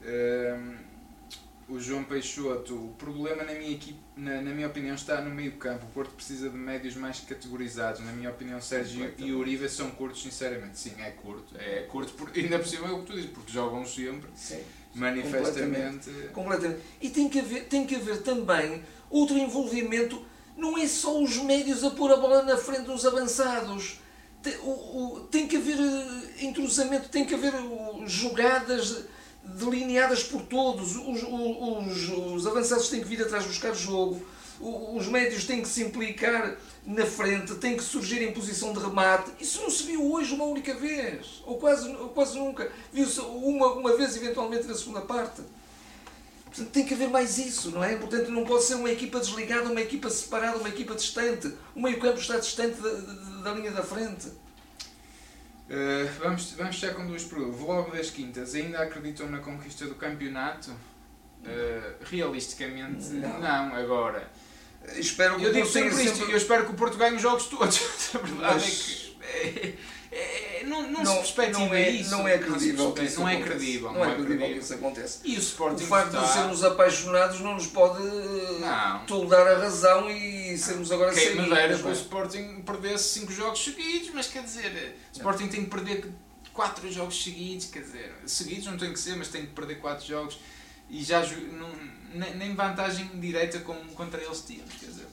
Uh, 0.00 0.96
o 1.68 1.80
João 1.80 2.04
Peixoto, 2.04 2.74
o 2.74 2.94
problema 2.94 3.42
na 3.42 3.54
minha 3.54 3.72
equipe, 3.72 3.98
na, 4.16 4.40
na, 4.40 4.52
minha 4.52 4.68
opinião, 4.68 4.94
está 4.94 5.20
no 5.20 5.34
meio 5.34 5.52
campo. 5.52 5.84
O 5.86 5.88
Porto 5.88 6.14
precisa 6.14 6.48
de 6.48 6.56
médios 6.56 6.94
mais 6.94 7.18
categorizados. 7.20 8.00
Na 8.02 8.12
minha 8.12 8.30
opinião, 8.30 8.60
Sérgio 8.60 9.12
e 9.18 9.32
Uribe 9.32 9.68
são 9.68 9.90
curtos, 9.90 10.22
sinceramente. 10.22 10.78
Sim, 10.78 10.94
é 11.00 11.10
curto. 11.10 11.56
É 11.58 11.82
curto, 11.82 12.12
por, 12.12 12.30
ainda 12.36 12.58
por 12.58 12.68
cima 12.68 12.88
é 12.88 12.92
o 12.92 13.00
que 13.00 13.06
tu 13.06 13.12
dizes, 13.14 13.30
porque 13.30 13.52
jogam 13.52 13.84
sempre, 13.84 14.30
Sim, 14.36 14.62
manifestamente. 14.96 16.06
Completamente. 16.06 16.32
completamente. 16.32 16.80
E 17.00 17.10
tem 17.10 17.28
que, 17.28 17.38
haver, 17.40 17.64
tem 17.64 17.86
que 17.86 17.94
haver 17.94 18.22
também 18.22 18.82
outro 19.10 19.36
envolvimento. 19.36 20.24
Não 20.56 20.76
é 20.78 20.86
só 20.86 21.20
os 21.20 21.36
médios 21.36 21.84
a 21.84 21.90
pôr 21.90 22.10
a 22.12 22.16
bola 22.16 22.42
na 22.42 22.56
frente 22.56 22.86
dos 22.86 23.04
avançados. 23.04 24.00
Tem, 24.42 24.56
o, 24.58 24.70
o, 24.70 25.20
tem 25.30 25.46
que 25.46 25.56
haver 25.56 25.78
eh, 25.78 26.44
entrosamento, 26.44 27.08
tem 27.08 27.24
que 27.24 27.34
haver 27.34 27.52
jogadas 28.06 29.04
delineadas 29.44 30.22
por 30.22 30.42
todos. 30.42 30.96
Os, 30.96 31.22
os, 31.22 32.08
os 32.08 32.46
avançados 32.46 32.88
têm 32.88 33.00
que 33.00 33.08
vir 33.08 33.22
atrás 33.22 33.44
buscar 33.44 33.74
jogo, 33.74 34.24
os 34.60 35.06
médios 35.08 35.44
têm 35.44 35.60
que 35.60 35.68
se 35.68 35.82
implicar 35.82 36.56
na 36.84 37.04
frente, 37.04 37.54
têm 37.56 37.76
que 37.76 37.82
surgir 37.82 38.22
em 38.22 38.32
posição 38.32 38.72
de 38.72 38.78
remate. 38.78 39.30
Isso 39.40 39.60
não 39.60 39.70
se 39.70 39.82
viu 39.82 40.12
hoje 40.12 40.34
uma 40.34 40.44
única 40.44 40.74
vez, 40.74 41.42
ou 41.44 41.58
quase, 41.58 41.88
ou 41.88 42.08
quase 42.10 42.38
nunca. 42.38 42.70
Viu-se 42.92 43.20
uma, 43.20 43.72
uma 43.74 43.96
vez, 43.96 44.16
eventualmente, 44.16 44.66
na 44.66 44.74
segunda 44.74 45.02
parte. 45.02 45.42
Portanto, 46.44 46.70
tem 46.72 46.86
que 46.86 46.94
haver 46.94 47.10
mais 47.10 47.36
isso, 47.36 47.70
não 47.70 47.84
é? 47.84 47.96
Portanto, 47.96 48.30
não 48.30 48.44
pode 48.44 48.64
ser 48.64 48.76
uma 48.76 48.90
equipa 48.90 49.20
desligada, 49.20 49.68
uma 49.70 49.80
equipa 49.80 50.08
separada, 50.08 50.56
uma 50.56 50.68
equipa 50.70 50.94
distante. 50.94 51.52
O 51.74 51.82
meio-campo 51.82 52.18
está 52.18 52.38
distante 52.38 52.80
da, 52.80 52.92
da, 52.92 53.42
da, 53.42 53.52
linha 53.52 53.72
da 53.72 53.82
frente. 53.82 54.28
Uh, 54.28 56.08
vamos, 56.18 56.52
vamos 56.52 56.78
fechar 56.78 56.94
com 56.94 57.06
duas 57.06 57.24
perguntas. 57.24 57.60
Logo 57.60 57.90
das 57.90 58.10
quintas, 58.10 58.54
ainda 58.54 58.78
acreditam 58.78 59.28
na 59.28 59.40
conquista 59.40 59.84
do 59.86 59.96
campeonato? 59.96 60.70
Uh, 60.70 62.04
realisticamente, 62.04 63.08
não. 63.10 63.38
não. 63.38 63.74
Agora, 63.74 64.30
espero 64.96 65.36
que 65.36 65.44
eu 65.44 65.52
digo 65.52 65.66
sempre 65.66 66.04
isto, 66.04 66.16
sempre... 66.18 66.32
eu 66.32 66.36
espero 66.36 66.64
que 66.64 66.70
o 66.72 66.74
Porto 66.74 66.96
ganhe 66.96 67.16
os 67.16 67.22
jogos 67.22 67.46
todos. 67.46 67.80
A 68.14 68.18
verdade 68.18 68.54
Mas... 68.54 68.64
é 68.64 68.70
que. 68.70 69.76
É, 70.12 70.60
é, 70.60 70.64
não, 70.64 70.82
não, 70.82 71.02
não, 71.02 71.24
se 71.24 71.32
perspectiva 71.32 71.66
não 71.66 71.74
é, 71.74 71.90
isso. 71.90 72.10
Não 72.10 72.28
é 72.28 72.38
credível 72.38 72.92
que 72.92 73.04
isso 73.04 73.20
Não 73.20 73.28
é 73.28 73.40
credível. 73.42 73.92
Não, 73.92 74.04
é 74.04 74.14
credível 74.14 74.46
que 74.48 74.58
isso 74.58 74.74
aconteça. 74.74 75.20
E 75.24 75.36
o 75.36 75.38
Sporting 75.38 75.84
O 75.84 75.86
facto 75.86 76.14
está... 76.14 76.22
de 76.22 76.32
sermos 76.32 76.64
apaixonados 76.64 77.40
não 77.40 77.54
nos 77.54 77.66
pode 77.66 78.02
toldar 79.06 79.46
a 79.46 79.58
razão 79.58 80.08
e 80.10 80.56
sermos 80.56 80.90
agora 80.90 81.12
Quem 81.12 81.34
me 81.34 81.50
dera 81.50 81.76
que 81.76 81.86
o 81.86 81.92
Sporting 81.92 82.62
perdesse 82.62 83.20
5 83.20 83.32
jogos 83.32 83.62
seguidos, 83.62 84.10
mas 84.14 84.28
quer 84.28 84.42
dizer, 84.42 84.96
o 85.12 85.16
Sporting 85.16 85.48
tem 85.48 85.64
que 85.64 85.70
perder 85.70 86.08
4 86.52 86.90
jogos 86.90 87.22
seguidos, 87.22 87.66
quer 87.66 87.80
dizer, 87.80 88.14
seguidos 88.24 88.66
não 88.66 88.78
tem 88.78 88.92
que 88.92 88.98
ser, 88.98 89.16
mas 89.16 89.28
tem 89.28 89.42
que 89.42 89.52
perder 89.52 89.80
4 89.80 90.06
jogos 90.06 90.38
e 90.88 91.02
já 91.02 91.20
não, 91.52 91.70
nem 92.36 92.54
vantagem 92.54 93.08
direta 93.14 93.58
com, 93.60 93.74
contra 93.94 94.22
eles 94.22 94.42
tínhamos, 94.46 94.74
quer 94.74 94.86
dizer. 94.86 95.06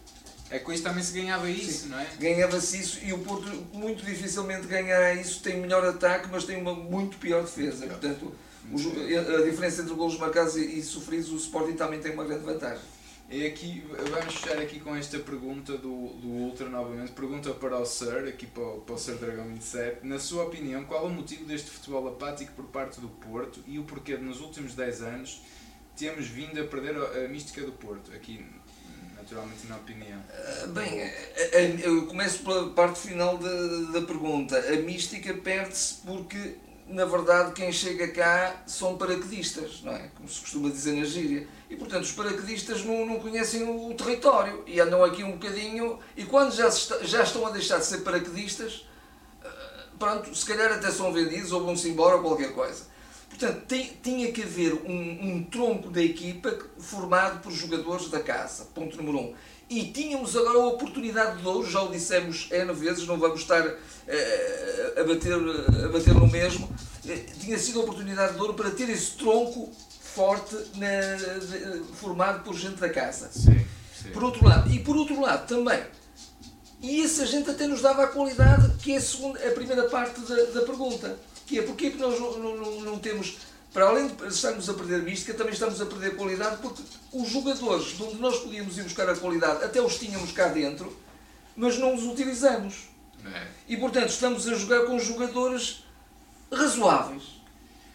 É 0.49 0.59
com 0.59 0.71
isso 0.71 0.83
também 0.83 1.03
se 1.03 1.13
ganhava 1.13 1.49
isso, 1.49 1.83
Sim. 1.83 1.89
não 1.89 1.99
é? 1.99 2.07
Ganhava-se 2.19 2.77
isso 2.77 2.99
e 3.03 3.11
o 3.11 3.19
Porto 3.19 3.49
muito 3.73 4.05
dificilmente 4.05 4.67
ganhará 4.67 5.13
isso. 5.15 5.41
Tem 5.41 5.59
melhor 5.59 5.83
ataque, 5.83 6.27
mas 6.31 6.43
tem 6.43 6.57
uma 6.57 6.75
muito 6.75 7.17
pior 7.17 7.41
defesa. 7.41 7.87
Portanto, 7.87 8.35
a 8.71 9.49
diferença 9.49 9.81
entre 9.81 9.95
golos 9.95 10.17
marcados 10.19 10.55
e 10.55 10.81
sofridos, 10.83 11.31
o 11.31 11.37
Sporting 11.37 11.73
também 11.73 11.99
tem 11.99 12.13
uma 12.13 12.23
grande 12.23 12.43
vantagem. 12.43 12.83
É 13.29 13.47
aqui, 13.47 13.83
vamos 14.11 14.35
fechar 14.35 14.59
aqui 14.59 14.79
com 14.79 14.95
esta 14.95 15.17
pergunta 15.17 15.75
do, 15.75 16.09
do 16.09 16.27
Ultra 16.27 16.69
novamente. 16.69 17.13
Pergunta 17.13 17.51
para 17.51 17.79
o 17.79 17.85
Sir, 17.85 18.27
aqui 18.27 18.45
para 18.45 18.63
o, 18.63 18.81
para 18.81 18.93
o 18.93 18.97
Sir 18.97 19.15
Dragão 19.15 19.47
27. 19.47 20.05
Na 20.05 20.19
sua 20.19 20.43
opinião, 20.43 20.83
qual 20.83 21.05
é 21.05 21.07
o 21.07 21.09
motivo 21.09 21.45
deste 21.45 21.71
futebol 21.71 22.07
apático 22.09 22.51
por 22.53 22.65
parte 22.65 23.01
do 23.01 23.07
Porto 23.07 23.59
e 23.65 23.79
o 23.79 23.85
porquê 23.85 24.17
de 24.17 24.23
nos 24.23 24.39
últimos 24.39 24.75
10 24.75 25.01
anos 25.01 25.41
temos 25.97 26.27
vindo 26.27 26.59
a 26.59 26.65
perder 26.65 26.95
a, 26.97 27.27
mística 27.27 27.61
do 27.61 27.71
Porto? 27.71 28.11
Aqui 28.13 28.45
naturalmente 29.23 29.67
na 29.67 29.77
opinião. 29.77 30.19
Ah, 30.31 30.67
bem, 30.67 31.11
eu 31.81 32.05
começo 32.07 32.39
pela 32.39 32.69
parte 32.71 32.99
final 32.99 33.37
da, 33.37 33.99
da 33.99 34.05
pergunta. 34.05 34.57
A 34.57 34.75
mística 34.77 35.33
perde-se 35.33 35.95
porque, 36.05 36.55
na 36.87 37.05
verdade, 37.05 37.53
quem 37.53 37.71
chega 37.71 38.09
cá 38.09 38.63
são 38.67 38.97
paraquedistas, 38.97 39.81
não 39.81 39.93
é? 39.93 40.09
Como 40.15 40.27
se 40.27 40.41
costuma 40.41 40.69
dizer 40.69 40.93
na 40.93 41.05
gíria. 41.05 41.47
E, 41.69 41.75
portanto, 41.75 42.03
os 42.03 42.11
paraquedistas 42.11 42.83
não, 42.83 43.05
não 43.05 43.19
conhecem 43.19 43.63
o 43.63 43.93
território 43.93 44.63
e 44.67 44.79
andam 44.79 45.03
aqui 45.03 45.23
um 45.23 45.33
bocadinho. 45.33 45.99
E 46.17 46.25
quando 46.25 46.53
já, 46.53 46.67
está, 46.67 47.01
já 47.03 47.23
estão 47.23 47.47
a 47.47 47.49
deixar 47.49 47.79
de 47.79 47.85
ser 47.85 47.99
paraquedistas, 47.99 48.85
ah, 49.43 49.85
pronto, 49.97 50.35
se 50.35 50.45
calhar 50.45 50.71
até 50.71 50.91
são 50.91 51.13
vendidos 51.13 51.51
ou 51.51 51.63
vão-se 51.63 51.89
embora 51.89 52.17
ou 52.17 52.21
qualquer 52.21 52.53
coisa. 52.53 52.92
Portanto, 53.33 53.63
tem, 53.67 53.91
tinha 54.01 54.31
que 54.31 54.43
haver 54.43 54.73
um, 54.85 55.35
um, 55.35 55.43
tronco 55.43 55.89
da 55.89 56.01
equipa 56.01 56.55
formado 56.77 57.41
por 57.41 57.51
jogadores 57.51 58.07
da 58.09 58.19
casa, 58.19 58.65
ponto 58.75 58.95
número 58.95 59.17
um. 59.17 59.33
E 59.67 59.85
tínhamos 59.85 60.37
agora 60.37 60.59
a 60.59 60.67
oportunidade 60.67 61.41
de 61.41 61.47
ouro, 61.47 61.67
já 61.67 61.81
o 61.81 61.91
dissemos 61.91 62.47
N 62.51 62.71
vezes, 62.73 63.07
não 63.07 63.17
vamos 63.17 63.41
estar 63.41 63.65
uh, 63.65 64.99
a, 64.99 65.03
bater, 65.03 65.33
a 65.33 65.89
bater 65.89 66.13
no 66.13 66.27
mesmo. 66.27 66.67
Uh, 67.03 67.39
tinha 67.39 67.57
sido 67.57 67.79
a 67.79 67.83
oportunidade 67.83 68.35
de 68.35 68.39
ouro 68.39 68.53
para 68.53 68.69
ter 68.69 68.87
esse 68.89 69.11
tronco 69.13 69.71
forte 69.99 70.55
na, 70.75 71.15
de, 71.39 71.83
formado 71.95 72.43
por 72.43 72.55
gente 72.55 72.75
da 72.75 72.89
casa. 72.89 73.31
Sim, 73.31 73.65
sim. 73.99 74.11
Por 74.11 74.23
outro 74.23 74.45
lado, 74.45 74.71
e 74.71 74.77
por 74.77 74.95
outro 74.95 75.19
lado 75.19 75.47
também, 75.47 75.83
e 76.79 77.01
essa 77.01 77.25
gente 77.25 77.49
até 77.49 77.65
nos 77.65 77.81
dava 77.81 78.03
a 78.03 78.07
qualidade, 78.07 78.75
que 78.77 78.93
é 78.93 78.97
a, 78.97 79.01
segunda, 79.01 79.39
a 79.39 79.51
primeira 79.53 79.89
parte 79.89 80.21
da, 80.21 80.35
da 80.35 80.61
pergunta 80.61 81.17
que 81.45 81.59
é 81.59 81.61
porque 81.61 81.87
é 81.87 81.91
que 81.91 81.97
nós 81.97 82.19
não, 82.19 82.37
não, 82.37 82.81
não 82.81 82.99
temos, 82.99 83.37
para 83.73 83.85
além 83.85 84.07
de 84.07 84.27
estarmos 84.27 84.69
a 84.69 84.73
perder 84.73 85.03
mística, 85.03 85.33
também 85.33 85.53
estamos 85.53 85.81
a 85.81 85.85
perder 85.85 86.15
qualidade, 86.15 86.57
porque 86.61 86.81
os 87.11 87.29
jogadores 87.29 87.97
de 87.97 88.03
onde 88.03 88.15
nós 88.15 88.39
podíamos 88.39 88.77
ir 88.77 88.83
buscar 88.83 89.09
a 89.09 89.15
qualidade, 89.15 89.63
até 89.63 89.81
os 89.81 89.97
tínhamos 89.97 90.31
cá 90.31 90.47
dentro, 90.47 90.95
mas 91.55 91.77
não 91.77 91.93
os 91.95 92.03
utilizamos. 92.03 92.89
É. 93.25 93.47
E 93.67 93.77
portanto 93.77 94.09
estamos 94.09 94.47
a 94.47 94.55
jogar 94.55 94.85
com 94.85 94.99
jogadores 94.99 95.83
razoáveis. 96.51 97.23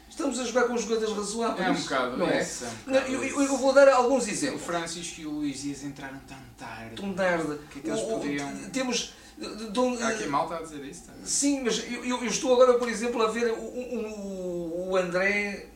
Estamos 0.09 0.41
a 0.41 0.45
jogar 0.45 0.65
com 0.65 0.77
jogadores 0.77 1.15
razoáveis. 1.15 1.67
É 1.67 1.71
um 1.71 1.75
bocado, 1.75 2.17
não 2.17 2.27
é? 2.27 2.41
É 2.41 2.43
um 2.43 2.93
bocado 2.93 3.13
eu, 3.13 3.25
eu, 3.25 3.43
eu, 3.43 3.57
vou 3.57 3.73
dar 3.73 3.89
alguns 3.89 4.27
exemplos. 4.27 4.63
O 4.63 4.65
Francisco 4.65 5.21
e 5.21 5.27
o 5.27 5.31
Luís 5.31 5.63
Dias 5.63 5.85
entraram 5.85 6.19
tão 6.27 6.39
tarde. 6.59 6.97
Tão 6.97 7.15
tarde. 7.15 7.53
O 7.53 7.59
que 7.69 7.79
é 7.79 7.83
que 7.83 7.89
eles 7.89 8.01
podiam... 8.01 8.71
Temos 8.71 9.13
Há 10.01 10.09
aqui 10.09 10.27
mal 10.27 10.45
está 10.45 10.57
a 10.59 10.63
dizer 10.63 10.85
isso 10.85 11.05
também. 11.05 11.25
Sim, 11.25 11.63
mas 11.63 11.79
eu, 11.79 12.05
eu, 12.05 12.25
estou 12.25 12.55
agora, 12.55 12.79
por 12.79 12.89
exemplo, 12.89 13.23
a 13.23 13.31
ver 13.31 13.53
o, 13.53 13.61
o, 13.61 14.91
o 14.91 14.97
André 14.97 15.67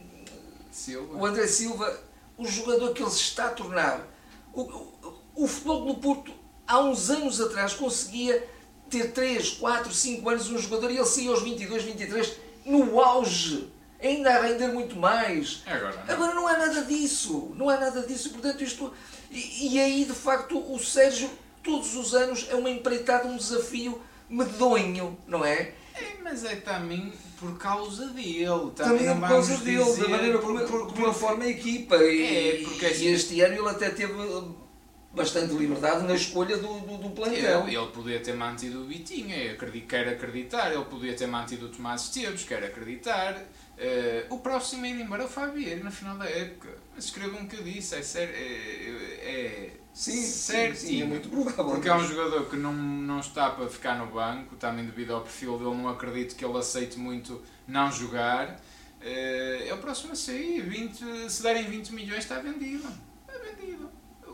Silva. 0.70 1.16
O 1.16 1.24
André 1.24 1.46
Silva, 1.46 2.00
o 2.36 2.46
jogador 2.46 2.92
que 2.92 3.02
ele 3.02 3.10
se 3.10 3.20
está 3.20 3.46
a 3.46 3.50
tornar. 3.50 4.08
O, 4.52 4.62
o, 4.62 5.22
o 5.36 5.46
futebol 5.46 5.86
do 5.86 5.94
Porto, 6.00 6.32
há 6.66 6.80
uns 6.80 7.08
anos 7.08 7.40
atrás, 7.40 7.72
conseguia 7.72 8.48
ter 8.90 9.12
3, 9.12 9.50
4, 9.52 9.92
5 9.92 10.28
anos 10.28 10.50
um 10.50 10.58
jogador 10.58 10.90
e 10.90 10.96
ele 10.96 11.06
saía 11.06 11.30
aos 11.30 11.42
22, 11.42 11.84
23 11.84 12.36
no 12.66 13.00
auge, 13.00 13.72
ainda 14.02 14.30
a 14.30 14.42
render 14.42 14.68
muito 14.68 14.96
mais. 14.96 15.62
É 15.66 15.72
agora, 15.72 16.04
não. 16.04 16.14
agora 16.14 16.34
não 16.34 16.48
há 16.48 16.58
nada 16.58 16.82
disso, 16.82 17.52
não 17.54 17.68
há 17.68 17.78
nada 17.78 18.02
disso, 18.02 18.30
portanto 18.30 18.62
isto... 18.62 18.92
E, 19.30 19.74
e 19.74 19.80
aí, 19.80 20.04
de 20.04 20.12
facto, 20.12 20.58
o 20.58 20.78
Sérgio 20.78 21.30
todos 21.62 21.94
os 21.94 22.14
anos 22.14 22.46
é 22.50 22.54
uma 22.54 22.70
empreitada, 22.70 23.28
um 23.28 23.36
desafio 23.36 24.00
medonho, 24.28 25.18
não 25.26 25.44
é? 25.44 25.74
É, 25.94 26.16
mas 26.22 26.44
é 26.44 26.56
também 26.56 27.12
por 27.38 27.58
causa 27.58 28.06
dele. 28.08 28.46
Também, 28.74 28.74
também 28.76 29.08
é 29.08 29.14
por 29.14 29.28
causa 29.28 29.56
dele, 29.58 29.96
da 29.96 30.08
maneira 30.08 30.38
como, 30.38 30.60
por, 30.66 30.92
por, 30.92 31.14
forma 31.14 31.44
a 31.44 31.48
equipa. 31.48 31.96
E, 31.96 32.62
é, 32.62 32.64
porque 32.64 32.86
assim, 32.86 33.06
e 33.06 33.08
este 33.08 33.40
ano 33.40 33.54
ele 33.54 33.68
até 33.68 33.90
teve 33.90 34.14
bastante 35.12 35.52
liberdade 35.52 36.06
na 36.06 36.14
escolha 36.14 36.56
do, 36.56 36.80
do, 36.80 36.96
do 36.98 37.10
plantel. 37.10 37.64
Ele, 37.66 37.76
ele 37.76 37.86
podia 37.88 38.20
ter 38.20 38.34
mantido 38.34 38.82
o 38.82 38.86
Vitinho, 38.86 39.34
eu 39.34 39.52
acredito, 39.52 39.86
quero 39.86 40.10
acreditar. 40.10 40.72
Ele 40.72 40.84
podia 40.84 41.14
ter 41.14 41.26
mantido 41.26 41.66
o 41.66 41.68
Tomás 41.68 42.02
Esteves, 42.02 42.44
quero 42.44 42.66
acreditar. 42.66 43.36
Uh, 43.36 44.34
o 44.34 44.38
próximo 44.38 44.86
é 44.86 44.90
ir 44.90 45.00
embora 45.00 45.22
é 45.22 45.26
o 45.26 45.28
Fabiano 45.28 45.84
na 45.84 45.90
final 45.90 46.16
da 46.16 46.28
época. 46.28 46.78
Mas 46.94 47.04
escreva 47.04 47.36
um 47.36 47.46
que 47.46 47.56
eu 47.56 47.62
disse, 47.62 47.94
é 47.96 48.02
sério. 48.02 48.34
É, 48.34 48.38
é, 48.38 49.70
sim, 49.92 50.22
certo. 50.22 50.76
Sim, 50.76 50.86
sim, 50.86 51.02
é 51.02 51.04
muito 51.04 51.28
provável. 51.28 51.64
Porque 51.64 51.88
é 51.88 51.94
um 51.94 52.06
jogador 52.06 52.48
que 52.48 52.56
não, 52.56 52.72
não 52.72 53.20
está 53.20 53.50
para 53.50 53.68
ficar 53.68 53.96
no 53.96 54.06
banco, 54.06 54.56
também 54.56 54.84
devido 54.84 55.14
ao 55.14 55.22
perfil 55.22 55.58
dele, 55.58 55.74
não 55.74 55.88
acredito 55.88 56.34
que 56.34 56.44
ele 56.44 56.56
aceite 56.58 56.98
muito 56.98 57.42
não 57.66 57.90
jogar. 57.90 58.60
É 59.00 59.70
o 59.72 59.78
próximo 59.78 60.12
a 60.12 60.16
sair. 60.16 60.60
20, 60.60 61.30
se 61.30 61.42
derem 61.42 61.64
20 61.64 61.90
milhões, 61.90 62.20
está 62.20 62.38
vendido. 62.38 62.88
Está 63.26 63.38
vendido. 63.44 63.90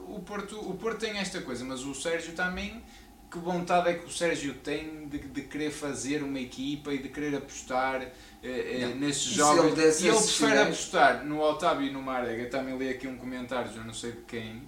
O 0.08 0.20
Porto, 0.20 0.58
o 0.58 0.74
Porto 0.74 1.00
tem 1.00 1.18
esta 1.18 1.40
coisa, 1.40 1.64
mas 1.64 1.84
o 1.84 1.94
Sérgio 1.94 2.34
também 2.34 2.82
que 3.30 3.38
vontade 3.38 3.90
é 3.90 3.94
que 3.94 4.06
o 4.06 4.10
Sérgio 4.10 4.54
tem 4.54 5.06
de, 5.06 5.18
de 5.18 5.42
querer 5.42 5.70
fazer 5.70 6.22
uma 6.22 6.40
equipa 6.40 6.92
e 6.92 6.98
de 6.98 7.08
querer 7.08 7.36
apostar 7.36 8.00
eh, 8.02 8.12
eh 8.42 8.94
nesses 8.98 9.24
jogos. 9.24 9.78
E 10.00 10.08
ele 10.08 10.16
prefere 10.16 10.58
apostar 10.60 11.24
no 11.24 11.40
Otávio 11.40 11.86
e 11.86 11.90
no 11.90 12.00
Marega. 12.00 12.48
Também 12.48 12.76
li 12.78 12.88
aqui 12.88 13.06
um 13.06 13.18
comentário, 13.18 13.70
já 13.72 13.84
não 13.84 13.92
sei 13.92 14.12
de 14.12 14.22
quem, 14.22 14.62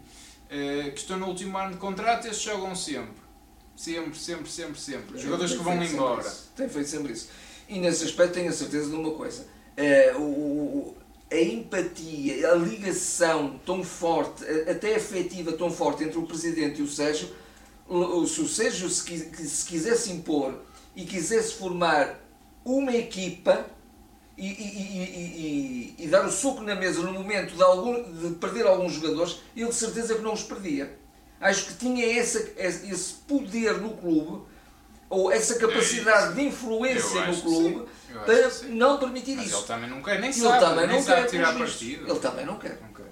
eh, 0.50 0.90
que 0.90 1.00
estão 1.00 1.18
no 1.18 1.26
último 1.26 1.56
ano 1.56 1.72
de 1.72 1.78
contrato 1.78 2.26
esses 2.26 2.42
jogam 2.42 2.74
sempre. 2.74 3.20
Sempre, 3.76 4.18
sempre, 4.18 4.50
sempre, 4.50 4.80
sempre. 4.80 5.16
Os 5.16 5.22
jogadores 5.22 5.52
que 5.52 5.62
vão 5.62 5.82
embora. 5.82 6.30
Tem 6.54 6.68
feito 6.68 6.88
sempre 6.88 7.12
isso. 7.12 7.28
E 7.68 7.78
nesse 7.78 8.04
aspecto 8.04 8.34
tenho 8.34 8.50
a 8.50 8.52
certeza 8.52 8.90
de 8.90 8.96
uma 8.96 9.12
coisa. 9.12 9.46
Eh, 9.76 10.14
o, 10.18 10.94
a 11.30 11.40
empatia, 11.40 12.50
a 12.50 12.54
ligação 12.56 13.58
tão 13.64 13.82
forte, 13.82 14.44
até 14.68 14.96
afetiva 14.96 15.52
tão 15.52 15.70
forte 15.70 16.04
entre 16.04 16.18
o 16.18 16.26
Presidente 16.26 16.80
e 16.80 16.82
o 16.82 16.88
Sérgio 16.88 17.30
se 18.26 18.40
o 18.40 18.48
Sérgio 18.48 18.88
se, 18.88 19.18
se 19.34 19.66
quisesse 19.66 20.12
impor 20.12 20.54
e 20.94 21.04
quisesse 21.04 21.54
formar 21.54 22.20
uma 22.64 22.94
equipa 22.94 23.66
e, 24.36 24.46
e, 24.46 25.94
e, 25.98 26.04
e, 26.04 26.08
dar 26.08 26.24
o 26.24 26.30
soco 26.30 26.62
na 26.62 26.74
mesa 26.74 27.02
no 27.02 27.12
momento 27.12 27.54
de, 27.54 27.62
algum, 27.62 28.02
de 28.02 28.34
perder 28.36 28.66
alguns 28.66 28.94
jogadores, 28.94 29.40
ele 29.54 29.68
de 29.68 29.74
certeza 29.74 30.14
que 30.14 30.22
não 30.22 30.32
os 30.32 30.42
perdia. 30.42 30.98
Acho 31.40 31.66
que 31.66 31.74
tinha 31.74 32.18
essa, 32.18 32.38
esse 32.58 33.14
poder 33.26 33.78
no 33.78 33.90
clube 33.96 34.42
ou 35.08 35.32
essa 35.32 35.58
capacidade 35.58 36.34
de 36.34 36.42
influência 36.42 37.26
no 37.26 37.40
clube 37.40 37.88
para 38.24 38.68
não 38.68 38.98
permitir 38.98 39.36
Mas 39.36 39.46
isso. 39.46 39.56
ele 39.58 39.66
também 39.66 39.90
não 39.90 40.02
quer, 40.02 40.20
nem 40.20 40.30
Ele 40.30 40.40
sabe, 40.40 40.60
também 40.60 40.86
nem 40.86 40.96
não 40.96 41.02
sabe 41.02 41.22
quer, 41.22 41.28
tirar 41.28 41.58
partido. 41.58 42.10
Ele 42.10 42.18
também. 42.20 42.46
Não 42.46 42.58
quer, 42.58 42.78
não 42.80 42.92
quer. 42.92 43.09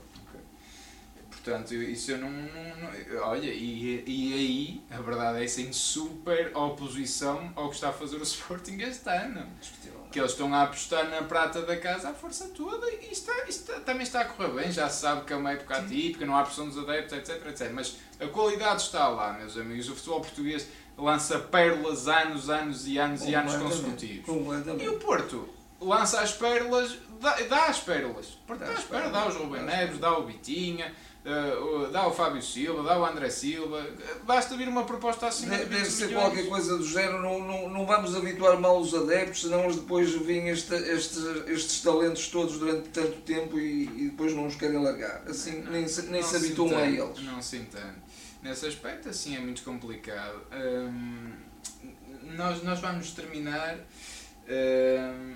Portanto, 1.49 1.75
isso 1.75 2.11
eu 2.11 2.19
não. 2.19 2.31
não- 2.31 3.23
olha, 3.23 3.47
e, 3.51 4.05
e 4.07 4.35
aí, 4.35 4.83
a 4.91 5.01
verdade 5.01 5.39
é 5.39 5.45
isso, 5.45 5.63
em 5.63 5.73
super 5.73 6.55
oposição 6.55 7.51
ao 7.57 7.71
que 7.71 7.77
está 7.77 7.89
a 7.89 7.93
fazer 7.93 8.17
o 8.17 8.23
Sporting 8.23 8.77
este 8.83 9.09
ano. 9.09 9.47
Indiscutivelmente. 9.57 10.11
Que 10.11 10.21
eles 10.21 10.33
estão 10.33 10.53
a 10.55 10.63
apostar 10.63 11.09
na 11.09 11.23
prata 11.23 11.63
da 11.63 11.77
casa 11.77 12.11
à 12.11 12.15
força 12.15 12.49
toda 12.49 12.87
e 12.91 13.11
está, 13.11 13.33
também 13.85 14.03
está 14.03 14.21
a 14.21 14.25
correr 14.27 14.51
bem. 14.51 14.73
Já 14.73 14.89
se 14.91 15.01
sabe 15.03 15.25
que 15.25 15.33
é 15.33 15.37
uma 15.37 15.53
época 15.53 15.77
atípica, 15.79 16.25
não 16.27 16.37
há 16.37 16.43
pressão 16.43 16.67
dos 16.69 16.79
adeptos, 16.79 17.17
etc, 17.19 17.47
etc. 17.47 17.71
Mas 17.73 17.97
a 18.21 18.27
qualidade 18.27 18.83
está 18.83 19.09
lá, 19.09 19.33
meus 19.35 19.57
amigos. 19.57 19.89
O 19.89 19.95
futebol 19.95 20.21
português 20.21 20.67
lança 20.97 21.39
pérolas 21.39 22.09
anos, 22.09 22.49
anos 22.51 22.87
e 22.87 22.99
anos 22.99 23.23
e 23.25 23.35
anos 23.35 23.55
consecutivos. 23.63 24.27
E 24.83 24.89
o 24.89 24.99
Porto 24.99 25.49
lança 25.81 26.21
as 26.21 26.33
pérolas, 26.33 26.97
dá, 27.21 27.35
dá 27.43 27.67
as 27.67 27.81
pérolas. 27.81 28.27
O 28.35 28.39
Porto 28.47 28.61
Dá 28.61 28.73
as 28.73 28.79
as 28.79 28.85
pérolas, 28.85 29.13
dá 29.13 29.27
os 29.29 29.35
Rubem 29.37 29.63
Neves, 29.63 29.99
dá 29.99 30.19
o 30.19 30.25
Bitinha, 30.25 30.93
eh, 31.25 31.89
dá 31.93 32.07
o 32.09 32.13
Fábio 32.13 32.43
Silva, 32.43 32.83
dá 32.83 32.99
o 32.99 33.05
André 33.05 33.29
Silva. 33.31 33.87
Basta 34.25 34.57
vir 34.57 34.69
uma 34.69 34.85
proposta 34.85 35.27
acima 35.29 35.57
De- 35.57 35.65
de 35.65 35.71
Deve 35.71 35.83
20 35.85 35.91
ser 35.93 36.07
milhões. 36.07 36.25
qualquer 36.25 36.49
coisa 36.49 36.79
do 36.79 36.85
género, 36.87 37.21
não, 37.23 37.39
não, 37.41 37.69
não 37.69 37.87
vamos 37.87 38.17
habituar 38.17 38.59
mal 38.61 38.79
os 38.81 38.95
adeptos, 38.95 39.43
senão 39.43 39.65
eles 39.65 39.77
depois 39.77 40.11
veem 40.13 40.49
este, 40.49 40.75
estes, 40.75 41.19
estes 41.47 41.81
talentos 41.83 42.29
todos 42.29 42.59
durante 42.59 42.89
tanto 42.89 43.17
tempo 43.23 43.59
e, 43.59 43.85
e 43.85 44.09
depois 44.11 44.35
não 44.35 44.47
os 44.47 44.57
querem 44.57 44.83
largar. 44.83 45.23
Assim 45.29 45.61
Não, 45.63 45.73
nem 45.73 45.87
se, 45.87 46.03
nem 46.03 46.23
se 46.23 46.37
habituam 46.37 46.77
a 46.77 46.87
eles. 46.87 47.23
Não 47.23 47.41
se 47.43 47.57
entende. 47.59 48.09
Nesse 48.43 48.67
aspecto, 48.67 49.09
assim, 49.09 49.37
é 49.37 49.41
muito 49.41 49.63
complicado. 49.63 50.41
Hum, 50.53 51.33
nós, 52.37 52.63
nós 52.63 52.79
vamos 52.81 53.11
terminar. 53.11 53.77
hum, 54.49 55.35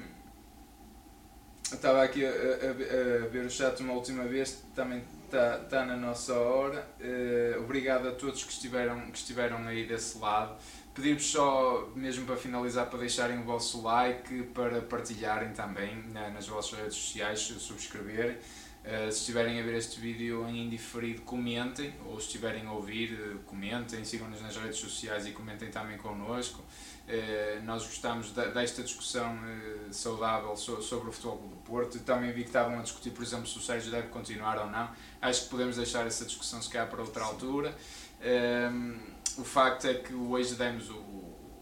estava 1.77 2.03
aqui 2.03 2.25
a, 2.25 2.29
a- 2.31 3.25
a 3.25 3.29
ver 3.29 3.45
o 3.47 3.51
chat 3.51 3.81
uma 3.83 3.93
última 3.95 4.25
vez, 4.25 4.63
também 4.75 5.03
está 5.25 5.59
tá 5.59 5.85
na 5.85 5.97
nossa 5.97 6.35
hora. 6.35 6.87
Eh, 7.01 7.57
obrigado 7.59 8.09
a 8.09 8.13
todos 8.13 8.45
que 8.45 8.53
estiveram, 8.53 9.11
que 9.11 9.19
estiveram 9.19 9.67
aí 9.67 9.87
desse 9.87 10.19
lado. 10.19 10.57
Pedir-vos 10.95 11.25
só, 11.27 11.89
mesmo 11.97 12.27
para 12.27 12.37
finalizar, 12.37 12.87
para 12.91 12.99
deixarem 12.99 13.39
o 13.41 13.45
vosso 13.45 13.81
like, 13.83 14.43
para 14.55 14.83
partilharem 14.83 15.53
também 15.53 16.03
nas 16.13 16.47
vossas 16.47 16.79
redes 16.79 16.97
sociais, 16.97 17.41
subscreverem. 17.41 18.37
Uh, 18.85 19.11
se 19.13 19.21
estiverem 19.21 19.61
a 19.61 19.63
ver 19.63 19.75
este 19.77 20.01
vídeo 20.01 20.45
em 20.49 20.67
indiferido, 20.67 21.23
comentem, 21.23 21.95
ou 22.05 22.19
se 22.19 22.27
estiverem 22.27 22.67
a 22.67 22.73
ouvir, 22.73 23.13
uh, 23.13 23.39
comentem, 23.47 24.05
sigam-nos 24.05 24.43
nas 24.43 24.57
redes 24.57 24.79
sociais 24.79 25.25
e 25.25 25.31
comentem 25.31 25.71
também 25.71 25.97
connosco. 25.97 26.63
Uh, 27.09 27.63
nós 27.65 27.83
gostamos 27.85 28.31
da- 28.33 28.47
desta 28.47 28.83
discussão 28.83 29.35
uh, 29.35 29.93
saudável 29.93 30.57
so- 30.57 30.81
sobre 30.81 31.09
o 31.11 31.13
Futebol 31.13 31.37
do 31.39 31.57
Porto. 31.57 31.99
Também 31.99 32.33
vi 32.33 32.43
que 32.43 32.49
estavam 32.49 32.79
a 32.79 32.83
discutir, 32.83 33.11
por 33.11 33.23
exemplo, 33.25 33.47
se 33.47 33.59
o 33.59 33.61
Sérgio 33.61 33.91
deve 33.91 34.09
continuar 34.09 34.57
ou 34.59 34.67
não. 34.71 34.89
Acho 35.21 35.45
que 35.45 35.49
podemos 35.51 35.77
deixar 35.77 36.07
essa 36.07 36.25
discussão 36.25 36.63
se 36.63 36.71
calhar 36.71 36.89
para 36.89 37.01
outra 37.03 37.25
altura. 37.25 37.77
Um, 38.25 38.99
o 39.39 39.45
facto 39.45 39.87
é 39.89 39.95
que 39.95 40.15
hoje 40.15 40.55
demos 40.55 40.89
o, 40.91 41.03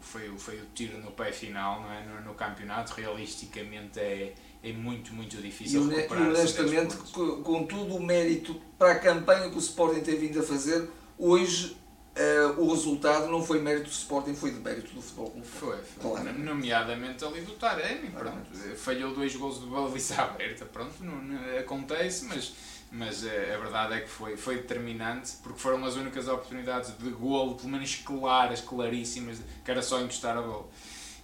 foi, 0.01 0.28
foi 0.38 0.57
o 0.61 0.66
tiro 0.74 0.99
no 0.99 1.11
pé 1.12 1.32
final 1.32 1.80
não 1.82 1.91
é? 1.91 2.05
no, 2.05 2.20
no 2.20 2.34
campeonato. 2.34 2.93
Realisticamente 2.93 3.99
é, 3.99 4.34
é 4.62 4.72
muito, 4.74 5.14
muito 5.14 5.36
difícil 5.38 5.91
e 5.91 5.95
recuperar 5.95 6.28
honestamente, 6.28 6.97
co- 7.12 7.38
com 7.38 7.64
todo 7.64 7.97
o 7.97 8.03
mérito 8.03 8.55
para 8.78 8.93
a 8.93 8.99
campanha 8.99 9.49
que 9.49 9.57
o 9.57 9.59
Sporting 9.59 10.01
tem 10.01 10.18
vindo 10.18 10.38
a 10.38 10.43
fazer, 10.43 10.86
hoje 11.18 11.76
eh, 12.21 12.55
o 12.59 12.71
resultado 12.73 13.29
não 13.29 13.43
foi 13.43 13.61
mérito 13.61 13.87
do 13.87 13.93
Sporting, 13.93 14.35
foi 14.35 14.51
de 14.51 14.61
mérito 14.61 14.93
do 14.95 15.01
futebol. 15.03 15.35
Foi, 15.43 15.77
foi. 15.79 16.11
Claro. 16.11 16.39
Nomeadamente 16.39 17.25
ali 17.25 17.41
do 17.43 17.53
Taremi, 17.53 18.11
pronto. 18.11 18.33
Claramente. 18.51 18.77
Falhou 18.79 19.14
dois 19.14 19.35
gols 19.37 19.61
de 19.61 19.66
baliza 19.66 20.16
aberta, 20.23 20.64
pronto, 20.66 20.93
não, 21.03 21.16
não- 21.23 21.59
acontece, 21.59 22.25
mas, 22.27 22.53
mas 22.93 23.25
eh, 23.25 23.55
a 23.55 23.59
verdade 23.59 23.95
é 23.95 24.01
que 24.01 24.09
foi, 24.09 24.37
foi 24.37 24.57
determinante, 24.57 25.33
porque 25.43 25.59
foram 25.59 25.85
as 25.85 25.97
únicas 25.97 26.29
oportunidades 26.29 26.97
de 26.99 27.11
golo, 27.11 27.55
pelo 27.55 27.68
menos 27.71 27.95
claras, 27.97 28.61
claríssimas, 28.61 29.39
que 29.64 29.71
era 29.71 29.81
só 29.83 30.01
encostar 30.01 30.37
a 30.37 30.43
bola. 30.43 30.68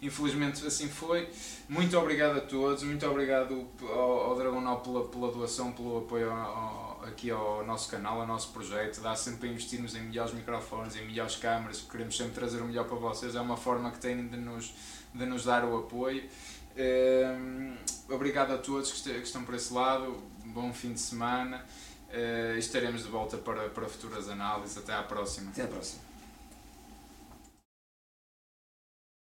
Infelizmente 0.03 0.65
assim 0.67 0.89
foi. 0.89 1.29
Muito 1.69 1.97
obrigado 1.99 2.37
a 2.37 2.41
todos, 2.41 2.83
muito 2.83 3.05
obrigado 3.07 3.67
ao, 3.83 4.21
ao 4.31 4.37
Dragonal 4.37 4.81
pela, 4.81 5.09
pela 5.09 5.33
doação, 5.33 5.73
pelo 5.73 5.99
apoio 5.99 6.31
ao- 6.31 6.37
ao- 6.39 6.86
aqui 7.09 7.31
ao 7.31 7.65
nosso 7.65 7.91
canal, 7.91 8.21
ao 8.21 8.27
nosso 8.27 8.53
projeto. 8.53 9.01
Dá 9.01 9.15
sempre 9.15 9.41
para 9.41 9.49
investirmos 9.49 9.95
em 9.95 10.03
melhores 10.03 10.33
microfones, 10.33 10.97
em 10.97 11.07
melhores 11.07 11.37
câmaras, 11.37 11.81
queremos 11.91 12.17
sempre 12.17 12.35
trazer 12.35 12.61
o 12.61 12.65
melhor 12.65 12.87
para 12.87 12.97
vocês. 12.97 13.35
É 13.35 13.41
uma 13.41 13.57
forma 13.57 13.91
que 13.91 13.99
têm 13.99 14.27
de 14.27 14.37
nos, 14.37 14.75
de 15.15 15.27
nos 15.27 15.45
dar 15.45 15.65
o 15.65 15.79
apoio. 15.79 16.29
Ehm, 16.77 17.75
obrigado 18.09 18.53
a 18.53 18.59
todos 18.59 18.93
que, 18.93 19.11
estão 19.11 19.45
por 19.45 19.55
esse 19.55 19.73
lado. 19.73 20.23
Bom 20.45 20.73
fim 20.73 20.93
de 20.93 21.01
semana. 21.01 21.65
Eh, 22.11 22.57
estaremos 22.59 23.03
de 23.03 23.09
volta 23.09 23.37
para, 23.37 23.69
para 23.71 23.89
futuras 23.89 24.29
análises. 24.29 24.77
Até 24.77 24.95
à 24.95 25.03
próxima. 25.03 25.51
Até 25.51 25.63
à 25.63 25.67
próxima. 25.67 26.06